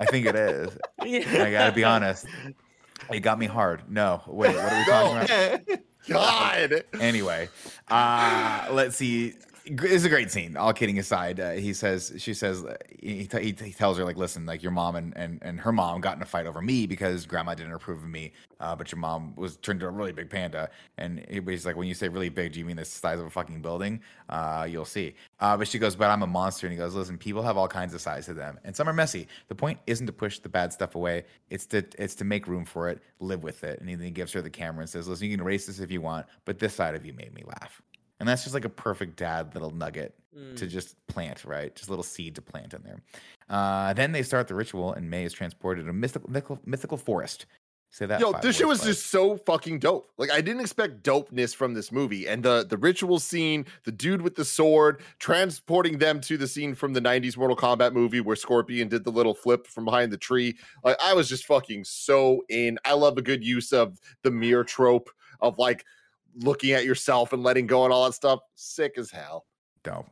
[0.00, 0.76] I think it is.
[1.04, 1.44] yeah.
[1.44, 2.26] I gotta be honest.
[3.12, 3.82] It got me hard.
[3.88, 4.56] No, wait.
[4.56, 5.80] What are we talking about?
[6.08, 6.84] God.
[7.00, 7.48] anyway,
[7.86, 9.34] uh, let's see.
[9.70, 10.56] It's a great scene.
[10.56, 14.04] All kidding aside, uh, he says, she says, uh, he, t- he, he tells her
[14.04, 16.62] like, listen, like your mom and, and and her mom got in a fight over
[16.62, 19.90] me because grandma didn't approve of me, uh, but your mom was turned into a
[19.90, 20.70] really big panda.
[20.96, 23.30] And he's like, when you say really big, do you mean the size of a
[23.30, 24.00] fucking building?
[24.30, 25.14] Uh, you'll see.
[25.38, 26.66] Uh, but she goes, but I'm a monster.
[26.66, 28.94] And he goes, listen, people have all kinds of size to them, and some are
[28.94, 29.28] messy.
[29.48, 31.24] The point isn't to push the bad stuff away.
[31.50, 33.80] It's to it's to make room for it, live with it.
[33.80, 35.90] And then he gives her the camera and says, listen, you can erase this if
[35.90, 37.82] you want, but this side of you made me laugh.
[38.20, 40.14] And that's just like a perfect dad little nugget
[40.56, 41.74] to just plant, right?
[41.74, 43.02] Just a little seed to plant in there.
[43.48, 46.96] Uh, then they start the ritual, and Mei is transported to a mythical, mythical, mythical
[46.96, 47.46] forest.
[47.90, 48.20] Say that.
[48.20, 50.10] Yo, this shit was just so fucking dope.
[50.18, 52.28] Like I didn't expect dopeness from this movie.
[52.28, 56.74] And the the ritual scene, the dude with the sword, transporting them to the scene
[56.74, 60.18] from the 90s Mortal Kombat movie where Scorpion did the little flip from behind the
[60.18, 60.58] tree.
[60.84, 62.78] Like I was just fucking so in.
[62.84, 65.08] I love a good use of the mirror trope
[65.40, 65.86] of like
[66.38, 68.40] looking at yourself and letting go and all that stuff.
[68.54, 69.46] Sick as hell.
[69.82, 70.06] dope.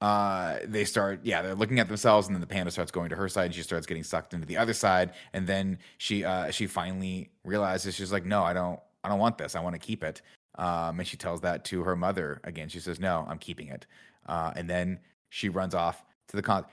[0.00, 3.16] Uh, they start, yeah, they're looking at themselves, and then the panda starts going to
[3.16, 6.50] her side, and she starts getting sucked into the other side, and then she, uh,
[6.50, 9.54] she finally realizes she's like, no, I don't, I don't want this.
[9.54, 10.22] I want to keep it.
[10.56, 12.68] Um, and she tells that to her mother again.
[12.68, 13.86] She says, no, I'm keeping it.
[14.26, 16.64] Uh, and then she runs off to the con.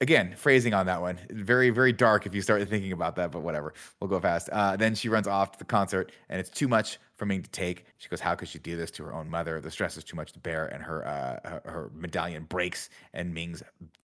[0.00, 3.40] Again, phrasing on that one, very, very dark if you start thinking about that, but
[3.42, 3.74] whatever.
[4.00, 4.48] We'll go fast.
[4.50, 7.50] Uh, then she runs off to the concert, and it's too much for Ming to
[7.50, 7.84] take.
[7.98, 9.60] She goes, How could she do this to her own mother?
[9.60, 13.34] The stress is too much to bear, and her uh, her, her medallion breaks, and
[13.34, 13.62] Ming's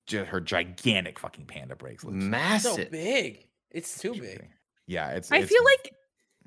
[0.06, 2.04] ju- her gigantic fucking panda breaks.
[2.04, 2.22] loose.
[2.24, 2.92] So Massive.
[2.92, 3.46] big.
[3.72, 4.48] It's too big.
[4.88, 5.32] Yeah, it's.
[5.32, 5.94] I it's- feel like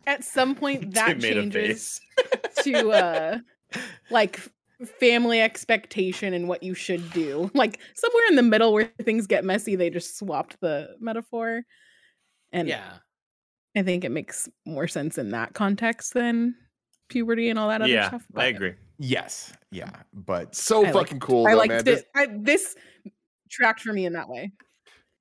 [0.07, 2.01] at some point that Tim made a changes
[2.63, 3.39] to uh
[4.11, 4.39] like
[4.85, 7.51] family expectation and what you should do.
[7.55, 11.63] Like somewhere in the middle where things get messy, they just swapped the metaphor.
[12.53, 12.95] And yeah.
[13.77, 16.55] I think it makes more sense in that context than
[17.09, 18.25] puberty and all that other yeah, stuff.
[18.37, 18.75] I agree.
[18.99, 21.85] yes, yeah, but So I fucking liked- cool, I though, like man.
[21.85, 22.01] this.
[22.01, 22.77] This, I, this
[23.51, 24.53] tracked for me in that way.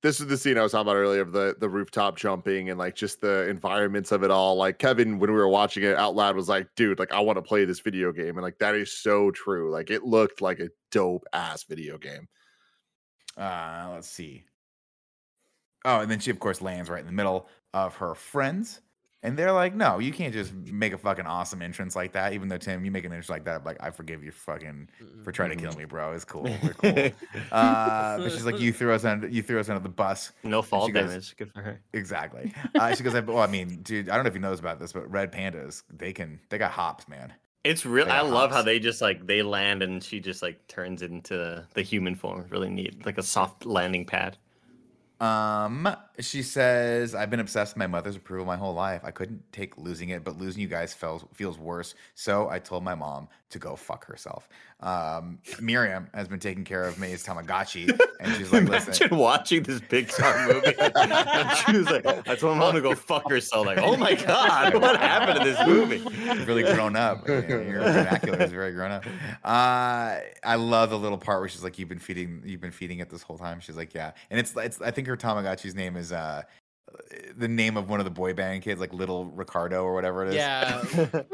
[0.04, 2.78] This is the scene I was talking about earlier of the the rooftop jumping and
[2.78, 4.56] like just the environments of it all.
[4.56, 7.38] Like Kevin, when we were watching it out loud, was like, "Dude, like I want
[7.38, 9.72] to play this video game," and like that is so true.
[9.72, 12.28] Like it looked like a dope ass video game.
[13.38, 14.44] Uh, let's see.
[15.86, 18.82] Oh, and then she, of course, lands right in the middle of her friends.
[19.26, 22.34] And they're like, no, you can't just make a fucking awesome entrance like that.
[22.34, 24.90] Even though, Tim, you make an entrance like that, like, I forgive you fucking
[25.24, 26.12] for trying to kill me, bro.
[26.12, 26.44] It's cool.
[26.64, 27.12] We're cool.
[27.54, 30.34] uh, but she's like, you threw us under, you threw us under the bus.
[30.44, 31.38] No fall goes- damage.
[31.38, 31.80] Good for her.
[31.94, 32.54] Exactly.
[32.76, 34.92] Uh, she goes, well, I mean, dude, I don't know if you knows about this,
[34.92, 37.34] but red pandas, they can, they got hops, man.
[37.64, 38.06] It's real.
[38.06, 41.02] They I got love how they just like they land and she just like turns
[41.02, 42.46] into the human form.
[42.50, 44.38] Really neat, like a soft landing pad.
[45.22, 45.88] Um,
[46.20, 49.02] she says, I've been obsessed with my mother's approval my whole life.
[49.04, 51.96] I couldn't take losing it, but losing you guys feels feels worse.
[52.16, 54.48] So I told my mom to go fuck herself.
[54.80, 59.64] Um, Miriam has been taking care of May's Tamagotchi, and she's like, listen, Imagine watching
[59.64, 60.76] this Pixar movie.
[60.78, 63.66] and she was like, I told my mom to go fuck herself.
[63.66, 65.98] Like, oh my god, what happened to this movie?
[65.98, 67.28] You've really grown up.
[67.34, 69.06] You know, Your vernacular is very grown up.
[69.44, 73.00] Uh, I love the little part where she's like, "You've been feeding, you've been feeding
[73.00, 74.82] it this whole time." She's like, "Yeah," and it's, it's.
[74.82, 76.44] I think her Tamagotchi's name is uh,
[77.38, 80.30] the name of one of the boy band kids, like Little Ricardo or whatever it
[80.30, 80.36] is.
[80.36, 81.22] Yeah.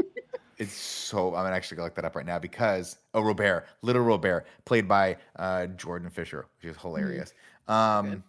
[0.59, 1.35] It's so.
[1.35, 5.15] I'm actually gonna look that up right now because oh, Robert, Little Robert, played by
[5.37, 7.33] uh, Jordan Fisher, which is hilarious.
[7.69, 8.25] Um,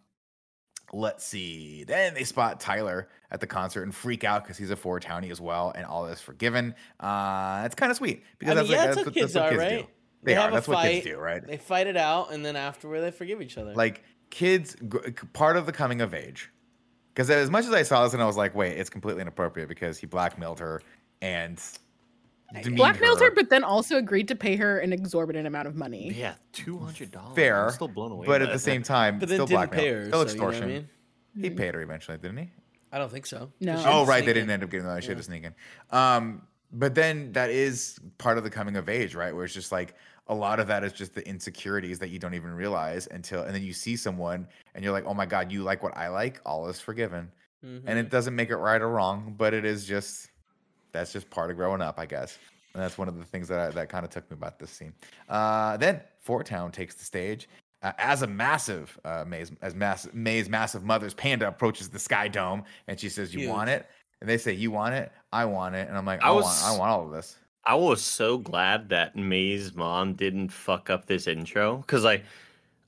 [0.93, 1.83] let's see.
[1.83, 5.33] Then they spot Tyler at the concert and freak out because he's a four townie
[5.33, 6.73] as well, and all is forgiven.
[7.01, 9.33] Uh, it's kind of sweet because I mean, that's, yeah, like, that's that's what kids
[9.33, 9.83] that's what are, kids right?
[9.83, 9.93] do.
[10.23, 10.41] They, are.
[10.41, 11.47] have a That's what kids fight, do, right?
[11.47, 13.75] They fight it out, and then afterward they forgive each other.
[13.75, 14.77] like kids
[15.33, 16.51] part of the coming of age
[17.13, 19.69] because as much as i saw this and i was like wait it's completely inappropriate
[19.69, 20.81] because he blackmailed her
[21.21, 21.61] and
[22.75, 26.13] Blackmailed her, but then also agreed to pay her an exorbitant amount of money.
[26.13, 27.37] Yeah, two hundred dollars.
[27.37, 28.27] fair I'm still blown away.
[28.27, 28.59] but at the that.
[28.59, 30.05] same time but still didn't blackmail pay her.
[30.07, 30.89] still so you know what I extortion mean?
[31.45, 32.51] he paid her eventually didn't he
[32.91, 33.53] I don't think so.
[33.61, 35.55] no oh was right they didn't end up getting that shit to sneak in
[35.97, 36.43] um
[36.73, 39.95] but then that is part of the coming of age right where it's just like
[40.31, 43.53] a lot of that is just the insecurities that you don't even realize until and
[43.55, 46.41] then you see someone and you're like oh my god you like what i like
[46.47, 47.31] all is forgiven
[47.65, 47.83] Mhm.
[47.87, 50.31] and it doesn't make it right or wrong, but it is just
[50.93, 52.39] that's just part of growing up, I guess.
[52.73, 54.71] And that's one of the things that I, that kind of took me about this
[54.71, 54.95] scene.
[55.29, 57.51] Uh, then Four Town takes the stage
[57.83, 62.29] uh, as a massive uh, Mei's as mass, Mei's massive mother's panda approaches the Sky
[62.29, 63.51] Dome, and she says, "You Huge.
[63.51, 63.85] want it?"
[64.23, 65.13] And they say, "You want it?
[65.31, 67.37] I want it." And I'm like, I "I, was- want, I want all of this."
[67.65, 72.25] I was so glad that Mei's mom didn't fuck up this intro because like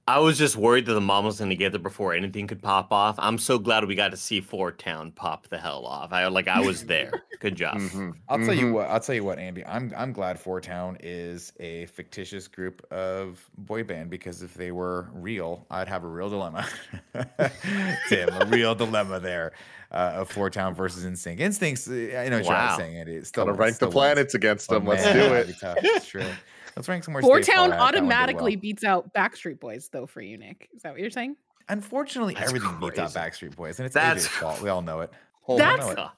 [0.09, 2.91] I was just worried that the mom was gonna get there before anything could pop
[2.91, 3.15] off.
[3.19, 6.13] I'm so glad we got to see Four Town pop the hell off.
[6.13, 7.13] I like I was there.
[7.39, 7.77] Good job.
[7.77, 8.73] Mhm, I'll tell you mhm.
[8.73, 8.89] what.
[8.89, 9.65] I'll tell you what, Andy.
[9.65, 14.73] I'm I'm glad Four Town is a fictitious group of boy band because if they
[14.73, 16.67] were real, I'd have a real dilemma.
[18.09, 19.53] Tim, a real dilemma there
[19.93, 21.39] uh, of Four Town versus NSYNC.
[21.41, 21.89] Instincts.
[21.89, 23.15] uh, I know what you're saying, Andy.
[23.15, 23.95] It's still Gotta rank the still wins.
[23.95, 24.87] planets against Oh, them.
[24.87, 25.47] Let's man, do it.
[25.49, 25.89] be.
[25.89, 26.25] It's true.
[26.77, 27.21] Let's rank some more.
[27.21, 28.61] Four Town while I- that one did automatically well.
[28.63, 30.69] beats out Backstreet Boys, though, for you, Nick.
[30.75, 31.37] Is that what you're saying?
[31.69, 33.11] Unfortunately, That's everything beats out.
[33.13, 34.63] Backstreet Boys, and it's That's- AJ's fault.
[34.63, 35.11] We all know it.
[35.49, 36.11] My my That's- God.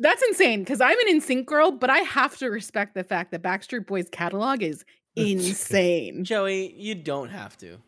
[0.00, 3.42] That's insane because I'm an NSYNC girl, but I have to respect the fact that
[3.42, 4.84] Backstreet Boys catalog is
[5.16, 6.24] insane.
[6.24, 7.78] Joey, you don't have to.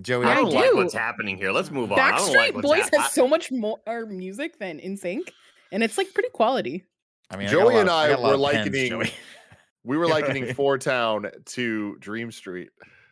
[0.00, 0.76] Joey, I I don't like do.
[0.76, 1.52] what's happening here.
[1.52, 1.98] Let's move on.
[1.98, 5.30] Backstreet like Boys hap- has so much more music than NSYNC,
[5.72, 6.84] and it's like pretty quality.
[7.30, 9.10] I mean, I Joey lot and of- I got a lot were of pens, likening-
[9.84, 10.56] We were likening right.
[10.56, 12.70] Four Town to Dream Street.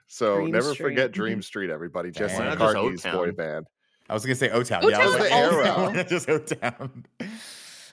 [0.09, 1.15] So Dream never Street, forget mhm.
[1.15, 2.11] Dream Street, everybody.
[2.11, 2.45] Jesse Damn.
[2.45, 3.35] Why not just McCartney's boy O-Town?
[3.35, 3.67] band.
[4.11, 4.85] I was gonna say O Town.
[4.85, 7.07] O Yeah, I was Town like, also- just O Town.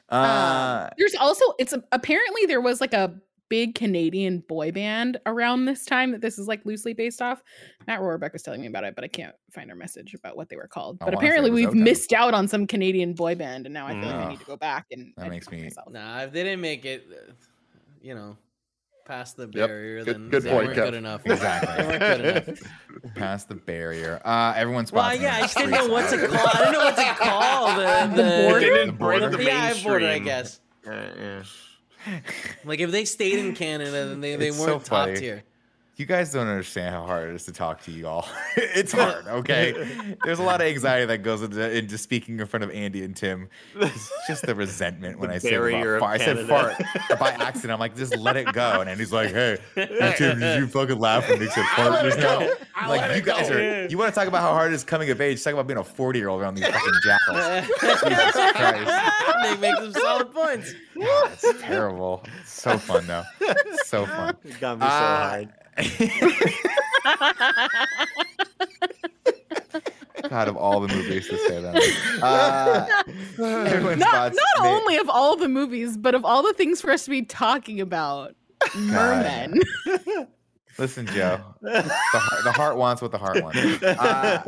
[0.09, 3.15] Uh, Um, there's also it's a, apparently there was like a
[3.51, 7.43] big Canadian boy band around this time that this is like loosely based off.
[7.85, 10.47] Matt Rohrbeck was telling me about it, but I can't find her message about what
[10.47, 10.97] they were called.
[11.01, 11.83] I But wanna say it apparently we've O-Town.
[11.83, 14.29] missed out on some Canadian boy band, and now I feel like I Mm.
[14.29, 15.91] need to go back and That makes educate me- myself.
[15.91, 17.33] Nah, if they didn't make it, uh,
[18.01, 18.37] you know,
[19.05, 19.67] past the Yep.
[19.67, 20.83] barrier, Good- then good they point, weren't Kev.
[20.85, 21.21] good enough.
[21.25, 21.75] Exactly.
[21.75, 21.99] they weren't
[22.45, 22.59] good enough.
[23.15, 24.21] Past the barrier.
[24.23, 26.37] Uh, everyone's Well, yeah, I just didn't know what to call.
[26.47, 28.59] I didn't know what to call the The the, border?
[28.61, 29.37] They didn't break border?
[29.37, 30.07] the yeah, border.
[30.07, 30.61] I guess.
[30.87, 31.43] Uh, yeah.
[32.65, 35.17] Like if they stayed in Canada, then they, they It's weren't top funny.
[35.19, 35.43] tier.
[35.97, 38.27] You guys don't understand how hard it is to talk to you all.
[38.55, 40.15] it's hard, okay?
[40.23, 43.15] There's a lot of anxiety that goes into, into speaking in front of Andy and
[43.15, 43.49] Tim.
[43.75, 46.21] It's just the resentment when The I say barrier about fart.
[46.21, 47.73] I said fart by accident.
[47.73, 48.79] I'm like, just let it go.
[48.81, 52.17] And Andy's like, hey, hey Tim, did you fucking laugh when Nick said fart just
[52.17, 52.49] now?
[52.87, 53.35] Like, you it go.
[53.35, 55.43] guys are, you want to talk about how hard it is coming of age?
[55.43, 57.69] Talk about being a 40 year old around these fucking jackals.
[57.79, 59.41] Jesus Christ.
[59.43, 60.73] Nick makes some solid points.
[60.95, 62.23] It's terrible.
[62.41, 63.23] It's so fun, though.
[63.41, 64.35] It's so fun.
[64.45, 65.53] It got me so Uh, hard.
[70.29, 71.75] God, of all the movies to say that.
[72.21, 72.85] Uh,
[73.95, 76.91] Not, thoughts not may- only of all the movies, but of all the things for
[76.91, 78.35] us to be talking about.
[78.75, 79.59] Mermen.
[80.77, 81.39] Listen, Joe.
[81.61, 81.81] The,
[82.13, 83.57] heart- the heart wants what the heart wants.
[84.01, 84.41] Uh,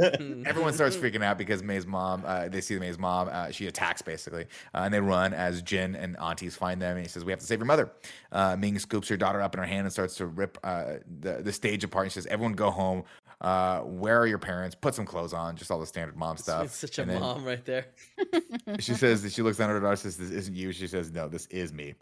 [0.46, 4.02] everyone starts freaking out because Mei's mom, uh, they see Mei's mom, uh, she attacks
[4.02, 4.44] basically,
[4.74, 7.40] uh, and they run as Jin and aunties find them, and he says, "We have
[7.40, 7.92] to save your mother."
[8.32, 11.42] Uh, Ming scoops her daughter up in her hand and starts to rip uh, the
[11.44, 12.06] the stage apart.
[12.06, 13.04] And she says, "Everyone, go home.
[13.42, 14.76] Uh, where are your parents?
[14.80, 17.64] Put some clothes on, just all the standard mom stuff." It's such a mom right
[17.66, 17.88] there.
[18.80, 21.12] She says that she looks down at her daughter, says, "This isn't you." She says,
[21.12, 21.96] "No, this is me."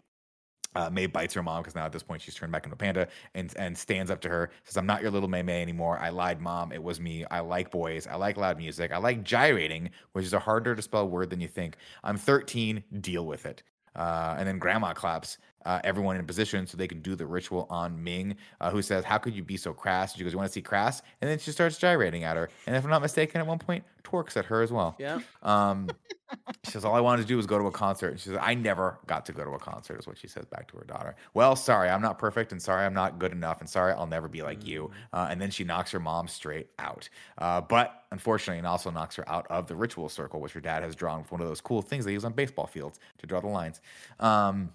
[0.74, 2.78] Uh, Mei bites her mom because now at this point she's turned back into a
[2.78, 4.50] panda and and stands up to her.
[4.64, 5.98] Says, "I'm not your little Mei Mei anymore.
[5.98, 6.72] I lied, mom.
[6.72, 7.24] It was me.
[7.30, 8.06] I like boys.
[8.06, 8.92] I like loud music.
[8.92, 11.76] I like gyrating, which is a harder to spell word than you think.
[12.02, 12.82] I'm 13.
[13.00, 13.62] Deal with it."
[13.94, 17.66] Uh, and then grandma claps uh, everyone in position so they can do the ritual
[17.70, 20.48] on Ming, uh, who says, "How could you be so crass?" She goes, "You want
[20.48, 23.40] to see crass?" And then she starts gyrating at her, and if I'm not mistaken,
[23.40, 24.96] at one point twerks at her as well.
[24.98, 25.20] Yeah.
[25.42, 25.88] Um,
[26.64, 28.10] she says, All I wanted to do was go to a concert.
[28.10, 30.44] And she says, I never got to go to a concert, is what she says
[30.44, 31.16] back to her daughter.
[31.34, 34.28] Well, sorry, I'm not perfect, and sorry, I'm not good enough, and sorry, I'll never
[34.28, 34.90] be like you.
[35.12, 37.08] Uh, and then she knocks her mom straight out.
[37.38, 40.82] Uh, but unfortunately, and also knocks her out of the ritual circle, which her dad
[40.82, 43.40] has drawn with one of those cool things they use on baseball fields to draw
[43.40, 43.80] the lines.
[44.20, 44.70] Um,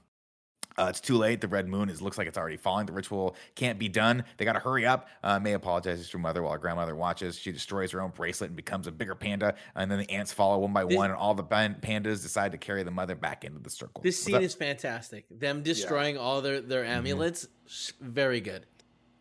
[0.77, 1.41] uh, it's too late.
[1.41, 2.85] The red moon is looks like it's already falling.
[2.85, 4.23] The ritual can't be done.
[4.37, 5.07] They got to hurry up.
[5.23, 7.37] Uh, Mei apologizes to her mother while her grandmother watches.
[7.39, 9.55] She destroys her own bracelet and becomes a bigger panda.
[9.75, 12.57] And then the ants follow one by This- one, and all the pandas decide to
[12.57, 14.01] carry the mother back into the circle.
[14.03, 14.41] This What's scene up?
[14.43, 15.25] is fantastic.
[15.31, 18.65] Them destroying all their their amulets, s- very good.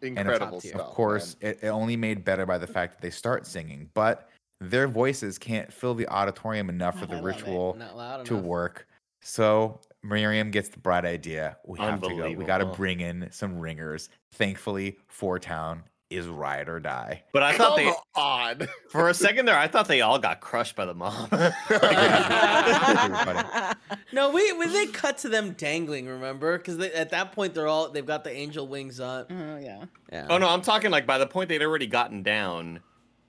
[0.02, 0.80] Incredible stuff.
[0.80, 4.28] of course, it, it only made better by the fact that they start singing, but
[4.60, 7.78] their voices can't fill the auditorium enough for the ritual
[8.24, 8.86] to work.
[9.22, 11.56] So Miriam gets the bright idea.
[11.64, 12.30] We have to go.
[12.32, 14.08] We got to bring in some ringers.
[14.32, 17.24] Thankfully, Four Town is ride or die.
[17.32, 18.68] But I thought Come they, on.
[18.90, 21.28] for a second there, I thought they all got crushed by the mom.
[24.12, 26.58] no, we when they cut to them dangling, remember?
[26.58, 29.26] Because at that point they're all they've got the angel wings on.
[29.30, 29.84] Oh yeah.
[30.12, 30.26] Yeah.
[30.30, 32.80] oh no, I'm talking like by the point they'd already gotten down,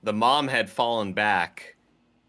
[0.02, 1.76] the mom had fallen back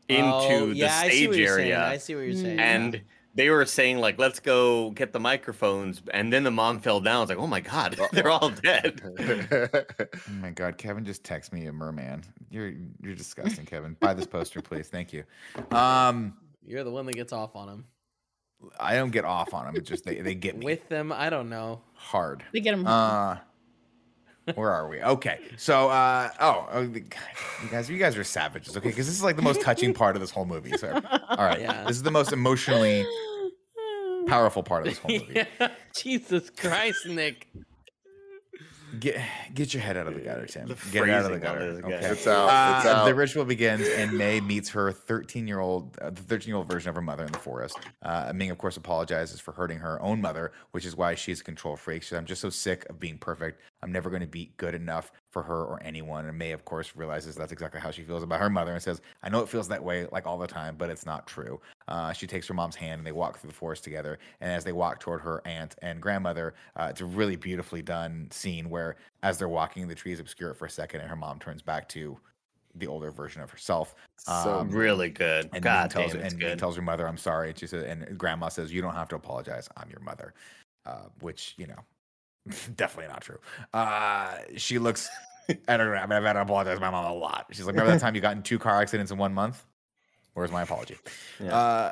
[0.07, 1.71] into Oh, the yeah, I see what stage you're saying.
[1.71, 1.85] area.
[1.88, 2.59] I see what you're saying.
[2.59, 3.01] and
[3.40, 7.16] they were saying like let's go get the microphones and then the mom fell down
[7.16, 9.02] i was like oh my god they're all dead
[10.28, 12.24] Oh my god, Kevin just texted me a merman.
[12.52, 13.95] You're you're disgusting, Kevin.
[13.99, 14.88] Buy this poster, please.
[14.90, 15.24] Thank you.
[15.72, 16.36] Um,
[16.66, 17.86] you're the one that gets off on them.
[18.80, 19.76] I don't get off on them.
[19.76, 21.82] It's just they, they get me With them, I don't know.
[21.94, 22.44] hard.
[22.53, 22.86] They get them.
[22.86, 23.38] Uh,
[24.56, 25.02] where are we?
[25.02, 27.06] Okay, so uh, oh, oh, you
[27.70, 28.76] guys, you guys are savages.
[28.78, 30.76] Okay, because this is like the most touching part of this whole movie.
[30.78, 30.91] So,
[31.30, 31.84] all right, Yeah.
[31.86, 33.06] this is the most emotionally
[34.30, 35.34] powerful part of this whole movie.
[35.60, 35.68] yeah.
[35.95, 37.47] Jesus Christ, Nick.
[38.99, 39.22] Get
[39.53, 40.68] get your head out of the gutter, Tim.
[40.68, 41.73] The get out of the gutter.
[41.76, 41.84] this.
[41.85, 41.95] Okay.
[42.07, 42.77] It's out.
[42.80, 43.06] It's Uh, out.
[43.06, 46.68] the ritual begins, and Mei meets her 13 year old, uh, the 13 year old
[46.72, 47.77] version of her mother in the forest.
[48.01, 51.43] Uh, Ming, of course, apologizes for hurting her own mother, which is why she's a
[51.43, 52.01] control freak.
[52.01, 53.61] She said, I'm just so sick of being perfect.
[53.81, 56.26] I'm never going to be good enough for her or anyone.
[56.26, 59.01] And Mei, of course, realizes that's exactly how she feels about her mother and says,
[59.23, 61.61] I know it feels that way like all the time, but it's not true.
[61.88, 64.19] Uh, she takes her mom's hand and they walk through the forest together.
[64.41, 68.27] And as they walk toward her aunt and grandmother, uh, it's a really beautifully done
[68.31, 71.39] scene where, as they're walking, the trees obscure it for a second and her mom
[71.39, 72.18] turns back to
[72.76, 73.95] the older version of herself.
[74.18, 77.18] So Um, really good and god tells, damn it's and good tells her mother, "I'm
[77.18, 79.68] sorry." And she said, and Grandma says, "You don't have to apologize.
[79.76, 80.35] I'm your mother,"
[80.85, 81.80] uh, which you know,
[82.76, 83.38] definitely not true.
[83.73, 85.09] Uh, she looks
[85.67, 85.95] at her.
[85.97, 87.47] I mean, I've had to apologize to my mom a lot.
[87.51, 89.65] She's like, "Remember that time you got in two car accidents in one month?
[90.34, 90.97] Where's my apology?"
[91.39, 91.55] Yeah.
[91.55, 91.91] Uh,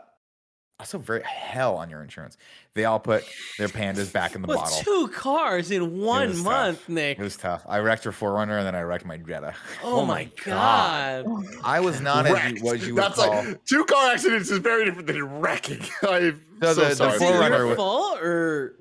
[0.79, 2.37] also, very hell on your insurance.
[2.75, 3.23] They all put
[3.57, 4.77] their pandas back in the With bottle.
[4.83, 6.89] two cars in one month, tough.
[6.89, 7.17] Nick.
[7.17, 7.63] It was tough.
[7.67, 9.55] I wrecked her 4Runner and then I wrecked my Jetta.
[9.83, 11.25] oh, my god.
[11.63, 12.57] I was not Wrecked.
[12.57, 13.29] as what you would That's call.
[13.43, 15.81] like two car accidents is very different than wrecking.
[16.07, 17.15] I'm No, so the- the sorry.
[17.15, 18.75] Is it 4Runner your fault or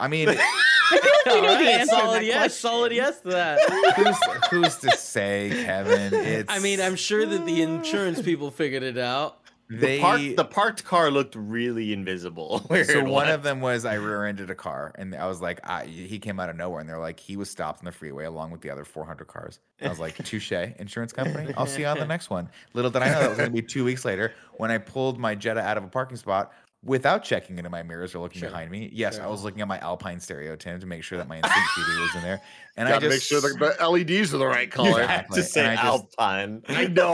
[0.00, 2.36] I mean, I feel like we know All the right, answer to solid that yes,
[2.38, 2.50] question.
[2.70, 3.94] solid yes to that.
[3.96, 6.14] who's, who's to say, Kevin?
[6.30, 6.52] It's.
[6.52, 9.38] I mean, I'm sure that the insurance people figured it out.
[9.68, 9.96] they.
[9.96, 12.60] the, park, the parked car looked really invisible.
[12.84, 13.34] so one was.
[13.34, 16.48] of them was I rear-ended a car, and I was like, I, he came out
[16.48, 18.84] of nowhere, and they're like, he was stopped on the freeway along with the other
[18.84, 19.60] 400 cars.
[19.78, 21.52] And I was like, touche, insurance company.
[21.56, 22.48] I'll see you on the next one.
[22.74, 25.18] Little did I know that was going to be two weeks later when I pulled
[25.18, 26.52] my Jetta out of a parking spot
[26.82, 28.48] without checking into my mirrors or looking Sure.
[28.50, 28.88] behind me.
[28.92, 29.24] Yes, Sure.
[29.24, 32.00] I was looking at my Alpine stereo tin to make sure that my NSYNC CD
[32.00, 32.40] was in there,
[32.76, 35.02] and I Gotta just make sure the, the LEDs are the right color.
[35.02, 35.36] Exactly.
[35.42, 35.86] to say and I just-
[36.18, 36.62] Alpine.
[36.68, 37.12] I know.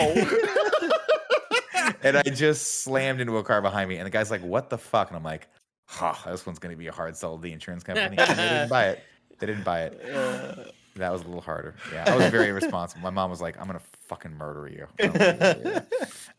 [2.02, 4.78] and I just slammed into a car behind me, and the guy's like, "What the
[4.78, 5.48] fuck?" And I'm like,
[5.86, 8.68] "Ha, this one's gonna be a hard sell to the insurance company." And they didn't
[8.70, 9.00] buy it.
[9.38, 10.72] They didn't buy it.
[10.96, 11.74] That was a little harder.
[11.92, 13.02] Yeah, I was very responsible.
[13.02, 15.82] My mom was like, "I'm gonna fucking murder you." Like, "Yeah."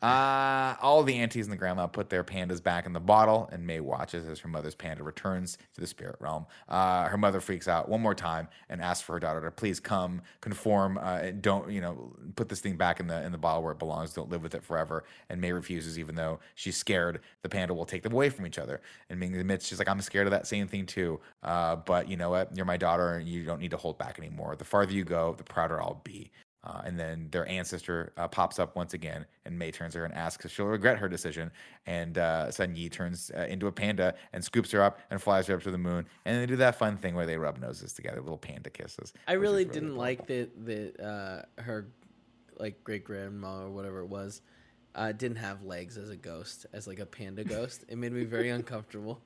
[0.01, 3.65] Uh, all the aunties and the grandma put their pandas back in the bottle, and
[3.65, 6.45] Mei watches as her mother's panda returns to the spirit realm.
[6.67, 9.79] Uh, her mother freaks out one more time and asks for her daughter to please
[9.79, 13.37] come, conform, uh, and don't you know, put this thing back in the in the
[13.37, 14.13] bottle where it belongs.
[14.13, 15.03] Don't live with it forever.
[15.29, 18.59] And Mei refuses, even though she's scared the panda will take them away from each
[18.59, 18.81] other.
[19.09, 21.19] And Ming admits she's like, I'm scared of that same thing too.
[21.43, 22.55] Uh, but you know what?
[22.55, 24.55] You're my daughter, and you don't need to hold back anymore.
[24.55, 26.31] The farther you go, the prouder I'll be.
[26.67, 30.13] Uh, and then their ancestor uh, pops up once again, and Mei turns her and
[30.13, 31.49] asks if she'll regret her decision.
[31.85, 35.47] And uh, Sun Yi turns uh, into a panda and scoops her up and flies
[35.47, 36.05] her up to the moon.
[36.25, 39.13] And they do that fun thing where they rub noses together, little panda kisses.
[39.29, 41.87] I really didn't like that that uh, her
[42.59, 44.41] like great grandma or whatever it was
[44.93, 47.85] uh, didn't have legs as a ghost, as like a panda ghost.
[47.87, 49.21] It made me very uncomfortable.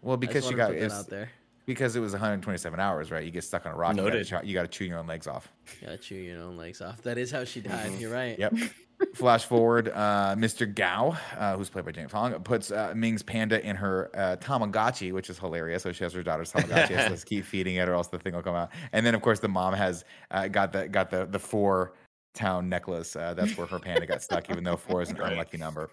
[0.00, 1.30] Well, because she got out there.
[1.66, 3.24] Because it was 127 hours, right?
[3.24, 3.96] You get stuck on a rock.
[3.96, 4.28] You Noted.
[4.30, 5.50] gotta, you got to chew your own legs off.
[5.80, 7.02] You gotta chew your own legs off.
[7.02, 7.92] That is how she died.
[7.98, 8.38] You're right.
[8.38, 8.54] Yep.
[9.14, 10.72] Flash forward, uh, Mr.
[10.72, 15.12] Gao, uh, who's played by James Hong, puts uh, Ming's panda in her uh, Tamagotchi,
[15.12, 15.82] which is hilarious.
[15.82, 18.34] So she has her daughter's Tamagotchi, so let's keep feeding it, or else the thing
[18.34, 18.70] will come out.
[18.92, 21.94] And then, of course, the mom has uh, got the got the the four
[22.34, 23.16] town necklace.
[23.16, 25.90] Uh, that's where her panda got stuck, even though four is an unlucky number.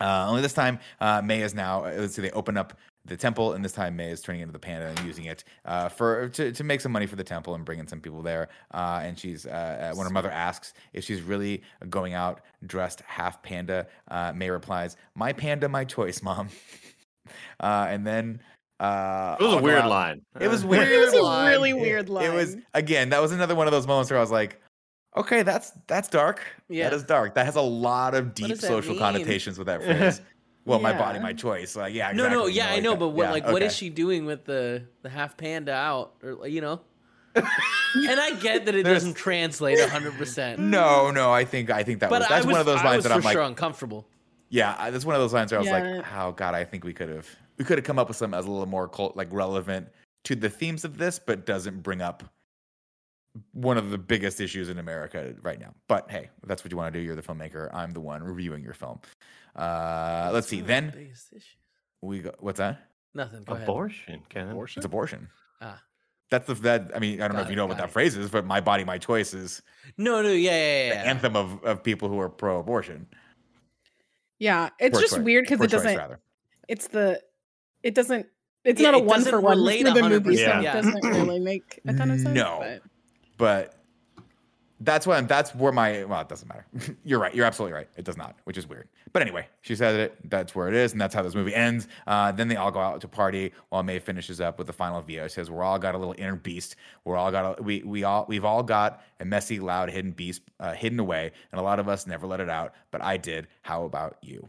[0.00, 1.84] Uh, only this time, uh, Mei is now.
[1.84, 2.76] Let's see, they open up
[3.06, 5.88] the temple, and this time Mei is turning into the panda and using it uh,
[5.88, 8.48] for to, to make some money for the temple and bringing some people there.
[8.72, 13.02] Uh, and she's uh, uh, when her mother asks if she's really going out dressed
[13.06, 16.48] half panda, uh, Mei replies, "My panda, my choice, mom."
[17.60, 18.40] uh, and then
[18.80, 20.22] uh, It was a I'll go weird out- line.
[20.40, 20.88] It was weird.
[20.88, 21.50] It was a line.
[21.50, 22.24] really weird line.
[22.30, 23.10] It was again.
[23.10, 24.60] That was another one of those moments where I was like,
[25.16, 26.40] "Okay, that's that's dark.
[26.68, 26.88] Yeah.
[26.88, 27.34] That is dark.
[27.34, 28.98] That has a lot of deep social mean?
[28.98, 30.20] connotations with that phrase."
[30.64, 31.76] well, my body, my choice.
[31.76, 32.98] Like, yeah, No, no, exactly, you yeah, I like know, that.
[33.00, 36.46] but what, Yeah, like, what is she doing with the the half panda out, or
[36.48, 36.80] you know?
[37.34, 41.82] and I get that it There's- doesn't translate 100, percent No, no, I think I
[41.82, 44.06] think that but was that's was, one of those lines that I'm like, uncomfortable.
[44.50, 45.96] yeah, I- that's one of those lines where I was Yeah.
[45.98, 47.28] like, oh god, I think we could have
[47.58, 49.88] we could have come up with something as a little more cult, like relevant
[50.24, 52.24] to the themes of this, but doesn't bring up
[53.52, 55.74] one of the biggest issues in America right now.
[55.88, 57.04] But hey, that's what you want to do.
[57.04, 57.68] You're the filmmaker.
[57.74, 59.00] I'm the one reviewing your film.
[59.56, 60.56] Uh, let's see.
[60.56, 61.56] One of the Then biggest issues.
[62.02, 62.32] we go.
[62.40, 62.80] What's that?
[63.14, 63.44] Nothing.
[63.44, 63.68] Go ahead.
[63.68, 64.48] Abortion, Ken.
[64.48, 64.80] Abortion?
[64.80, 65.28] It's abortion.
[65.60, 65.80] Ah.
[66.30, 66.90] That's the that.
[66.94, 67.92] I mean, I don't know Got if you it, know what got that it.
[67.92, 69.62] phrase is, but my body, my choice is
[69.98, 71.02] No, no, yeah, yeah, the yeah.
[71.10, 73.06] anthem of, of people who are pro-abortion.
[74.38, 75.96] yeah, it's Pro just choice- weird because it doesn't.
[75.96, 76.18] rather.
[76.68, 77.20] It's the.
[77.82, 78.26] It doesn't.
[78.64, 80.70] It's Yeah, not a it one for one relate for the movie, 100%, so yeah.
[80.78, 82.34] it doesn't really make a ton of sense.
[82.34, 82.58] No.
[82.60, 82.82] but-
[83.36, 83.83] but
[84.84, 86.66] that's what I'm, that's where my well it doesn't matter.
[87.04, 87.34] You're right.
[87.34, 87.88] You're absolutely right.
[87.96, 88.88] It does not which is weird.
[89.12, 90.30] But anyway she said it.
[90.30, 91.88] That's where it is and that's how this movie ends.
[92.06, 95.00] Uh, then they all go out to party while Mei finishes up with the final
[95.02, 96.76] VO She says we're all got a little inner beast.
[97.04, 100.42] We're all got a, we we all we've all got a messy loud hidden beast
[100.60, 103.48] uh, hidden away and a lot of us never let it out but I did.
[103.62, 104.48] How about you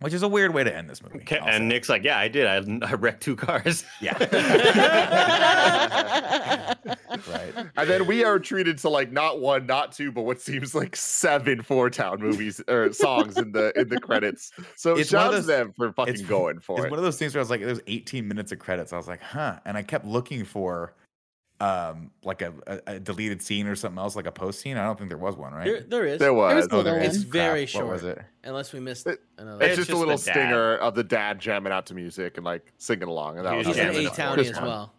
[0.00, 2.28] which is a weird way to end this movie Okay, and Nick's like, yeah, I
[2.28, 2.46] did.
[2.46, 3.84] I, I wrecked two cars.
[4.00, 4.16] yeah
[7.28, 10.74] right And then we are treated to like not one, not two, but what seems
[10.74, 14.52] like seven Four Town movies or songs in the in the credits.
[14.76, 16.80] So It's one shout out to those- them for fucking going for it.
[16.80, 16.90] it's it.
[16.90, 18.92] one of those things where I was like, there's 18 minutes of credits.
[18.92, 19.58] I was like, huh.
[19.64, 20.94] And I kept looking for
[21.60, 24.76] um like a, a, a deleted scene or something else, like a post scene.
[24.76, 25.64] I don't think there was one, right?
[25.64, 26.18] There, there is.
[26.20, 26.54] There was.
[26.54, 27.02] was oh, there one.
[27.02, 27.82] It's very Crap.
[27.84, 28.18] What was short.
[28.18, 28.24] it?
[28.44, 29.64] Unless we missed It- another.
[29.64, 30.32] It's It's just a little the dad.
[30.32, 33.58] stinger of the dad jamming out to music and like singing along, and that He
[33.58, 34.92] was was an a townie as well.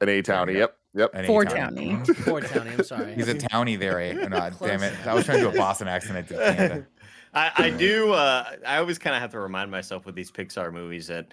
[0.00, 0.56] An A Townie.
[0.56, 0.76] Yep.
[0.94, 1.14] Yep.
[1.14, 2.04] An Four A-Townie.
[2.04, 2.16] Townie.
[2.16, 2.78] Four Townie.
[2.78, 3.14] I'm sorry.
[3.14, 4.12] He's a townie there, eh?
[4.28, 4.94] No, damn it.
[5.06, 6.16] I was trying to do a Boston accent.
[6.16, 6.86] I did Canada.
[7.34, 8.12] I, I do.
[8.12, 11.32] Uh, I always kind of have to remind myself with these Pixar movies that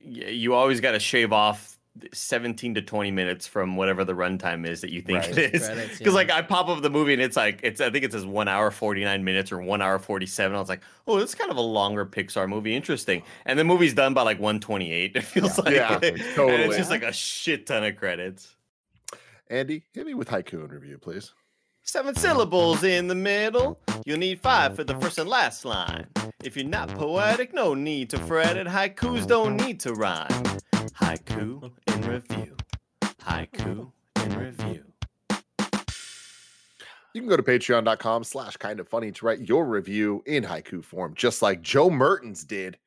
[0.00, 1.73] you always got to shave off
[2.12, 5.38] 17 to 20 minutes from whatever the runtime is that you think Right.
[5.38, 5.68] it is.
[5.68, 6.10] Because yeah.
[6.10, 8.48] like I pop up the movie and it's like it's I think it says one
[8.48, 10.56] hour 49 minutes or one hour 47.
[10.56, 12.74] I was like, oh, it's kind of a longer Pixar movie.
[12.74, 13.22] Interesting.
[13.46, 15.12] And the movie's done by like 128.
[15.14, 18.56] It feels like Yeah, and it's just like a shit ton of credits.
[19.48, 21.32] Andy, hit me with haiku and review, please.
[21.86, 23.78] Seven syllables in the middle.
[24.06, 26.06] You'll need five for the first and last line.
[26.42, 28.66] If you're not poetic, no need to fret it.
[28.66, 30.28] Haikus don't need to rhyme.
[30.98, 32.56] Haiku in review.
[33.02, 34.84] Haiku in review.
[37.12, 40.82] You can go to patreon.com slash kind of funny to write your review in haiku
[40.82, 42.78] form, just like Joe Mertens did,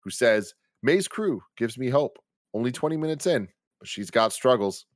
[0.00, 0.54] who says,
[0.84, 2.18] Mei's crew gives me hope.
[2.54, 3.48] Only 20 minutes in,
[3.80, 4.86] but she's got struggles.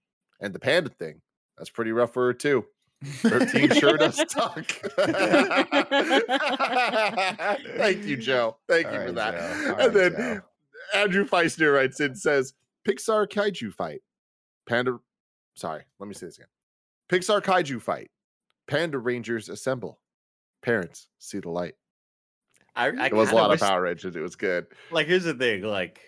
[0.41, 1.21] And the panda thing,
[1.59, 2.65] that's pretty rough for her too.
[3.05, 4.71] 13 sure does suck.
[7.77, 8.57] Thank you, Joe.
[8.69, 9.35] Thank All you for that.
[9.35, 10.41] And right, then Joe.
[10.95, 12.55] Andrew Feisner writes in says
[12.87, 14.03] Pixar kaiju fight.
[14.69, 14.99] Panda
[15.55, 16.49] sorry, let me say this again.
[17.11, 18.11] Pixar kaiju fight.
[18.69, 19.99] Panda Rangers assemble.
[20.63, 21.75] Parents see the light.
[22.77, 24.15] I, I It was a lot wish- of Power Rangers.
[24.15, 24.67] It was good.
[24.91, 25.63] Like, here's the thing.
[25.63, 26.01] Like,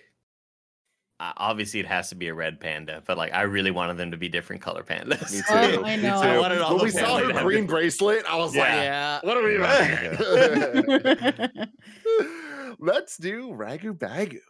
[1.36, 4.16] obviously it has to be a red panda, but like, I really wanted them to
[4.16, 5.32] be different color pandas.
[5.32, 5.44] Me too.
[5.80, 6.20] Oh, I Me know.
[6.22, 6.28] too.
[6.28, 9.20] I wanted all when the we saw family her green bracelet, I was Yeah.
[9.22, 11.46] like, what are we Yeah.
[12.78, 14.40] Let's do Ragu Bagu.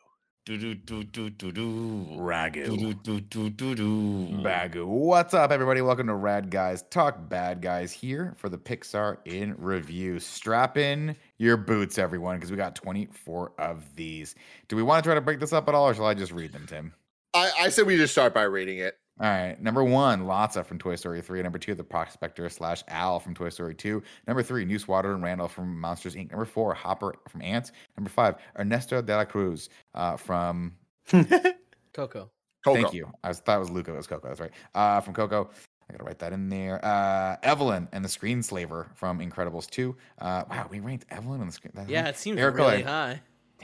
[0.44, 2.06] Do do do do do do.
[2.18, 2.64] Ragu.
[2.64, 4.28] Do do do do do.
[4.42, 4.84] Bagu.
[4.84, 5.82] What's up, everybody?
[5.82, 10.18] Welcome to Rad Guys Talk Bad Guys here for the Pixar in review.
[10.18, 14.34] Strap in your boots, everyone, because we got 24 of these.
[14.66, 16.32] Do we want to try to break this up at all, or shall I just
[16.32, 16.92] read them, Tim?
[17.34, 18.98] I, I said we just start by reading it.
[19.22, 19.60] All right.
[19.62, 21.42] Number one, Lotso from Toy Story 3.
[21.42, 24.02] Number two, The Prospector slash Al from Toy Story 2.
[24.26, 26.30] Number three, Newswater and Randall from Monsters Inc.
[26.32, 27.70] Number four, Hopper from Ants.
[27.96, 30.72] Number five, Ernesto de la Cruz uh, from
[31.12, 31.48] Coco.
[31.94, 32.30] Coco.
[32.74, 33.10] Thank you.
[33.22, 33.92] I was, thought it was Luca.
[33.92, 34.26] It was Coco.
[34.28, 34.52] That's right.
[34.74, 35.50] Uh, from Coco.
[35.88, 36.84] I gotta write that in there.
[36.84, 39.94] Uh, Evelyn and the Screenslaver from Incredibles 2.
[40.18, 41.72] Uh, wow, we ranked Evelyn on the screen.
[41.74, 42.86] that Yeah, it seems Erica really Lane.
[42.86, 43.20] high.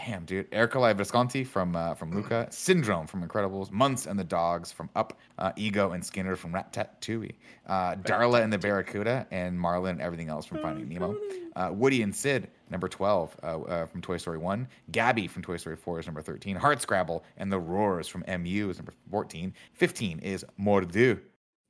[0.07, 0.49] Damn, dude.
[0.53, 2.47] Ercole Visconti from uh, from Luca.
[2.51, 3.73] Syndrome from Incredibles.
[3.73, 5.19] Muntz and the Dogs from Up.
[5.39, 7.35] Uh, Ego and Skinner from Ratatouille.
[7.67, 9.27] Uh, Darla and the Barracuda.
[9.33, 11.17] And Marlin and everything else from Finding Nemo.
[11.57, 14.69] Uh, Woody and Sid, number 12 uh, uh, from Toy Story 1.
[14.93, 16.57] Gabby from Toy Story 4 is number 13.
[16.57, 19.53] Hardscrabble and the Roars from MU is number 14.
[19.73, 21.19] 15 is Mor'du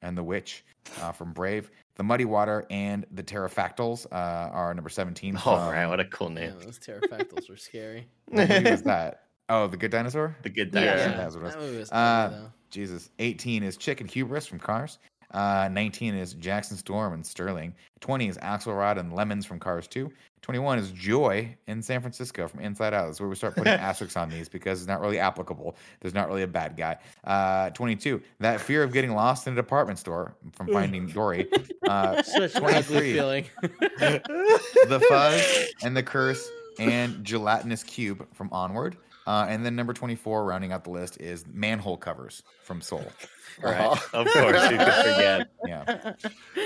[0.03, 0.65] and the Witch
[1.01, 1.71] uh, from Brave.
[1.99, 5.37] The Muddy Water and the Pterodactyls uh, are number 17.
[5.37, 6.45] All from- right, what a cool name.
[6.45, 6.61] Yeah, name.
[6.61, 8.07] those pterodactyls were scary.
[8.27, 9.25] What was that?
[9.49, 10.37] Oh, the Good Dinosaur.
[10.43, 10.97] The good dinosaur.
[11.11, 11.55] Yeah, that's what it was.
[11.55, 12.43] that movie was Uh, funny.
[12.71, 13.11] Jesus.
[13.19, 14.99] 18 is Chicken Hubris from Cars.
[15.33, 17.75] Uh, 19 is Jackson Storm and Sterling.
[18.01, 20.11] 20 is Axlerod and Lemons from Cars 2.
[20.43, 23.07] 21 is Joy in San Francisco from Inside Out.
[23.07, 25.77] That's where we start putting asterisks on these because it's not really applicable.
[26.01, 26.99] There's not really a bad guy.
[27.25, 31.49] Uh, 22, that fear of getting lost in a department store from Finding Dory.
[31.89, 32.77] Uh, Such an 23.
[32.77, 33.45] ugly feeling.
[33.63, 38.99] the Fuzz and the Curse and Gelatinous Cube from Onward.
[39.29, 43.05] Uh, and then number 24, rounding out the list, is Manhole Covers from Soul.
[43.61, 43.81] Right.
[43.81, 44.19] Uh-huh.
[44.21, 45.49] Of course, you could forget.
[45.67, 46.13] Yeah.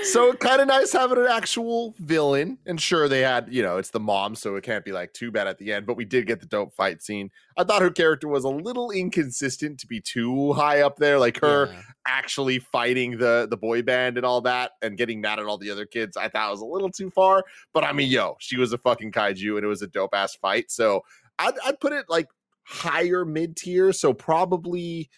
[0.03, 2.59] So kind of nice having an actual villain.
[2.67, 5.31] And sure, they had, you know, it's the mom, so it can't be like too
[5.31, 5.87] bad at the end.
[5.87, 7.31] But we did get the dope fight scene.
[7.57, 11.17] I thought her character was a little inconsistent to be too high up there.
[11.17, 11.81] Like her Yeah.
[12.05, 15.71] actually fighting the the boy band and all that, and getting mad at all the
[15.71, 16.15] other kids.
[16.15, 17.43] I thought was a little too far.
[17.73, 20.35] But I mean, yo, she was a fucking kaiju, and it was a dope ass
[20.35, 20.69] fight.
[20.69, 21.01] So
[21.39, 22.27] I'd, I'd put it like
[22.63, 23.91] higher mid tier.
[23.93, 25.09] So probably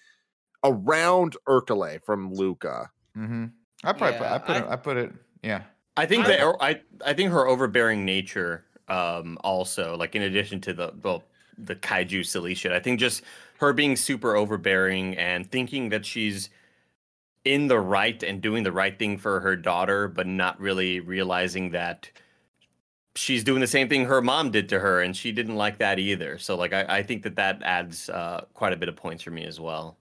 [0.63, 2.89] around Ercole from Luca.
[3.17, 3.45] Mm-hmm.
[3.83, 5.13] I probably put, I put it, I- I put it.
[5.43, 5.63] Yeah.
[5.97, 10.59] I think I- that I I think her overbearing nature, um, also like in addition
[10.61, 11.23] to the well,
[11.57, 12.71] the kaiju silly shit.
[12.71, 13.21] I think just
[13.59, 16.49] her being super overbearing and thinking that she's
[17.45, 21.69] in the right and doing the right thing for her daughter, but not really realizing
[21.69, 22.09] that
[23.15, 25.99] she's doing the same thing her mom did to her, and she didn't like that
[25.99, 26.37] either.
[26.37, 29.31] So like I, I think that that adds uh, quite a bit of points for
[29.31, 29.97] me as well.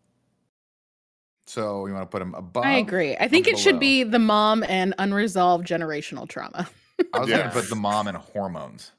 [1.47, 2.65] So you want to put him above?
[2.65, 3.17] I agree.
[3.17, 6.69] I think or it should be the mom and unresolved generational trauma.
[7.13, 7.39] I was Yeah.
[7.39, 8.93] going to put the mom and hormones.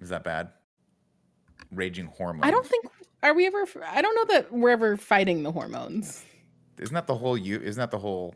[0.00, 0.50] Is that bad?
[1.72, 2.44] Raging hormones.
[2.46, 2.86] I don't think
[3.22, 6.24] are we ever I don't know that we're ever fighting the hormones.
[6.78, 7.58] Isn't that the whole you?
[7.58, 8.34] Isn't that the whole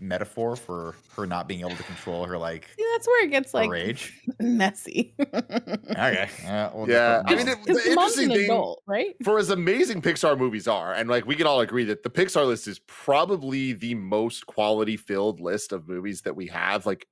[0.00, 3.52] metaphor for her not being able to control her like See, that's where it gets
[3.54, 4.20] like rage?
[4.40, 5.14] messy.
[5.20, 6.28] Okay.
[6.46, 7.54] Uh, we'll Yeah, I mean, mom.
[7.56, 9.14] it- Because the the interesting an thing- adult, right?
[9.24, 12.46] for as amazing Pixar movies are, and like we can all agree that the Pixar
[12.46, 17.06] list is probably the most quality filled list of movies that we have, like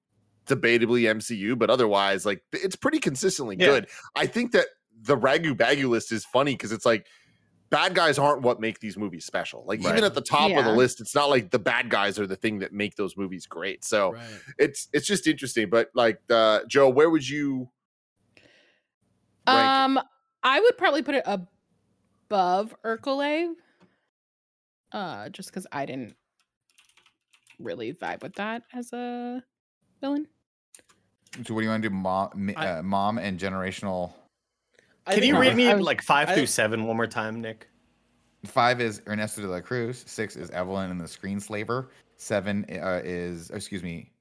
[0.47, 3.67] debatably MCU, but otherwise, like it's pretty consistently Yeah.
[3.67, 3.89] good.
[4.17, 4.67] I think that
[5.01, 7.07] the Ragu Bagu list is funny because it's like
[7.71, 9.65] bad guys aren't what make these movies special.
[9.67, 9.91] Like Right.
[9.91, 12.37] even at the top of the list, it's not like the bad guys are the
[12.37, 13.85] thing that make those movies great.
[13.85, 14.41] So Right.
[14.59, 15.69] it's it's just interesting.
[15.71, 17.71] But like uh, Joe, where would you?
[19.47, 19.81] rank it?
[19.81, 20.01] Um,
[20.43, 23.55] I would probably put it above Urkelave.
[24.93, 26.15] Uh, just because I didn't
[27.59, 29.43] really vibe with that as a
[30.01, 30.27] villain.
[31.45, 34.13] So what do you want to do, mom, uh, mom and generational?
[35.09, 37.41] I Can you read me I was- like five I- through seven one more time,
[37.41, 37.69] Nick?
[38.45, 40.05] Five is Ernesto de la Cruz.
[40.07, 41.89] Six is Evelyn and the Screenslaver.
[42.19, 44.13] Seven uh, is, excuse me,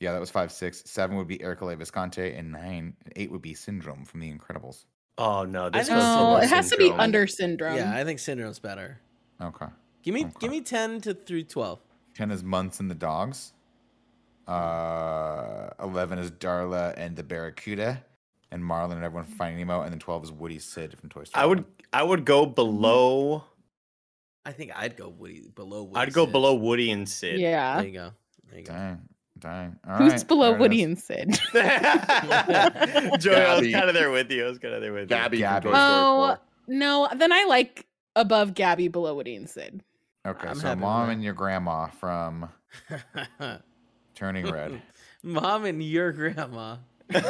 [0.00, 0.82] yeah, that was five, six.
[0.86, 4.84] Seven would be Ercole Visconti, and nine, eight would be Syndrome from The Incredibles.
[5.18, 6.04] Oh no, this think goes.
[6.04, 7.76] No, it has to be under syndrome.
[7.76, 9.00] Yeah, I think Syndrome's better.
[9.42, 9.66] Okay.
[10.02, 10.34] Give me Okay.
[10.38, 11.80] give me ten to through twelve.
[12.14, 13.52] Ten is Muntz and the Dogs.
[14.46, 18.02] Uh, eleven is Darla and the Barracuda,
[18.50, 21.24] and Marlin and everyone from Finding Nemo, and then twelve is Woody Sid from Toy
[21.24, 21.42] Story.
[21.42, 23.44] I would I would go below.
[24.44, 25.82] I think I'd go Woody below.
[25.84, 26.32] Woody I'd go Sid.
[26.32, 27.38] below Woody and Sid.
[27.38, 27.76] Yeah.
[27.76, 28.10] There you go.
[28.48, 28.72] There you go.
[28.72, 29.08] Dang,
[29.38, 29.78] dang.
[29.86, 31.38] All Who's right, below there Woody and Sid?
[31.52, 31.62] Joey,
[33.34, 34.46] I was kind of there with you.
[34.46, 35.68] I was kind of there with Gabby, from Gabby.
[35.72, 39.82] Oh no, then I like above Gabby, below Woody and Sid.
[40.26, 41.12] Okay, I'm so mom that.
[41.14, 42.48] and your grandma from
[44.14, 44.82] Turning Red.
[45.22, 46.76] Mom and your grandma.
[47.08, 47.26] That's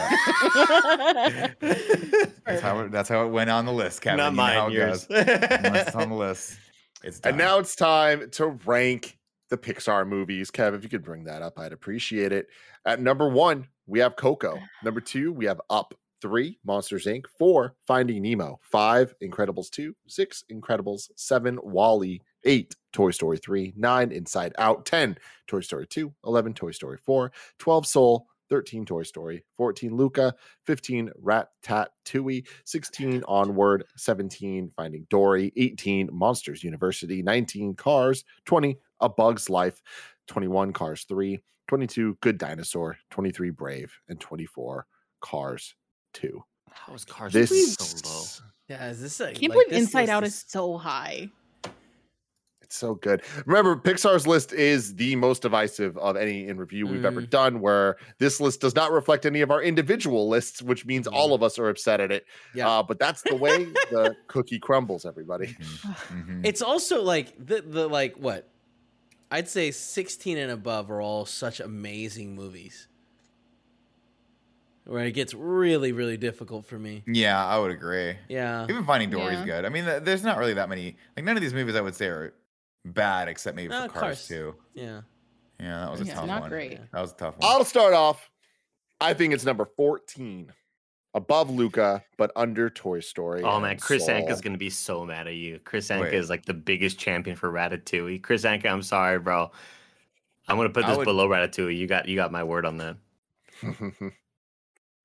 [2.63, 4.19] how it, that's how it went on the list, Kevin.
[4.19, 5.07] Not You mine, yours.
[5.11, 6.59] it's on the list,
[7.03, 7.31] it's done.
[7.31, 9.19] And now it's time to rank
[9.51, 10.51] the Pixar movies.
[10.51, 12.49] Kev, if you could bring that up, I'd appreciate it.
[12.85, 14.59] At number one, we have Coco.
[14.85, 15.95] Number two, we have Up.
[16.21, 17.27] Three, Monsters Inc.
[17.39, 18.59] Four, Finding Nemo.
[18.61, 19.95] Five, Incredibles 2.
[20.09, 21.11] Six, Incredibles.
[21.15, 22.21] Seven, WALL-E.
[22.45, 23.73] Eight, Toy Story 3.
[23.77, 24.85] Nine, Inside Out.
[24.85, 26.13] 10, Toy Story 2.
[26.27, 27.31] 11, Toy Story 4.
[27.61, 28.27] 12, Soul.
[28.49, 29.45] 13, Toy Story.
[29.57, 30.35] 14, Luca.
[30.67, 32.45] 15, Rat Tat Tui.
[32.65, 33.85] 16, Onward.
[33.97, 35.53] 17, Finding Dory.
[35.57, 37.23] 18, Monsters University.
[37.23, 38.25] 19, Cars.
[38.45, 39.83] 20, A Bug's Life.
[40.29, 41.41] 21, Cars 3.
[41.69, 42.97] 22, Good Dinosaur.
[43.11, 43.93] 23, Brave.
[44.09, 44.87] And 24,
[45.21, 45.75] Cars
[46.15, 46.43] 2.
[46.71, 48.25] How is Cars This so low?
[48.69, 51.31] Yeah, is this a I can't like, believe this Inside list Out is so high.
[52.69, 53.23] It's so good.
[53.47, 57.31] Remember, Pixar's list is the most divisive of any in review we've ever Mm.
[57.31, 61.33] done, where this list does not reflect any of our individual lists, which means all
[61.33, 62.27] of us are upset at it.
[62.55, 62.69] Yeah.
[62.69, 65.47] Uh, but that's the way the cookie crumbles, everybody.
[65.57, 66.41] Mhm, mhm.
[66.47, 68.47] It's also like the the like what?
[69.31, 72.87] I'd say 16 and above are all such amazing movies.
[74.85, 77.03] Where it gets really, really difficult for me.
[77.07, 78.17] yeah, I would agree.
[78.29, 78.65] Yeah.
[78.69, 79.45] Even Finding Dory's Yeah.
[79.47, 79.65] good.
[79.65, 80.97] I mean, there's not really that many.
[81.17, 82.33] Like none of these movies I would say are
[82.89, 84.29] bad, except maybe for Uh, Cars, Cars.
[84.29, 84.55] too.
[84.75, 85.03] Yeah.
[85.61, 86.51] Yeah, that was a Yeah, tough not one.
[86.51, 86.93] great.
[86.93, 87.51] That was a tough one.
[87.51, 88.31] I'll start off.
[89.01, 90.53] I think it's number 14,
[91.15, 93.43] above Luca, but under Toy Story.
[93.43, 94.15] Oh man, Chris Soul.
[94.15, 95.59] Anka's gonna be so mad at you.
[95.61, 96.15] Chris Anka Wait.
[96.15, 98.23] is like the biggest champion for Ratatouille.
[98.23, 99.51] Chris Anka, I'm sorry, bro.
[100.49, 101.77] I'm gonna put this would- below Ratatouille.
[101.77, 102.97] You got you got my word on that.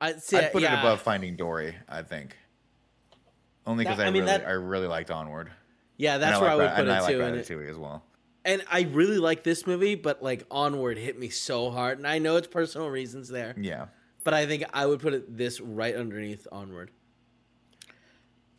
[0.02, 0.38] I see.
[0.38, 0.76] I'd put yeah.
[0.76, 1.76] it above Finding Dory.
[1.88, 2.38] I think.
[3.66, 5.52] Only because I, I mean, really, that- I really liked Onward.
[6.04, 7.22] Yeah, that's where like I would Ra- put and it I like too.
[7.22, 8.04] And, it- Ratatouille as well.
[8.44, 12.20] and I really like this movie, but like Onward hit me so hard, and I
[12.20, 13.86] know it's personal reasons there, Yeah.
[14.26, 16.92] but I think I would put it this right underneath Onward.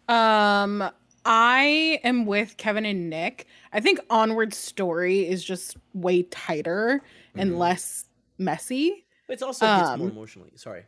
[0.08, 0.90] Um,
[1.24, 3.46] I am with Kevin and Nick.
[3.72, 7.00] I think Onward's story is just way tighter
[7.34, 7.58] and Mhm.
[7.58, 8.06] less
[8.38, 9.06] messy.
[9.28, 10.52] It's also hits more Um, emotionally.
[10.56, 10.84] Sorry.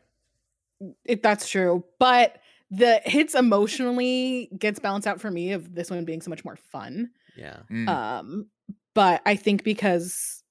[1.06, 2.38] If that's true, but
[2.70, 6.56] the hits emotionally gets balanced out for me of this one being so much more
[6.56, 7.10] fun.
[7.36, 7.58] Yeah.
[7.70, 7.88] Mm.
[7.88, 8.46] Um,
[8.94, 10.42] but I think because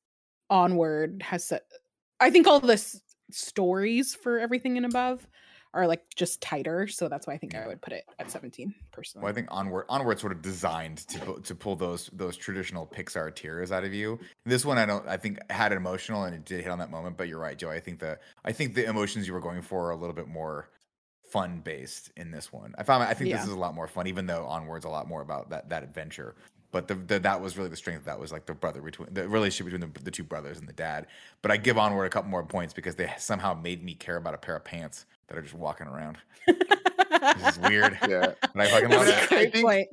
[0.49, 1.63] Onward has set,
[2.19, 3.01] I think all the s-
[3.31, 5.27] stories for everything and above
[5.73, 8.73] are like just tighter, so that's why I think I would put it at 17
[8.93, 9.23] personally.
[9.23, 12.87] Well, I think Onward Onward sort of designed to pu- to pull those those traditional
[12.87, 14.17] Pixar tears out of you.
[14.45, 16.91] This one I don't I think had it emotional and it did hit on that
[16.91, 17.71] moment, but you're right, Joe.
[17.71, 20.29] I think the I think the emotions you were going for are a little bit
[20.29, 20.69] more
[21.35, 22.73] fun based in this one.
[22.77, 25.07] I found I think this is a lot more fun, even though Onward's a lot
[25.07, 26.35] more about that that adventure.
[26.71, 28.05] But the, the that was really the strength.
[28.05, 30.73] That was like the brother between the relationship between the, the two brothers and the
[30.73, 31.07] dad.
[31.41, 34.33] But I give Onward a couple more points because they somehow made me care about
[34.33, 36.17] a pair of pants that are just walking around.
[37.37, 37.97] This is weird.
[38.07, 38.33] yeah.
[38.53, 39.31] And I fucking love it.
[39.31, 39.87] I think- point.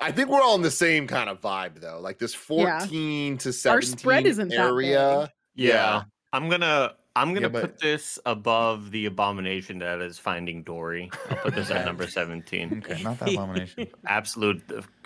[0.00, 2.00] I think we're all in the same kind of vibe though.
[2.00, 5.32] Like this 14 to 17 Our spread isn't that area.
[5.54, 6.02] Yeah.
[6.32, 11.10] I'm gonna I'm gonna Yeah, put this above the abomination that is Finding Dory.
[11.30, 12.82] I'll put this at number 17.
[12.84, 13.88] Okay, not that abomination.
[14.06, 14.62] Absolute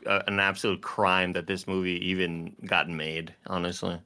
[0.07, 3.99] uh, an absolute crime that this movie even got made, honestly.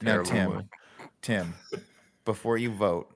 [0.00, 0.64] Now, Tim, movie.
[1.20, 1.54] Tim,
[2.24, 3.08] before you vote,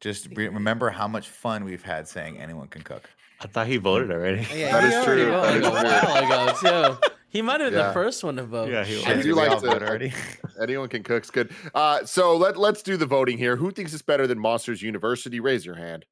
[0.00, 3.08] Just re- remember how much fun we've had saying anyone can cook.
[3.42, 4.46] I thought he voted already.
[4.54, 5.30] Yeah, That he is already true.
[5.30, 7.10] That is a while ago too.
[7.30, 7.86] He might have been Yeah.
[7.88, 8.68] the first one to vote.
[8.70, 9.24] Yeah, he I was.
[9.24, 10.12] do like to- already.
[10.62, 11.52] Anyone can cook's good.
[11.74, 13.56] Uh, so let let's do the voting here.
[13.56, 15.38] Who thinks it's better than Monsters University?
[15.40, 16.04] Raise your hand.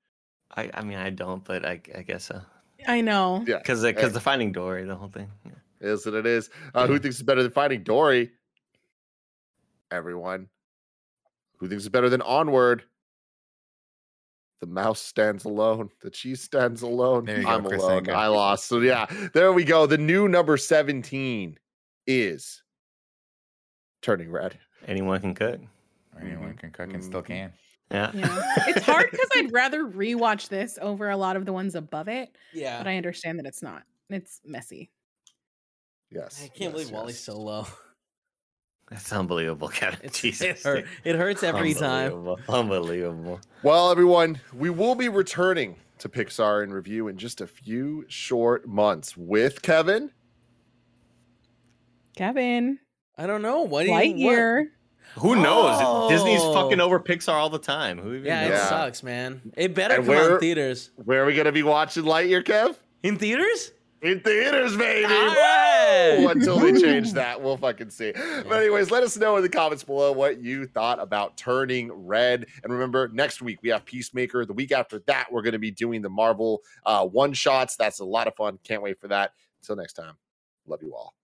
[0.56, 2.40] I, I mean, I don't, but I, I guess so.
[2.86, 3.44] I know.
[3.46, 5.28] Yeah, Because because the Finding Dory, the whole thing.
[5.44, 5.52] Yeah.
[5.80, 6.48] is what it is.
[6.74, 8.30] Uh, who thinks it's better than Finding Dory?
[9.90, 10.48] Everyone.
[11.58, 12.84] Who thinks it's better than Onward?
[14.60, 15.90] The mouse stands alone.
[16.02, 17.26] The cheese stands alone.
[17.26, 18.04] There you go, I'm Chris alone.
[18.04, 18.14] Anka.
[18.14, 18.66] I lost.
[18.66, 19.86] So yeah, there we go.
[19.86, 21.56] The new number 17
[22.06, 22.62] is
[24.02, 24.58] turning red.
[24.86, 25.60] Anyone can cook.
[26.14, 27.32] Or anyone can cook and still mm-hmm.
[27.32, 27.52] can.
[27.90, 28.10] Yeah.
[28.12, 28.42] Yeah.
[28.66, 32.30] It's hard because I'd rather rewatch this over a lot of the ones above it,
[32.52, 32.78] Yeah.
[32.78, 33.82] but I understand that it's not.
[34.10, 34.90] It's messy.
[36.10, 36.40] Yes.
[36.42, 37.66] I can't yes, believe WALL-E's so low.
[38.90, 39.98] That's unbelievable, Kevin.
[40.02, 40.42] It's, Jesus.
[40.42, 42.12] it, hurt, it hurts every time.
[42.12, 42.38] Unbelievable.
[42.48, 43.40] Unbelievable.
[43.62, 48.66] Well, everyone, we will be returning to Pixar in review in just a few short
[48.68, 50.10] months with Kevin.
[52.16, 52.78] Kevin,
[53.16, 53.62] I don't know.
[53.62, 54.04] What do you what?
[54.04, 54.64] Lightyear.
[55.20, 55.76] Who knows?
[55.80, 56.08] Oh.
[56.08, 56.52] Disney's Oh.
[56.54, 57.98] fucking over Pixar all the time.
[57.98, 58.58] Who even Yeah, it knows?
[58.58, 58.68] Yeah.
[58.68, 59.52] sucks, man.
[59.56, 60.90] It better And come where- out in theaters.
[60.96, 62.76] Where are we going to be watching Lightyear, Kev?
[63.02, 63.72] In theaters?
[64.00, 65.12] In theaters, baby.
[65.12, 66.26] Right.
[66.30, 68.12] Until they change that, we'll fucking see.
[68.14, 72.46] But anyways, let us know in the comments below what you thought about Turning Red.
[72.62, 74.46] And remember, next week we have Peacemaker.
[74.46, 77.76] The week after that, we're going to be doing the Marvel uh, one shots.
[77.76, 78.58] That's a lot of fun.
[78.62, 79.32] Can't wait for that.
[79.62, 80.14] Until next time,
[80.66, 81.14] love you all.